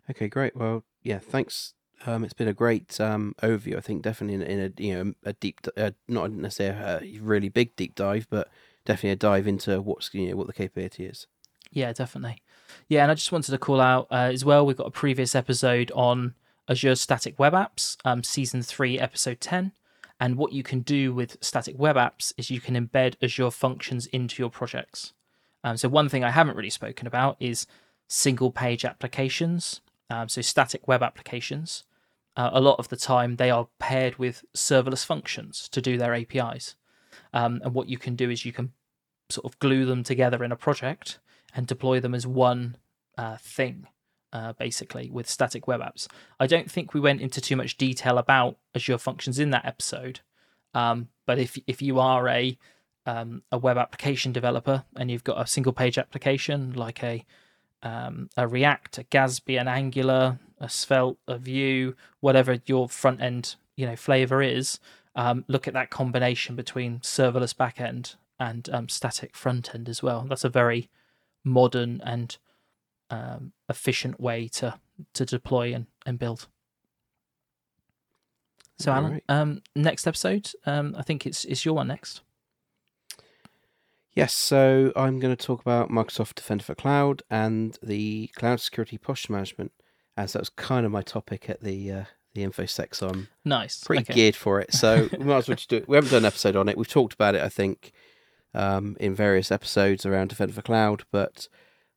Okay, 0.10 0.28
great. 0.28 0.56
Well, 0.56 0.84
yeah, 1.04 1.20
thanks. 1.20 1.74
Um, 2.06 2.24
it's 2.24 2.34
been 2.34 2.48
a 2.48 2.54
great 2.54 3.00
um, 3.00 3.36
overview. 3.44 3.78
I 3.78 3.82
think 3.82 4.02
definitely 4.02 4.36
in, 4.36 4.42
in 4.42 4.60
a 4.60 4.82
you 4.82 4.96
know 4.96 5.14
a 5.24 5.34
deep, 5.34 5.60
uh, 5.78 5.92
not 6.08 6.32
necessarily 6.32 7.18
a 7.18 7.22
really 7.22 7.50
big 7.50 7.76
deep 7.76 7.96
dive, 7.96 8.28
but 8.30 8.50
definitely 8.86 9.12
a 9.12 9.16
dive 9.18 9.48
into 9.48 9.82
what's 9.82 10.14
you 10.14 10.30
know 10.30 10.36
what 10.36 10.48
the 10.48 10.54
capability 10.54 11.06
is. 11.06 11.28
Yeah, 11.72 11.94
definitely. 11.94 12.42
Yeah, 12.88 13.04
and 13.04 13.12
I 13.12 13.16
just 13.16 13.32
wanted 13.32 13.52
to 13.52 13.58
call 13.58 13.80
out 13.80 14.08
uh, 14.12 14.30
as 14.32 14.44
well. 14.44 14.66
We've 14.66 14.78
got 14.78 14.88
a 14.88 14.92
previous 14.92 15.36
episode 15.36 15.92
on 15.94 16.36
Azure 16.72 16.96
Static 16.96 17.38
Web 17.38 17.54
Apps, 17.54 17.98
um, 18.06 18.24
Season 18.24 18.62
3, 18.62 18.98
Episode 18.98 19.42
10. 19.42 19.74
And 20.22 20.38
what 20.38 20.54
you 20.54 20.64
can 20.64 20.82
do 20.82 21.14
with 21.14 21.38
static 21.42 21.78
web 21.80 21.96
apps 21.96 22.32
is 22.38 22.52
you 22.52 22.62
can 22.62 22.76
embed 22.76 23.16
Azure 23.24 23.50
functions 23.50 24.06
into 24.08 24.42
your 24.42 24.52
projects. 24.52 25.14
Um, 25.64 25.78
so, 25.78 25.90
one 25.90 26.10
thing 26.10 26.24
I 26.24 26.30
haven't 26.30 26.56
really 26.56 26.70
spoken 26.70 27.08
about 27.08 27.38
is 27.40 27.66
single 28.08 28.52
page 28.52 28.86
applications. 28.86 29.82
Um, 30.12 30.30
so, 30.30 30.42
static 30.42 30.88
web 30.88 31.02
applications. 31.02 31.86
Uh, 32.38 32.52
a 32.54 32.62
lot 32.62 32.78
of 32.78 32.90
the 32.90 32.98
time, 32.98 33.36
they 33.36 33.50
are 33.50 33.68
paired 33.80 34.18
with 34.18 34.46
serverless 34.56 35.04
functions 35.04 35.68
to 35.70 35.82
do 35.82 35.98
their 35.98 36.14
APIs. 36.14 36.76
Um, 37.34 37.60
and 37.64 37.74
what 37.74 37.90
you 37.90 37.98
can 37.98 38.16
do 38.16 38.30
is 38.30 38.46
you 38.46 38.54
can 38.54 38.74
sort 39.30 39.46
of 39.46 39.58
glue 39.60 39.86
them 39.86 40.04
together 40.04 40.44
in 40.44 40.52
a 40.52 40.56
project 40.56 41.18
and 41.56 41.66
deploy 41.66 42.00
them 42.00 42.14
as 42.14 42.28
one 42.28 42.78
uh, 43.18 43.38
thing, 43.38 43.88
uh, 44.34 44.54
basically, 44.54 45.10
with 45.10 45.30
static 45.30 45.68
web 45.68 45.82
apps. 45.82 46.08
I 46.40 46.48
don't 46.48 46.70
think 46.70 46.94
we 46.94 47.00
went 47.00 47.22
into 47.22 47.42
too 47.42 47.56
much 47.56 47.78
detail 47.78 48.18
about 48.18 48.58
Azure 48.76 48.98
Functions 48.98 49.40
in 49.40 49.50
that 49.52 49.66
episode. 49.66 50.22
Um, 50.74 51.10
but 51.26 51.40
if 51.40 51.58
if 51.68 51.82
you 51.82 52.00
are 52.00 52.28
a 52.28 52.58
um, 53.06 53.44
a 53.52 53.58
web 53.58 53.78
application 53.78 54.32
developer 54.32 54.84
and 54.96 55.10
you've 55.10 55.24
got 55.24 55.42
a 55.42 55.48
single 55.48 55.74
page 55.74 55.98
application 55.98 56.74
like 56.74 57.04
a 57.04 57.26
um, 57.84 58.30
a 58.38 58.48
React, 58.48 59.00
a 59.00 59.04
Gatsby, 59.06 59.60
an 59.60 59.68
Angular, 59.68 60.40
a 60.60 60.70
Svelte, 60.70 61.18
a 61.28 61.38
Vue, 61.38 61.96
whatever 62.20 62.60
your 62.66 62.88
front 62.88 63.22
end 63.22 63.56
you 63.76 63.86
know 63.86 63.96
flavor 63.96 64.42
is, 64.42 64.80
um, 65.16 65.44
look 65.48 65.68
at 65.68 65.74
that 65.74 65.90
combination 65.90 66.56
between 66.56 67.00
serverless 67.00 67.56
backend 67.56 68.16
and 68.40 68.70
um, 68.72 68.90
static 68.90 69.36
front 69.36 69.74
end 69.76 69.90
as 69.90 70.02
well. 70.02 70.26
That's 70.28 70.44
a 70.44 70.50
very 70.50 70.90
modern 71.44 72.02
and 72.04 72.38
um, 73.12 73.52
efficient 73.70 74.20
way 74.20 74.48
to 74.48 74.80
to 75.14 75.26
deploy 75.26 75.74
and, 75.74 75.86
and 76.06 76.18
build. 76.18 76.48
So, 78.80 78.92
Alan, 78.92 79.06
Alright. 79.06 79.24
um, 79.30 79.62
next 79.76 80.08
episode, 80.08 80.50
um, 80.66 80.96
I 80.98 81.04
think 81.04 81.28
it's 81.28 81.46
it's 81.46 81.64
your 81.64 81.76
one 81.76 81.88
next. 81.88 82.22
Yes, 84.14 84.34
so 84.34 84.92
I'm 84.96 85.20
going 85.20 85.36
to 85.36 85.46
talk 85.46 85.62
about 85.62 85.90
Microsoft 85.90 86.36
Defender 86.36 86.64
for 86.64 86.76
Cloud 86.76 87.24
and 87.30 87.78
the 87.82 88.30
cloud 88.36 88.60
security 88.60 88.98
posture 88.98 89.32
management, 89.32 89.72
as 90.18 90.34
that 90.34 90.40
was 90.40 90.50
kind 90.50 90.86
of 90.86 90.92
my 90.92 91.02
topic 91.02 91.50
at 91.50 91.62
the 91.62 91.92
uh, 91.92 92.04
the 92.34 92.44
InfoSec, 92.44 92.96
so 92.96 93.10
I'm 93.10 93.28
Nice. 93.46 93.84
pretty 93.84 94.02
okay. 94.04 94.14
geared 94.14 94.36
for 94.36 94.60
it. 94.60 94.74
So 94.74 95.10
we 95.18 95.24
might 95.26 95.38
as 95.38 95.48
well 95.48 95.56
just 95.56 95.70
do 95.70 95.78
it. 95.78 95.88
We 95.88 95.96
haven't 95.96 96.12
done 96.12 96.24
an 96.24 96.26
episode 96.26 96.56
on 96.56 96.68
it. 96.70 96.78
We've 96.78 96.88
talked 96.88 97.14
about 97.14 97.36
it, 97.36 97.42
I 97.42 97.50
think, 97.50 97.92
um, 98.54 98.98
in 99.00 99.14
various 99.16 99.52
episodes 99.52 100.06
around 100.06 100.30
Defender 100.30 100.54
for 100.54 100.62
Cloud, 100.62 101.04
but 101.12 101.48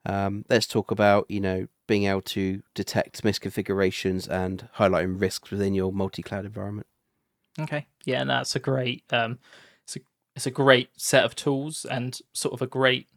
um, 0.06 0.44
let's 0.48 0.66
talk 0.66 0.90
about 0.90 1.26
you 1.30 1.40
know 1.40 1.66
being 1.86 2.04
able 2.04 2.22
to 2.22 2.62
detect 2.74 3.22
misconfigurations 3.22 4.28
and 4.28 4.68
highlighting 4.76 5.20
risks 5.20 5.50
within 5.50 5.74
your 5.74 5.92
multi-cloud 5.92 6.44
environment. 6.44 6.86
Okay. 7.58 7.86
Yeah, 8.04 8.20
and 8.20 8.30
that's 8.30 8.56
a 8.56 8.60
great 8.60 9.04
um 9.12 9.38
it's 9.84 9.96
a 9.96 10.00
it's 10.36 10.46
a 10.46 10.50
great 10.50 10.90
set 10.96 11.24
of 11.24 11.34
tools 11.34 11.84
and 11.84 12.18
sort 12.32 12.54
of 12.54 12.62
a 12.62 12.66
great 12.66 13.08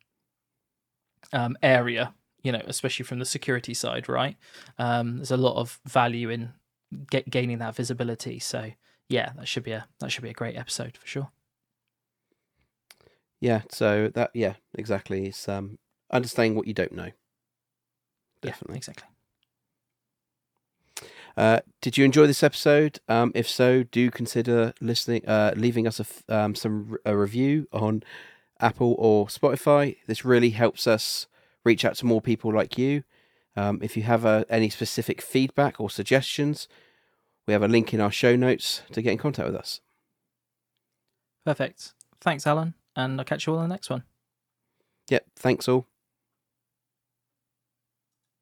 um 1.33 1.57
area, 1.61 2.13
you 2.43 2.51
know, 2.51 2.61
especially 2.65 3.05
from 3.05 3.19
the 3.19 3.25
security 3.25 3.73
side, 3.73 4.07
right? 4.09 4.35
Um 4.77 5.17
there's 5.17 5.31
a 5.31 5.37
lot 5.37 5.57
of 5.57 5.79
value 5.85 6.29
in 6.29 6.53
get 7.09 7.29
gaining 7.29 7.59
that 7.59 7.75
visibility. 7.75 8.39
So 8.39 8.71
yeah, 9.09 9.31
that 9.37 9.47
should 9.47 9.63
be 9.63 9.71
a 9.71 9.87
that 9.99 10.11
should 10.11 10.23
be 10.23 10.29
a 10.29 10.33
great 10.33 10.57
episode 10.57 10.97
for 10.97 11.07
sure. 11.07 11.31
Yeah, 13.39 13.61
so 13.69 14.09
that 14.15 14.31
yeah, 14.33 14.55
exactly. 14.73 15.27
It's 15.27 15.47
um, 15.47 15.77
understanding 16.11 16.55
what 16.55 16.67
you 16.67 16.73
don't 16.73 16.93
know. 16.93 17.11
Yeah, 18.43 18.51
Definitely. 18.51 18.77
exactly. 18.77 19.07
Uh, 21.35 21.59
did 21.81 21.97
you 21.97 22.05
enjoy 22.05 22.25
this 22.25 22.41
episode? 22.41 22.99
Um, 23.07 23.31
if 23.35 23.47
so, 23.47 23.83
do 23.83 24.09
consider 24.09 24.73
listening, 24.81 25.27
uh, 25.27 25.53
leaving 25.55 25.85
us 25.87 25.99
a 25.99 26.35
um, 26.35 26.55
some 26.55 26.97
a 27.05 27.15
review 27.15 27.67
on 27.71 28.01
Apple 28.59 28.95
or 28.97 29.27
Spotify. 29.27 29.97
This 30.07 30.25
really 30.25 30.49
helps 30.49 30.87
us 30.87 31.27
reach 31.63 31.85
out 31.85 31.95
to 31.97 32.07
more 32.07 32.21
people 32.21 32.51
like 32.51 32.77
you. 32.77 33.03
Um, 33.55 33.79
if 33.83 33.95
you 33.95 34.03
have 34.03 34.25
uh, 34.25 34.45
any 34.49 34.69
specific 34.69 35.21
feedback 35.21 35.79
or 35.79 35.89
suggestions, 35.91 36.67
we 37.45 37.53
have 37.53 37.63
a 37.63 37.67
link 37.67 37.93
in 37.93 38.01
our 38.01 38.11
show 38.11 38.35
notes 38.35 38.81
to 38.91 39.01
get 39.01 39.11
in 39.11 39.17
contact 39.19 39.47
with 39.47 39.55
us. 39.55 39.81
Perfect. 41.45 41.93
Thanks, 42.19 42.47
Alan, 42.47 42.73
and 42.95 43.19
I'll 43.19 43.25
catch 43.25 43.45
you 43.45 43.53
all 43.53 43.61
in 43.61 43.69
the 43.69 43.73
next 43.73 43.89
one. 43.89 44.03
Yep, 45.09 45.25
thanks 45.35 45.67
all. 45.67 45.87